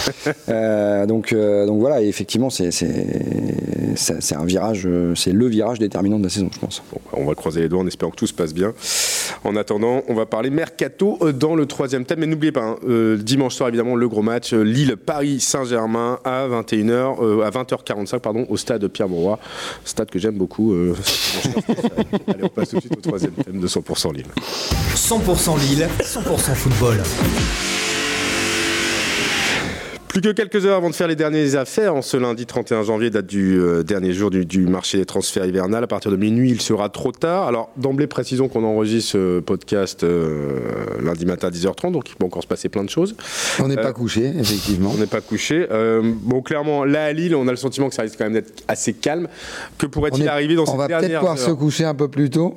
Euh, 0.49 1.07
donc, 1.07 1.33
euh, 1.33 1.67
donc 1.67 1.81
voilà, 1.81 2.03
et 2.03 2.07
effectivement, 2.09 2.51
c'est, 2.51 2.71
c'est, 2.71 3.07
c'est- 3.97 4.21
c'est 4.21 4.35
un 4.37 4.45
virage, 4.45 4.83
euh, 4.87 5.15
c'est 5.15 5.33
le 5.33 5.47
virage 5.47 5.79
déterminant 5.79 6.19
de 6.19 6.25
la 6.25 6.29
saison, 6.29 6.49
je 6.53 6.59
pense. 6.59 6.83
Bon, 6.93 7.01
bah, 7.05 7.19
on 7.21 7.25
va 7.25 7.35
croiser 7.35 7.61
les 7.63 7.69
doigts 7.69 7.81
en 7.81 7.87
espérant 7.87 8.11
que 8.11 8.17
tout 8.17 8.27
se 8.27 8.33
passe 8.35 8.53
bien. 8.53 8.73
En 9.45 9.57
attendant, 9.57 10.03
on 10.09 10.15
va 10.15 10.27
parler 10.27 10.51
mercato 10.51 11.19
dans 11.33 11.55
le 11.57 11.67
troisième 11.67 12.05
thème. 12.05 12.21
Mais 12.21 12.27
n'oubliez 12.27 12.53
pas, 12.53 12.63
hein, 12.63 12.77
euh, 12.89 13.17
dimanche 13.17 13.55
soir, 13.55 13.69
évidemment, 13.69 13.97
le 13.97 14.09
gros 14.09 14.23
match 14.23 14.53
Lille-Paris-Saint-Germain 14.53 16.19
à 16.25 16.47
21h, 16.49 17.17
euh, 17.23 17.43
à 17.43 17.51
20h45, 17.51 18.19
pardon, 18.21 18.47
au 18.49 18.57
stade 18.57 18.87
Pierre-Mauroy. 18.89 19.39
Stade 19.85 20.11
que 20.11 20.19
j'aime 20.19 20.37
beaucoup. 20.37 20.73
euh, 20.75 20.95
Allez, 22.29 22.45
on 22.45 22.49
passe 22.49 22.71
tout 22.71 22.77
de 22.77 22.81
suite 22.81 22.97
au 22.97 23.01
troisième 23.01 23.33
thème 23.33 23.61
de 23.61 23.67
100% 23.67 24.13
Lille. 24.15 24.27
100% 24.95 25.59
Lille, 25.61 25.89
100% 26.01 26.55
football. 26.55 26.99
Plus 30.15 30.21
que 30.21 30.29
quelques 30.31 30.65
heures 30.65 30.77
avant 30.77 30.91
de 30.91 30.95
faire 30.95 31.09
les 31.09 31.17
dernières 31.17 31.57
affaires, 31.57 31.93
en 31.97 32.01
ce 32.01 32.17
lundi 32.17 32.47
31 32.47 32.85
janvier, 32.85 33.11
date 33.11 33.27
du 33.27 33.59
euh, 33.59 33.83
dernier 33.83 34.13
jour 34.13 34.31
du, 34.31 34.47
du 34.47 34.61
marché 34.65 34.97
des 34.97 35.07
transferts 35.07 35.45
hivernal. 35.45 35.83
À 35.83 35.89
partir 35.89 36.13
de 36.13 36.17
minuit, 36.17 36.53
il 36.53 36.61
sera 36.61 36.89
trop 36.89 37.11
tard. 37.11 37.49
Alors, 37.49 37.71
d'emblée, 37.77 38.07
précisons 38.07 38.47
qu'on 38.47 38.63
enregistre 38.63 39.11
ce 39.11 39.41
podcast 39.41 40.05
euh, 40.05 40.61
lundi 41.03 41.27
matin 41.27 41.49
à 41.49 41.51
10h30, 41.51 41.91
donc 41.91 42.11
il 42.11 42.15
peut 42.15 42.27
encore 42.27 42.45
se 42.45 42.47
passer 42.47 42.69
plein 42.69 42.85
de 42.85 42.91
choses. 42.91 43.17
On 43.59 43.67
n'est 43.67 43.77
Euh, 43.77 43.83
pas 43.83 43.93
couché, 43.93 44.33
effectivement. 44.39 44.93
On 44.95 44.99
n'est 45.01 45.09
pas 45.09 45.21
couché. 45.21 45.67
Euh, 45.73 46.01
bon, 46.05 46.43
clairement, 46.43 46.85
là 46.85 47.07
à 47.07 47.13
Lille, 47.13 47.35
on 47.35 47.49
a 47.49 47.51
le 47.51 47.57
sentiment 47.57 47.89
que 47.89 47.97
ça 47.97 48.03
risque 48.03 48.17
quand 48.17 48.23
même 48.27 48.35
d'être 48.35 48.63
assez 48.69 48.93
calme. 48.93 49.27
Que 49.79 49.87
On, 49.87 49.89
pourrait-il 49.89 50.29
arriver 50.29 50.55
dans 50.55 50.63
on 50.63 50.67
ces 50.67 50.77
va 50.77 50.87
peut-être 50.87 51.19
pouvoir 51.19 51.39
se 51.39 51.51
coucher 51.51 51.87
un 51.87 51.95
peu 51.97 52.07
plus 52.07 52.31
tôt. 52.31 52.55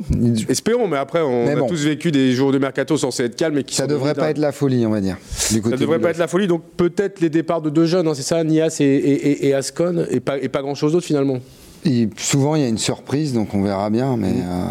Espérons, 0.47 0.87
mais 0.87 0.97
après, 0.97 1.21
on 1.21 1.45
Mais 1.45 1.53
a 1.59 1.61
tous 1.63 1.85
vécu 1.85 2.11
des 2.11 2.33
jours 2.33 2.51
de 2.51 2.59
mercato 2.59 2.97
censés 2.97 3.23
être 3.23 3.35
calmes 3.35 3.57
et 3.57 3.63
qui 3.63 3.73
Ça 3.73 3.87
devrait 3.87 4.13
pas 4.13 4.29
être 4.29 4.37
la 4.37 4.51
folie, 4.51 4.85
on 4.85 4.91
va 4.91 5.01
dire. 5.01 5.17
Du 5.51 5.59
côté 5.59 5.75
ça 5.75 5.81
devrait 5.81 5.97
pas 5.97 6.11
être 6.11 6.19
la 6.19 6.27
folie, 6.27 6.45
donc 6.45 6.61
peut-être 6.77 7.19
les 7.19 7.31
de 7.61 7.69
deux 7.69 7.85
jeunes, 7.85 8.07
hein, 8.07 8.13
c'est 8.13 8.21
ça, 8.21 8.43
Nias 8.43 8.77
et, 8.79 8.83
et, 8.85 9.27
et- 9.31 9.47
et 9.47 9.53
Ascon, 9.53 10.05
et 10.11 10.19
pas, 10.19 10.37
et 10.37 10.49
pas 10.49 10.61
grand-chose 10.61 10.91
d'autre 10.93 11.05
finalement. 11.05 11.37
Et 11.85 12.09
souvent, 12.17 12.55
il 12.55 12.61
y 12.61 12.65
a 12.65 12.67
une 12.67 12.77
surprise, 12.77 13.33
donc 13.33 13.53
on 13.53 13.61
verra 13.61 13.89
bien, 13.89 14.17
mais 14.17 14.27
euh, 14.31 14.65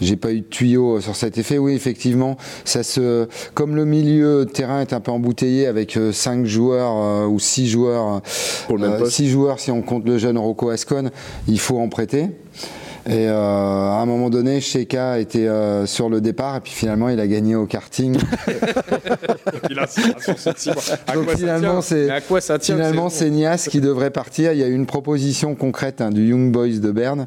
j'ai 0.00 0.16
pas 0.16 0.32
eu 0.32 0.40
de 0.40 0.46
tuyau 0.46 1.00
sur 1.00 1.14
cet 1.14 1.38
effet. 1.38 1.58
Oui, 1.58 1.74
effectivement, 1.74 2.36
ça 2.64 2.82
se, 2.82 3.28
comme 3.54 3.76
le 3.76 3.84
milieu 3.84 4.44
de 4.46 4.50
terrain 4.50 4.80
est 4.80 4.92
un 4.92 5.00
peu 5.00 5.12
embouteillé 5.12 5.66
avec 5.66 5.96
5 6.12 6.44
joueurs 6.46 6.96
euh, 6.96 7.26
ou 7.26 7.38
6 7.38 7.68
joueurs, 7.68 8.20
Pour 8.66 8.78
le 8.78 8.88
même 8.88 8.98
poste. 8.98 9.12
6 9.12 9.28
joueurs 9.28 9.60
si 9.60 9.70
on 9.70 9.82
compte 9.82 10.06
le 10.06 10.18
jeune 10.18 10.38
Rocco 10.38 10.70
Ascon, 10.70 11.10
il 11.46 11.60
faut 11.60 11.78
en 11.78 11.88
prêter. 11.88 12.28
Et 13.08 13.28
euh, 13.28 13.34
à 13.36 14.00
un 14.00 14.06
moment 14.06 14.30
donné, 14.30 14.60
Sheka 14.60 15.18
était 15.20 15.46
euh, 15.46 15.86
sur 15.86 16.08
le 16.08 16.20
départ 16.20 16.56
et 16.56 16.60
puis 16.60 16.72
finalement 16.72 17.08
il 17.08 17.20
a 17.20 17.26
gagné 17.28 17.54
au 17.54 17.66
karting. 17.66 18.16
Il 19.70 19.78
a. 19.78 19.86
À 21.06 21.14
Donc 21.14 21.24
quoi 21.24 21.32
ça 21.32 21.38
finalement, 21.38 21.70
tient 21.72 21.80
c'est 21.82 22.06
Mais 22.06 22.10
à 22.10 22.20
quoi 22.20 22.40
ça 22.40 22.58
tient 22.58 22.74
finalement 22.76 23.08
c'est- 23.08 23.30
Nias 23.30 23.68
qui 23.70 23.80
devrait 23.80 24.10
partir. 24.10 24.52
Il 24.52 24.58
y 24.58 24.64
a 24.64 24.68
eu 24.68 24.74
une 24.74 24.86
proposition 24.86 25.54
concrète 25.54 26.00
hein, 26.00 26.10
du 26.10 26.26
Young 26.28 26.50
Boys 26.52 26.78
de 26.80 26.90
Berne 26.90 27.26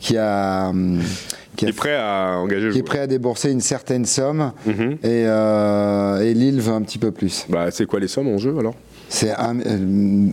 qui 0.00 0.16
a 0.16 0.68
hum, 0.70 1.00
qui, 1.56 1.66
est 1.66 1.72
prêt 1.72 1.94
à 1.96 2.36
engager 2.38 2.70
qui 2.70 2.78
est 2.78 2.82
prêt 2.82 2.98
à 2.98 3.06
débourser 3.06 3.50
une 3.52 3.60
certaine 3.60 4.04
somme 4.06 4.52
Mhm. 4.66 4.92
et, 5.04 5.24
euh, 5.26 6.20
et 6.22 6.34
Lille 6.34 6.60
veut 6.60 6.72
un 6.72 6.82
petit 6.82 6.98
peu 6.98 7.12
plus. 7.12 7.46
Bah, 7.48 7.66
c'est 7.70 7.86
quoi 7.86 8.00
les 8.00 8.08
sommes 8.08 8.28
en 8.28 8.38
jeu 8.38 8.54
alors? 8.58 8.74
C'est 9.08 9.30
un- 9.30 9.60
euh, 9.60 10.26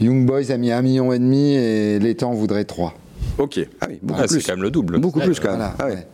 Young 0.00 0.26
Boys 0.26 0.50
a 0.50 0.56
mis 0.56 0.72
un 0.72 0.82
million 0.82 1.12
et 1.12 1.18
demi 1.18 1.54
et 1.54 1.98
l'étang 2.00 2.32
voudrait 2.32 2.64
3. 2.64 2.94
Ok. 3.38 3.60
Ah 3.80 3.86
oui, 3.88 3.98
beaucoup 4.02 4.20
Ah, 4.22 4.26
c'est 4.26 4.36
plus. 4.38 4.46
quand 4.46 4.52
même 4.54 4.62
le 4.62 4.70
double. 4.70 4.98
Beaucoup 4.98 5.20
plus 5.20 5.38
quand 5.38 5.48
même. 5.48 5.58
Voilà, 5.58 5.74
Ah 5.78 5.86
ouais. 5.86 5.92
ouais. 5.92 6.06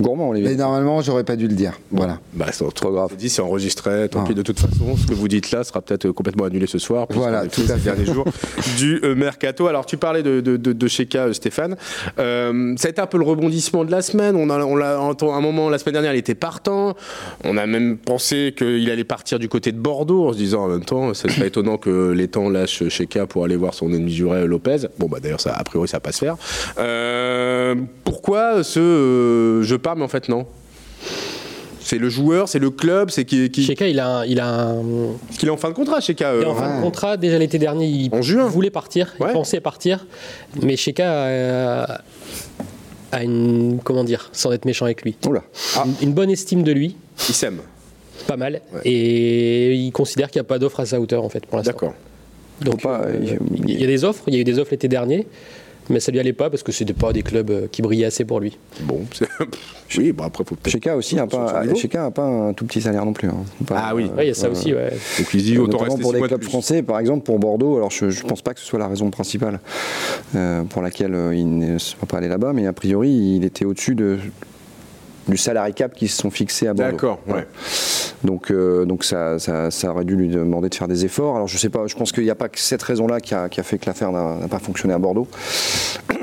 Gourmand, 0.00 0.26
Et 0.34 0.38
Olivier. 0.38 0.56
normalement, 0.56 1.00
j'aurais 1.02 1.22
pas 1.24 1.36
dû 1.36 1.46
le 1.46 1.54
dire. 1.54 1.72
Voilà. 1.92 2.18
Bah, 2.32 2.46
c'est 2.52 2.64
Trop 2.74 2.90
grave. 2.92 3.14
dit, 3.16 3.28
c'est 3.28 3.42
enregistré. 3.42 4.08
Tant 4.08 4.22
Ah. 4.24 4.28
pis, 4.28 4.34
de 4.34 4.42
toute 4.42 4.58
façon, 4.58 4.96
ce 4.96 5.06
que 5.06 5.14
vous 5.14 5.28
dites 5.28 5.50
là 5.52 5.62
sera 5.64 5.80
peut-être 5.80 6.10
complètement 6.10 6.44
annulé 6.46 6.66
ce 6.66 6.78
soir. 6.78 7.06
Voilà, 7.10 7.46
tout 7.46 7.62
à 7.68 7.76
fait. 7.76 7.84
derniers 7.94 8.06
jours 8.06 8.24
du 8.78 9.00
euh, 9.04 9.14
mercato. 9.14 9.66
Alors, 9.68 9.86
tu 9.86 9.96
parlais 9.96 10.22
de, 10.22 10.40
de, 10.40 10.56
de, 10.56 10.72
de 10.72 10.88
Sheka, 10.88 11.26
euh, 11.26 11.32
Stéphane. 11.32 11.76
Euh, 12.18 12.74
ça 12.76 12.88
a 12.88 12.90
été 12.90 13.00
un 13.00 13.06
peu 13.06 13.18
le 13.18 13.24
rebondissement 13.24 13.84
de 13.84 13.90
la 13.90 14.02
semaine. 14.02 14.34
On 14.36 14.50
a, 14.50 14.58
on 14.64 14.74
l'a 14.76 15.00
entendu 15.00 15.32
un 15.32 15.40
moment 15.40 15.70
la 15.70 15.78
semaine 15.78 15.92
dernière, 15.94 16.14
il 16.14 16.18
était 16.18 16.34
partant. 16.34 16.94
On 17.44 17.56
a 17.56 17.66
même 17.66 17.96
pensé 17.98 18.52
qu'il 18.56 18.90
allait 18.90 19.04
partir 19.04 19.38
du 19.38 19.48
côté 19.48 19.70
de 19.72 19.78
Bordeaux 19.78 20.28
en 20.28 20.32
se 20.32 20.38
disant 20.38 20.64
en 20.64 20.68
même 20.68 20.84
temps, 20.84 21.14
c'est 21.14 21.32
pas 21.38 21.46
étonnant 21.46 21.76
que 21.78 22.10
les 22.10 22.28
temps 22.28 22.48
lâchent 22.48 22.88
Sheka 22.88 23.26
pour 23.26 23.44
aller 23.44 23.56
voir 23.56 23.74
son 23.74 23.92
ennemi 23.92 24.12
juré 24.12 24.46
Lopez. 24.46 24.88
Bon, 24.98 25.06
bah 25.06 25.18
d'ailleurs, 25.22 25.40
ça, 25.40 25.52
a 25.54 25.62
priori, 25.64 25.86
ça 25.88 25.98
va 25.98 26.00
pas 26.00 26.12
se 26.12 26.18
faire. 26.18 26.36
Euh, 26.78 27.74
pourquoi 28.04 28.62
ce 28.64 28.80
euh, 28.80 29.62
je 29.62 29.76
pars, 29.76 29.96
mais 29.96 30.04
en 30.04 30.08
fait, 30.08 30.28
non? 30.28 30.46
C'est 31.80 31.98
le 31.98 32.08
joueur, 32.08 32.48
c'est 32.48 32.58
le 32.58 32.70
club, 32.70 33.10
c'est 33.10 33.26
qui, 33.26 33.50
qui, 33.50 33.62
Sheka, 33.64 33.86
il 33.88 34.00
a, 34.00 34.08
un- 34.20 34.24
il 34.24 34.40
a 34.40 34.48
un, 34.70 34.82
parce 35.26 35.38
qu'il 35.38 35.48
est 35.48 35.52
en 35.52 35.58
fin 35.58 35.68
de 35.68 35.74
contrat, 35.74 36.00
Sheka. 36.00 36.30
euh, 36.30 36.38
il 36.40 36.44
est 36.46 36.50
en 36.50 36.54
fin 36.54 36.78
de 36.78 36.82
contrat. 36.82 37.16
Déjà 37.18 37.38
l'été 37.38 37.58
dernier, 37.58 37.86
il 37.86 38.08
En 38.14 38.22
juin. 38.22 38.46
voulait 38.46 38.70
partir, 38.70 39.14
Ouais. 39.20 39.28
il 39.30 39.32
pensait 39.34 39.60
partir, 39.60 40.06
mais 40.62 40.76
Sheka 40.76 41.04
a, 41.84 42.00
a 43.12 43.22
une, 43.22 43.80
comment 43.84 44.02
dire, 44.02 44.30
sans 44.32 44.50
être 44.52 44.64
méchant 44.64 44.86
avec 44.86 45.02
lui, 45.02 45.14
Oula. 45.26 45.42
une, 45.84 46.08
une 46.08 46.14
bonne 46.14 46.30
estime 46.30 46.62
de 46.62 46.72
lui, 46.72 46.96
Il 47.28 47.34
s'aime. 47.34 47.58
pas 48.26 48.38
mal, 48.38 48.62
et 48.86 49.74
il 49.74 49.92
considère 49.92 50.30
qu'il 50.30 50.40
n'y 50.40 50.46
a 50.46 50.48
pas 50.48 50.58
d'offre 50.58 50.80
à 50.80 50.86
sa 50.86 50.98
hauteur 51.00 51.22
en 51.22 51.28
fait 51.28 51.44
pour 51.44 51.58
l'instant. 51.58 51.72
D'accord. 51.72 51.94
Donc 52.62 52.80
pas, 52.82 53.02
euh, 53.02 53.36
il 53.68 53.78
y 53.78 53.84
a 53.84 53.86
des 53.86 54.04
offres, 54.04 54.24
il 54.28 54.34
y 54.34 54.38
a 54.38 54.40
eu 54.40 54.44
des 54.44 54.58
offres 54.58 54.70
l'été 54.70 54.88
dernier, 54.88 55.26
mais 55.90 56.00
ça 56.00 56.10
lui 56.12 56.18
allait 56.20 56.32
pas 56.32 56.50
parce 56.50 56.62
que 56.62 56.72
c'était 56.72 56.92
pas 56.92 57.12
des 57.12 57.22
clubs 57.22 57.50
euh, 57.50 57.66
qui 57.70 57.82
brillaient 57.82 58.06
assez 58.06 58.24
pour 58.24 58.40
lui. 58.40 58.56
Bon, 58.82 59.02
c'est- 59.12 59.28
oui, 59.98 60.12
bon 60.12 60.24
après 60.24 60.44
faut 60.44 60.54
peut-être. 60.56 60.96
Aussi 60.96 61.14
n'a 61.16 61.26
pas, 61.26 61.62
a 62.06 62.10
pas 62.10 62.22
un 62.24 62.52
tout 62.52 62.64
petit 62.64 62.80
salaire 62.80 63.04
non 63.04 63.12
plus. 63.12 63.28
hein. 63.28 63.44
Pas- 63.66 63.82
Ah 63.88 63.94
oui. 63.94 64.10
Ouais, 64.16 64.24
il 64.24 64.28
y 64.28 64.30
a 64.30 64.34
ça 64.34 64.48
aussi, 64.50 64.72
ouais. 64.74 64.90
Donc 65.18 65.28
il 65.34 65.40
se 65.40 65.44
dit 65.44 65.58
autant 65.58 65.78
rester 65.78 66.00
pour 66.02 66.12
les 66.12 66.20
clubs 66.22 66.40
plus. 66.40 66.48
français, 66.48 66.82
par 66.82 66.98
exemple 66.98 67.24
pour 67.24 67.38
Bordeaux, 67.38 67.76
alors 67.76 67.90
je 67.90 68.06
ne 68.06 68.28
pense 68.28 68.42
pas 68.42 68.54
que 68.54 68.60
ce 68.60 68.66
soit 68.66 68.78
la 68.78 68.88
raison 68.88 69.10
principale 69.10 69.60
euh, 70.34 70.62
pour 70.64 70.82
laquelle 70.82 71.14
euh, 71.14 71.34
il 71.34 71.58
ne 71.58 71.74
va 71.74 72.06
pas 72.08 72.18
aller 72.18 72.28
là-bas, 72.28 72.52
mais 72.52 72.66
a 72.66 72.72
priori 72.72 73.10
il 73.10 73.44
était 73.44 73.64
au-dessus 73.64 73.94
de, 73.94 74.18
du 75.28 75.36
salarié 75.36 75.72
cap 75.72 75.94
qui 75.94 76.08
se 76.08 76.20
sont 76.20 76.30
fixés 76.30 76.66
à 76.68 76.74
Bordeaux. 76.74 76.92
D'accord, 76.92 77.18
ouais. 77.26 77.46
Donc, 78.24 78.50
euh, 78.50 78.84
donc 78.84 79.04
ça, 79.04 79.38
ça, 79.38 79.70
ça 79.70 79.90
aurait 79.90 80.04
dû 80.04 80.16
lui 80.16 80.28
demander 80.28 80.68
de 80.68 80.74
faire 80.74 80.88
des 80.88 81.04
efforts. 81.04 81.36
Alors 81.36 81.48
je 81.48 81.58
sais 81.58 81.68
pas, 81.68 81.86
je 81.86 81.94
pense 81.94 82.12
qu'il 82.12 82.24
n'y 82.24 82.30
a 82.30 82.34
pas 82.34 82.48
que 82.48 82.58
cette 82.58 82.82
raison-là 82.82 83.20
qui 83.20 83.34
a, 83.34 83.48
qui 83.48 83.60
a 83.60 83.62
fait 83.62 83.78
que 83.78 83.86
l'affaire 83.86 84.12
n'a 84.12 84.36
n'a 84.40 84.48
pas 84.48 84.58
fonctionné 84.58 84.94
à 84.94 84.98
Bordeaux. 84.98 85.28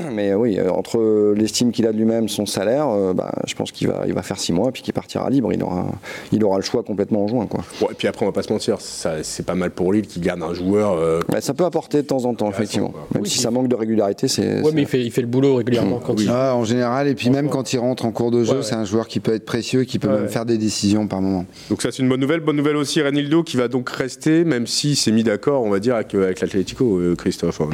Mais 0.14 0.34
oui, 0.34 0.58
euh, 0.60 0.70
entre 0.70 1.34
l'estime 1.36 1.72
qu'il 1.72 1.86
a 1.88 1.92
de 1.92 1.98
lui-même, 1.98 2.28
son 2.30 2.46
salaire, 2.46 2.88
euh, 2.90 3.14
bah, 3.14 3.32
je 3.48 3.54
pense 3.56 3.72
qu'il 3.72 3.88
va, 3.88 4.04
il 4.08 4.14
va 4.14 4.22
faire 4.24 4.40
six 4.40 4.54
mois 4.54 4.70
et 4.70 4.72
puis 4.72 4.82
qu'il 4.82 4.94
partira 4.94 5.30
libre. 5.30 5.52
Il 5.54 5.64
aura, 5.64 5.86
il 6.32 6.44
aura 6.44 6.58
le 6.58 6.64
choix 6.64 6.84
complètement 6.84 7.24
en 7.24 7.28
juin. 7.28 7.46
Quoi. 7.48 7.64
Bon, 7.80 7.88
et 7.92 7.94
puis 7.94 8.08
après 8.08 8.26
on 8.26 8.30
va 8.30 8.34
pas 8.34 8.44
se 8.44 8.52
mentir, 8.52 8.78
c'est 8.80 9.46
pas 9.46 9.56
mal 9.56 9.72
pour 9.72 9.94
Lille 9.94 10.08
qui 10.08 10.20
garde 10.20 10.42
un 10.44 10.54
joueur. 10.54 10.94
euh, 10.94 11.22
Bah, 11.30 11.42
ça 11.42 11.54
peut 11.54 11.66
apporter 11.66 12.02
de 12.02 12.08
temps 12.08 12.26
en 12.26 12.34
temps, 12.34 12.50
effectivement. 12.50 12.94
Même 13.14 13.24
Oui, 13.24 13.30
si 13.30 13.40
ça 13.40 13.52
manque 13.52 13.68
de 13.68 13.76
régularité, 13.76 14.28
c'est. 14.28 14.62
Ouais, 14.62 14.72
mais 14.74 14.82
il 14.84 14.88
fait, 14.88 15.02
il 15.02 15.12
fait 15.12 15.22
le 15.22 15.28
boulot 15.28 15.56
régulièrement 15.56 16.00
quand 16.00 16.20
il. 16.20 16.30
Ah, 16.30 16.56
en 16.56 16.64
général, 16.64 17.08
et 17.08 17.16
puis 17.16 17.30
même 17.30 17.50
quand 17.50 17.74
il 17.74 17.78
rentre 17.80 18.06
en 18.06 18.12
cours 18.12 18.32
de 18.32 18.44
jeu, 18.44 18.52
Ouais, 18.52 18.58
ouais. 18.58 18.64
c'est 18.64 18.76
un 18.76 18.86
joueur 18.86 19.08
qui 19.08 19.20
peut 19.20 19.34
être 19.34 19.46
précieux, 19.46 19.84
qui 19.84 20.00
peut 20.00 20.08
Ouais, 20.08 20.14
même 20.16 20.24
ouais. 20.24 20.30
faire 20.30 20.46
des 20.46 20.58
décisions 20.58 21.08
par 21.08 21.22
moment. 21.22 21.46
Donc 21.70 21.82
ça 21.82 21.92
c'est 21.92 22.02
une 22.04 22.10
bonne 22.10 22.20
nouvelle. 22.20 22.40
Bonne 22.42 22.56
nouvelle 22.58 22.76
aussi 22.78 23.02
Renildo 23.02 23.44
qui 23.44 23.58
va 23.58 23.68
donc 23.68 23.90
rester, 23.90 24.44
même 24.44 24.68
s'il 24.68 24.96
s'est 24.96 25.12
mis 25.12 25.24
d'accord, 25.24 25.64
on 25.64 25.70
va 25.70 25.80
dire, 25.80 25.96
avec, 25.96 26.14
avec 26.14 26.40
l'Atlético, 26.42 26.98
euh, 26.98 27.16
Christophe. 27.16 27.62
hein. 27.62 27.70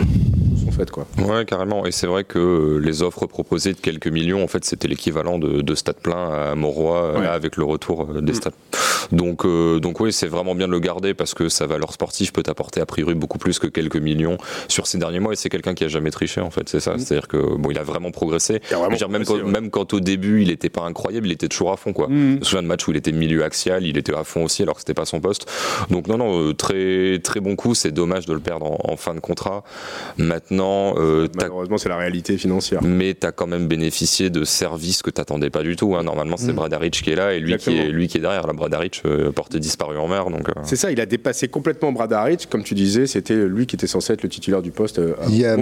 Fait 0.78 0.90
quoi. 0.92 1.08
Ouais, 1.20 1.44
carrément. 1.46 1.86
Et 1.86 1.92
c'est 1.92 2.08
vrai 2.08 2.24
que 2.24 2.38
euh, 2.40 2.78
les 2.80 3.02
offres 3.02 3.26
proposées 3.26 3.74
de 3.74 3.80
quelques 3.80 4.08
millions, 4.08 4.44
en 4.44 4.48
fait, 4.48 4.64
c'était 4.64 4.88
l'équivalent 4.88 5.40
de, 5.40 5.62
de 5.62 5.76
stade 5.76 5.98
plein 5.98 6.30
à 6.30 6.56
Mauroy, 6.56 6.98
euh, 6.98 7.18
Ouais. 7.18 7.24
là, 7.24 7.34
avec 7.34 7.58
le 7.58 7.64
retour 7.64 8.08
euh, 8.16 8.22
des 8.22 8.34
stades. 8.34 8.54
Donc, 9.12 9.46
euh, 9.46 9.80
donc 9.80 10.00
oui, 10.00 10.12
c'est 10.14 10.28
vraiment 10.28 10.54
bien 10.56 10.68
de 10.68 10.72
le 10.74 10.80
garder 10.80 11.14
parce 11.14 11.34
que 11.34 11.50
sa 11.50 11.66
valeur 11.66 11.94
sportive 11.94 12.32
peut 12.32 12.44
apporter 12.48 12.82
a 12.82 12.86
priori 12.86 13.16
beaucoup 13.16 13.38
plus 13.38 13.58
que 13.60 13.68
quelques 13.68 13.96
millions 13.98 14.38
sur 14.68 14.86
ces 14.88 14.98
derniers 14.98 15.20
mois. 15.20 15.34
Et 15.34 15.36
c'est 15.36 15.50
quelqu'un 15.50 15.74
qui 15.74 15.84
a 15.84 15.88
jamais 15.88 16.12
triché, 16.12 16.42
en 16.42 16.52
fait. 16.52 16.68
C'est 16.70 16.80
ça. 16.80 16.96
C'est-à-dire 16.98 17.28
que 17.28 17.38
bon, 17.58 17.72
il 17.72 17.78
a 17.80 17.84
vraiment 17.84 18.12
progressé. 18.12 18.62
Il 18.70 18.76
a 18.76 18.78
vraiment 18.78 18.96
dire, 18.96 19.10
même, 19.10 19.24
progressé, 19.24 19.42
quand, 19.44 19.48
ouais. 19.48 19.62
même 19.62 19.70
quand 19.72 19.94
au 19.94 20.00
début 20.00 20.42
il 20.42 20.52
était 20.52 20.70
pas 20.70 20.84
incroyable, 20.84 21.28
il 21.28 21.32
était 21.34 21.48
toujours 21.48 21.72
à 21.72 21.78
fond, 21.78 21.94
quoi. 21.94 22.08
Mhm. 22.08 22.34
Je 22.36 22.40
me 22.40 22.44
souviens 22.44 22.64
de 22.64 22.68
match 22.68 22.88
où 22.88 22.92
il 22.92 22.98
était 22.98 23.12
milieu 23.12 23.44
axial, 23.44 23.86
il 23.86 23.98
était 23.98 24.14
à 24.16 24.24
fond 24.24 24.44
aussi 24.44 24.62
alors 24.64 24.76
que 24.76 24.82
c'était 24.82 24.94
pas 24.94 25.06
son 25.06 25.22
poste. 25.22 25.50
Donc 25.90 26.08
non, 26.08 26.18
non, 26.18 26.54
très 26.54 27.20
très 27.24 27.40
bon 27.40 27.56
coup. 27.56 27.74
C'est 27.74 27.92
dommage 27.92 28.26
de 28.26 28.34
le 28.34 28.40
perdre 28.40 28.66
en, 28.68 28.92
en 28.94 28.98
fin 28.98 29.16
de 29.16 29.20
contrat. 29.20 29.64
Maintenant, 30.18 30.67
euh, 30.98 31.28
Malheureusement 31.36 31.78
c'est 31.78 31.90
la 31.90 31.98
réalité 31.98 32.38
financière. 32.38 32.82
mais 32.84 33.14
tu 33.20 33.26
as 33.28 33.32
quand 33.32 33.48
même 33.48 33.68
bénéficié 33.68 34.30
de 34.30 34.44
services 34.44 35.02
que 35.02 35.10
tu 35.10 35.20
n'attendais 35.22 35.50
pas 35.50 35.64
du 35.64 35.76
tout. 35.76 35.96
hein. 35.96 36.04
Normalement, 36.04 36.38
c'est 36.38 36.54
Bradaric 36.54 37.02
qui 37.04 37.10
est 37.12 37.16
là 37.16 37.34
et 37.34 37.40
lui, 37.40 37.58
qui 37.58 37.78
est, 37.78 37.90
lui 37.90 38.08
qui 38.08 38.18
est 38.18 38.22
derrière. 38.22 38.46
La 38.48 38.54
Bradaric, 38.54 39.02
euh, 39.06 39.32
portée 39.32 39.60
disparue 39.60 39.98
en 39.98 40.08
mer. 40.08 40.30
Donc, 40.30 40.50
euh, 40.50 40.54
C'est 40.64 40.76
ça, 40.76 40.92
il 40.92 41.00
a 41.02 41.06
dépassé 41.06 41.48
complètement 41.48 41.92
Bradaric, 41.92 42.48
comme 42.50 42.64
tu 42.64 42.74
disais, 42.76 43.08
c'était 43.08 43.36
lui 43.36 43.66
qui 43.68 43.76
était 43.76 43.88
censé 43.88 44.14
être 44.14 44.24
le 44.24 44.30
titulaire 44.30 44.62
du 44.62 44.72
poste. 44.72 45.00
euh, 45.00 45.14
Il 45.30 45.38
y 45.38 45.46
a- 45.46 45.56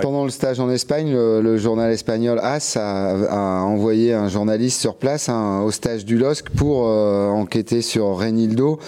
pendant 0.00 0.24
le 0.24 0.30
stage 0.30 0.60
en 0.60 0.70
Espagne, 0.70 1.12
le, 1.12 1.40
le 1.40 1.56
journal 1.56 1.90
espagnol 1.92 2.38
AS 2.42 2.76
a, 2.76 3.10
a 3.28 3.62
envoyé 3.62 4.12
un 4.14 4.28
journaliste 4.28 4.80
sur 4.80 4.94
place 4.96 5.28
hein, 5.28 5.62
au 5.64 5.70
stage 5.70 6.04
du 6.04 6.16
LOSC 6.18 6.50
pour 6.50 6.86
euh, 6.88 7.28
enquêter 7.28 7.82
sur 7.82 8.04
Renildo. 8.18 8.78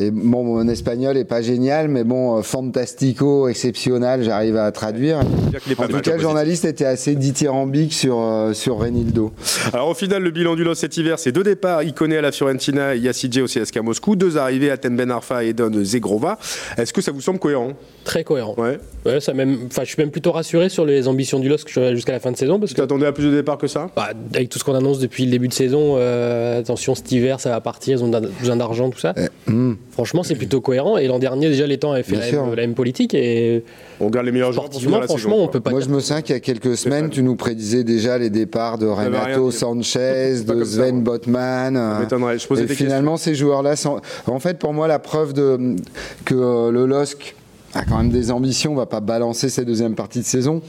Et 0.00 0.10
bon, 0.10 0.44
mon 0.44 0.68
espagnol 0.68 1.16
est 1.16 1.24
pas 1.24 1.42
génial, 1.42 1.88
mais 1.88 2.04
bon, 2.04 2.42
fantastico, 2.42 3.48
exceptionnel, 3.48 4.22
j'arrive 4.22 4.56
à 4.56 4.70
traduire. 4.72 5.09
Dire. 5.10 5.78
En 5.78 5.86
tout 5.88 6.00
cas, 6.00 6.16
le 6.16 6.22
journaliste 6.22 6.64
était 6.64 6.84
assez 6.84 7.14
dithyrambique 7.14 7.92
sur, 7.92 8.18
euh, 8.20 8.52
sur 8.52 8.78
Renildo. 8.78 9.32
Alors 9.72 9.88
au 9.88 9.94
final, 9.94 10.22
le 10.22 10.30
bilan 10.30 10.54
du 10.54 10.64
LOS 10.64 10.74
cet 10.74 10.96
hiver, 10.96 11.18
c'est 11.18 11.32
deux 11.32 11.42
départs. 11.42 11.82
Iconé 11.82 12.16
à 12.16 12.20
la 12.22 12.32
Fiorentina, 12.32 12.94
Yassidje 12.94 13.38
au 13.38 13.46
CSKA 13.46 13.82
Moscou. 13.82 14.16
Deux 14.16 14.36
arrivées 14.36 14.70
à 14.70 14.76
Ben 14.76 15.10
Arfa 15.10 15.44
et 15.44 15.52
Don 15.52 15.72
Zegrova. 15.82 16.38
Est-ce 16.76 16.92
que 16.92 17.00
ça 17.00 17.12
vous 17.12 17.20
semble 17.20 17.38
cohérent? 17.38 17.72
Très 18.04 18.24
cohérent. 18.24 18.54
Ouais. 18.56 18.78
Ouais, 19.06 19.20
ça 19.20 19.32
même, 19.32 19.58
enfin, 19.66 19.82
je 19.84 19.88
suis 19.88 20.00
même 20.00 20.10
plutôt 20.10 20.32
rassuré 20.32 20.68
sur 20.68 20.84
les 20.84 21.08
ambitions 21.08 21.38
du 21.38 21.48
LOSC 21.48 21.68
jusqu'à 21.92 22.12
la 22.12 22.20
fin 22.20 22.32
de 22.32 22.36
saison 22.36 22.58
parce 22.58 22.70
Tu 22.70 22.76
que 22.76 22.80
t'attendais 22.80 23.06
à 23.06 23.12
plus 23.12 23.24
de 23.24 23.30
départs 23.30 23.58
que 23.58 23.66
ça? 23.66 23.90
Bah, 23.96 24.10
avec 24.34 24.48
tout 24.48 24.58
ce 24.58 24.64
qu'on 24.64 24.74
annonce 24.74 24.98
depuis 24.98 25.24
le 25.24 25.30
début 25.30 25.48
de 25.48 25.52
saison, 25.52 25.94
euh, 25.96 26.60
attention 26.60 26.94
cet 26.94 27.10
hiver 27.12 27.40
ça 27.40 27.50
va 27.50 27.60
partir, 27.60 27.98
ils 27.98 28.04
ont 28.04 28.10
besoin 28.40 28.56
d'argent, 28.56 28.90
tout 28.90 28.98
ça. 28.98 29.14
Hmm. 29.46 29.74
Franchement, 29.90 30.22
c'est 30.22 30.34
plutôt 30.34 30.60
cohérent. 30.60 30.98
Et 30.98 31.06
l'an 31.06 31.18
dernier, 31.18 31.48
déjà, 31.48 31.66
les 31.66 31.78
temps 31.78 31.92
avaient 31.92 32.02
fait 32.02 32.32
la 32.32 32.56
même 32.56 32.74
politique 32.74 33.14
et 33.14 33.64
On 34.00 34.08
garde 34.08 34.26
les 34.26 34.32
meilleurs 34.32 34.52
joueurs 34.52 34.70
pour 34.70 34.80
finir 35.06 35.06
sportivement, 35.06 35.06
la 35.06 35.06
franchement, 35.06 35.30
saison. 35.36 35.44
on 35.44 35.48
peut 35.48 35.60
pas. 35.60 35.70
Moi, 35.70 35.80
dire- 35.80 35.88
je 35.88 35.94
me 35.94 36.00
souviens 36.00 36.22
qu'il 36.22 36.34
y 36.34 36.36
a 36.36 36.40
quelques 36.40 36.76
semaines, 36.76 37.10
tu 37.10 37.22
nous 37.22 37.36
prédisais 37.36 37.84
déjà 37.84 38.18
les 38.18 38.30
départs 38.30 38.78
de 38.78 38.86
Renato. 38.86 39.50
Sanchez, 39.50 40.42
de 40.46 40.64
ça, 40.64 40.70
Sven 40.70 40.96
moi. 40.96 41.04
Botman. 41.04 41.76
euh, 41.76 42.00
m'étonnerait. 42.00 42.38
Je 42.38 42.46
posais 42.46 42.62
et 42.62 42.66
des 42.66 42.74
finalement, 42.74 43.16
ces 43.16 43.34
joueurs-là 43.34 43.76
sont. 43.76 44.00
En 44.26 44.38
fait, 44.40 44.58
pour 44.58 44.72
moi, 44.72 44.86
la 44.88 44.98
preuve 44.98 45.32
de, 45.32 45.76
que 46.24 46.34
euh, 46.34 46.70
le 46.70 46.86
LOSC 46.86 47.34
a 47.74 47.84
quand 47.84 47.98
même 47.98 48.10
des 48.10 48.30
ambitions, 48.30 48.74
va 48.74 48.86
pas 48.86 49.00
balancer 49.00 49.48
cette 49.48 49.66
deuxième 49.66 49.94
partie 49.94 50.20
de 50.20 50.24
saison, 50.24 50.60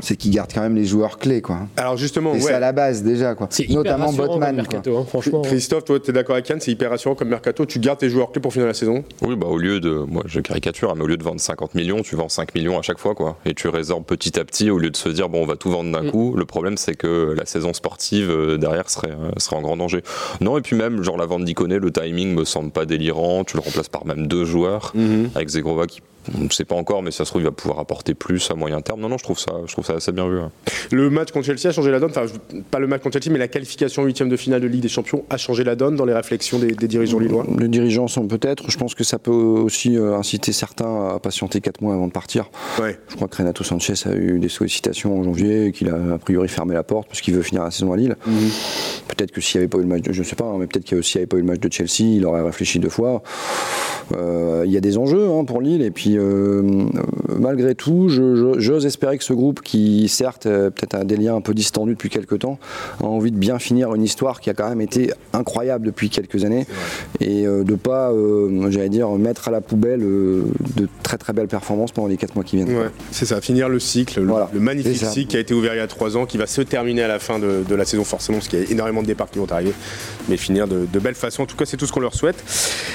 c'est 0.00 0.16
qu'il 0.16 0.30
garde 0.32 0.50
quand 0.52 0.60
même 0.62 0.74
les 0.76 0.84
joueurs 0.84 1.18
clés, 1.18 1.42
quoi. 1.42 1.60
Alors 1.76 1.96
justement, 1.96 2.34
c'est 2.38 2.46
ouais. 2.46 2.52
à 2.52 2.60
la 2.60 2.72
base 2.72 3.02
déjà, 3.02 3.34
quoi. 3.34 3.48
C'est 3.50 3.64
hyper 3.64 3.76
Notamment 3.76 4.12
Botman, 4.12 4.38
quoi. 4.38 4.52
mercato, 4.52 4.96
hein, 4.98 5.04
franchement. 5.08 5.42
Christophe, 5.42 5.84
toi, 5.84 5.98
t'es 6.00 6.12
d'accord 6.12 6.34
avec 6.36 6.48
Yann, 6.48 6.60
c'est 6.60 6.70
hyper 6.70 6.90
rassurant 6.90 7.14
comme 7.14 7.28
mercato. 7.28 7.66
Tu 7.66 7.78
gardes 7.78 7.98
tes 7.98 8.08
joueurs 8.08 8.30
clés 8.32 8.40
pour 8.40 8.52
finir 8.52 8.66
la 8.68 8.74
saison? 8.74 9.04
Oui, 9.22 9.36
bah 9.36 9.46
au 9.48 9.58
lieu 9.58 9.80
de, 9.80 9.90
moi 9.90 10.22
je 10.26 10.40
caricature, 10.40 10.90
hein, 10.90 10.94
mais 10.96 11.04
au 11.04 11.06
lieu 11.06 11.16
de 11.16 11.22
vendre 11.24 11.40
50 11.40 11.74
millions, 11.74 12.02
tu 12.02 12.16
vends 12.16 12.28
5 12.28 12.54
millions 12.54 12.78
à 12.78 12.82
chaque 12.82 12.98
fois, 12.98 13.14
quoi. 13.14 13.38
Et 13.44 13.54
tu 13.54 13.68
résorbes 13.68 14.04
petit 14.04 14.38
à 14.38 14.44
petit 14.44 14.70
au 14.70 14.78
lieu 14.78 14.90
de 14.90 14.96
se 14.96 15.08
dire, 15.08 15.28
bon, 15.28 15.42
on 15.42 15.46
va 15.46 15.56
tout 15.56 15.70
vendre 15.70 15.90
d'un 15.92 16.02
Mm. 16.02 16.10
coup. 16.10 16.34
Le 16.36 16.44
problème, 16.44 16.76
c'est 16.76 16.94
que 16.94 17.34
la 17.36 17.46
saison 17.46 17.72
sportive 17.72 18.30
euh, 18.30 18.56
derrière 18.58 18.88
serait, 18.90 19.10
euh, 19.10 19.30
serait 19.38 19.56
en 19.56 19.62
grand 19.62 19.76
danger. 19.76 20.02
Non, 20.40 20.58
et 20.58 20.60
puis 20.62 20.76
même, 20.76 21.02
genre 21.02 21.16
la 21.16 21.26
vente 21.26 21.44
d'Iconé, 21.44 21.78
le 21.78 21.90
timing 21.90 22.34
me 22.34 22.44
semble 22.44 22.70
pas 22.70 22.86
délirant. 22.86 23.44
Tu 23.44 23.56
le 23.56 23.62
remplaces 23.62 23.88
par 23.88 24.06
même 24.06 24.26
deux 24.26 24.44
joueurs, 24.44 24.92
avec 25.34 25.48
Zegrova 25.48 25.86
qui, 25.86 26.00
on 26.38 26.44
ne 26.44 26.48
sait 26.50 26.64
pas 26.64 26.74
encore, 26.74 27.02
mais 27.02 27.10
ça 27.10 27.24
se 27.24 27.30
trouve, 27.30 27.42
il 27.42 27.44
va 27.44 27.50
pouvoir 27.52 27.78
apporter 27.80 28.14
plus 28.14 28.50
à 28.50 28.54
moyen 28.54 28.80
terme. 28.80 29.00
Non, 29.00 29.08
non, 29.08 29.18
je 29.18 29.24
trouve 29.24 29.38
ça, 29.38 29.52
je 29.66 29.72
trouve 29.72 29.84
ça 29.84 29.94
assez 29.94 30.12
bien 30.12 30.28
vu. 30.28 30.38
hein. 30.38 30.50
Le 30.90 31.10
match 31.10 31.30
contre 31.32 31.46
Chelsea 31.46 31.66
a 31.68 31.72
changé 31.72 31.90
la 31.90 32.00
donne. 32.00 32.10
Enfin, 32.10 32.26
pas 32.70 32.78
le 32.78 32.86
match 32.86 33.02
contre 33.02 33.14
Chelsea, 33.18 33.32
mais 33.32 33.38
la 33.38 33.48
qualification 33.48 34.04
huitième 34.04 34.28
de 34.28 34.36
finale 34.36 34.60
de 34.60 34.66
Ligue 34.66 34.82
des 34.82 34.88
Champions 34.88 35.24
a 35.30 35.36
changé 35.36 35.64
la 35.64 35.74
donne 35.76 35.96
dans 35.96 36.04
les 36.04 36.14
réflexions 36.14 36.58
des, 36.58 36.72
des 36.72 36.88
dirigeants 36.88 37.18
lillois. 37.18 37.44
Les 37.58 37.68
dirigeants 37.68 38.08
sont 38.08 38.26
peut-être. 38.28 38.70
Je 38.70 38.76
pense 38.78 38.94
que 38.94 39.04
ça 39.04 39.18
peut 39.18 39.30
aussi 39.30 39.96
euh, 39.96 40.16
inciter 40.16 40.52
certains 40.52 41.08
à 41.14 41.18
patienter 41.18 41.60
4 41.60 41.80
mois 41.80 41.94
avant 41.94 42.06
de 42.06 42.12
partir. 42.12 42.50
Ouais. 42.80 42.98
Je 43.08 43.16
crois 43.16 43.28
que 43.28 43.36
Renato 43.36 43.64
Sanchez 43.64 43.94
a 44.06 44.14
eu 44.14 44.38
des 44.38 44.48
sollicitations 44.48 45.18
en 45.18 45.22
janvier 45.24 45.66
et 45.66 45.72
qu'il 45.72 45.88
a 45.88 46.14
a 46.14 46.18
priori 46.18 46.48
fermé 46.48 46.74
la 46.74 46.82
porte 46.82 47.08
parce 47.08 47.20
qu'il 47.20 47.34
veut 47.34 47.42
finir 47.42 47.62
la 47.64 47.70
saison 47.70 47.92
à 47.92 47.96
Lille. 47.96 48.16
Peut-être 49.16 49.30
que 49.30 49.40
s'il 49.40 49.58
n'y 49.58 49.64
avait 49.64 49.68
pas 49.68 49.78
eu 49.78 49.82
le 49.82 49.88
match 49.88 50.02
de, 50.02 50.12
je 50.12 50.20
ne 50.20 50.24
sais 50.24 50.36
pas, 50.36 50.44
hein, 50.44 50.56
mais 50.58 50.66
peut-être 50.66 50.84
qu'il 50.84 50.98
n'y 50.98 51.04
avait 51.16 51.26
pas 51.26 51.36
eu 51.36 51.40
le 51.40 51.46
match 51.46 51.60
de 51.60 51.72
Chelsea, 51.72 52.16
il 52.16 52.24
aurait 52.24 52.42
réfléchi 52.42 52.78
deux 52.78 52.88
fois. 52.88 53.22
Euh, 54.14 54.62
Il 54.66 54.72
y 54.72 54.76
a 54.76 54.80
des 54.80 54.98
enjeux 54.98 55.28
hein, 55.28 55.44
pour 55.44 55.60
Lille 55.60 55.82
et 55.82 55.90
puis 55.90 56.16
euh, 56.16 56.22
euh, 56.22 56.84
malgré 57.38 57.74
tout, 57.74 58.08
j'ose 58.08 58.86
espérer 58.86 59.18
que 59.18 59.24
ce 59.24 59.32
groupe 59.32 59.60
qui 59.60 60.08
certes 60.08 60.44
peut-être 60.44 60.94
a 60.94 61.04
des 61.04 61.16
liens 61.16 61.36
un 61.36 61.40
peu 61.40 61.54
distendus 61.54 61.92
depuis 61.92 62.08
quelques 62.08 62.40
temps, 62.40 62.58
a 63.00 63.04
envie 63.04 63.30
de 63.30 63.36
bien 63.36 63.58
finir 63.58 63.94
une 63.94 64.02
histoire 64.02 64.40
qui 64.40 64.50
a 64.50 64.54
quand 64.54 64.68
même 64.68 64.80
été 64.80 65.12
incroyable 65.32 65.86
depuis 65.86 66.10
quelques 66.10 66.44
années 66.44 66.66
et 67.20 67.44
de 67.44 67.74
pas, 67.74 68.10
euh, 68.12 68.70
j'allais 68.70 68.88
dire, 68.88 69.10
mettre 69.10 69.48
à 69.48 69.50
la 69.50 69.60
poubelle 69.60 70.00
de 70.00 70.88
très 71.02 71.18
très 71.18 71.32
belles 71.32 71.48
performances 71.48 71.92
pendant 71.92 72.08
les 72.08 72.16
4 72.16 72.34
mois 72.34 72.44
qui 72.44 72.56
viennent. 72.56 72.76
Ouais, 72.76 72.90
c'est 73.10 73.26
ça, 73.26 73.40
finir 73.40 73.68
le 73.68 73.78
cycle, 73.78 74.20
le, 74.20 74.26
Voilà, 74.26 74.50
le 74.52 74.60
magnifique 74.60 74.96
cycle 74.96 75.30
qui 75.30 75.36
a 75.36 75.40
été 75.40 75.54
ouvert 75.54 75.74
il 75.74 75.78
y 75.78 75.80
a 75.80 75.86
trois 75.86 76.16
ans, 76.16 76.26
qui 76.26 76.38
va 76.38 76.46
se 76.46 76.62
terminer 76.62 77.02
à 77.02 77.08
la 77.08 77.18
fin 77.18 77.38
de, 77.38 77.62
de 77.68 77.74
la 77.74 77.84
saison 77.84 78.04
forcément, 78.04 78.38
parce 78.38 78.48
qu'il 78.48 78.60
y 78.60 78.62
a 78.62 78.70
énormément 78.70 79.01
de 79.02 79.06
départs 79.06 79.30
qui 79.30 79.38
vont 79.38 79.46
arriver, 79.50 79.72
mais 80.28 80.36
finir 80.36 80.66
de, 80.66 80.86
de 80.90 80.98
belle 80.98 81.14
façon. 81.14 81.42
En 81.42 81.46
tout 81.46 81.56
cas, 81.56 81.64
c'est 81.66 81.76
tout 81.76 81.86
ce 81.86 81.92
qu'on 81.92 82.00
leur 82.00 82.14
souhaite. 82.14 82.42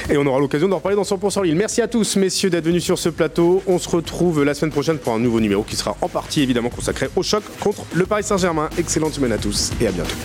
Et 0.09 0.17
on 0.17 0.25
aura 0.25 0.39
l'occasion 0.39 0.67
d'en 0.67 0.77
reparler 0.77 0.95
dans 0.95 1.03
100% 1.03 1.43
Lille. 1.43 1.55
Merci 1.55 1.81
à 1.81 1.87
tous, 1.87 2.15
messieurs, 2.15 2.49
d'être 2.49 2.65
venus 2.65 2.83
sur 2.83 2.97
ce 2.97 3.09
plateau. 3.09 3.61
On 3.67 3.77
se 3.79 3.89
retrouve 3.89 4.43
la 4.43 4.53
semaine 4.53 4.71
prochaine 4.71 4.97
pour 4.97 5.13
un 5.13 5.19
nouveau 5.19 5.39
numéro 5.39 5.63
qui 5.63 5.75
sera 5.75 5.95
en 6.01 6.07
partie 6.09 6.41
évidemment 6.41 6.69
consacré 6.69 7.09
au 7.15 7.23
choc 7.23 7.43
contre 7.59 7.83
le 7.93 8.05
Paris 8.05 8.23
Saint-Germain. 8.23 8.69
Excellente 8.77 9.13
semaine 9.13 9.31
à 9.33 9.37
tous 9.37 9.71
et 9.81 9.87
à 9.87 9.91
bientôt. 9.91 10.15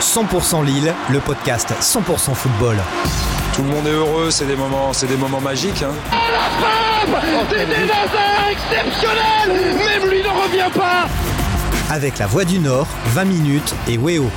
100% 0.00 0.64
Lille, 0.64 0.94
le 1.10 1.18
podcast 1.20 1.74
100% 1.80 2.34
football. 2.34 2.76
Tout 3.54 3.62
le 3.62 3.68
monde 3.68 3.86
est 3.86 3.90
heureux, 3.92 4.30
c'est 4.30 4.46
des 4.46 4.54
moments, 4.56 4.92
c'est 4.92 5.06
des 5.08 5.16
moments 5.16 5.40
magiques. 5.40 5.82
hein. 5.82 5.92
C'était 7.50 7.66
Nazar 7.66 8.48
exceptionnel 8.50 9.76
Même 9.76 10.10
lui 10.10 10.22
ne 10.22 10.28
revient 10.28 10.70
pas 10.74 11.08
Avec 11.90 12.18
la 12.18 12.26
Voix 12.26 12.44
du 12.44 12.58
Nord, 12.58 12.86
20 13.14 13.24
minutes 13.24 13.74
et 13.88 13.96
Weo. 13.96 14.30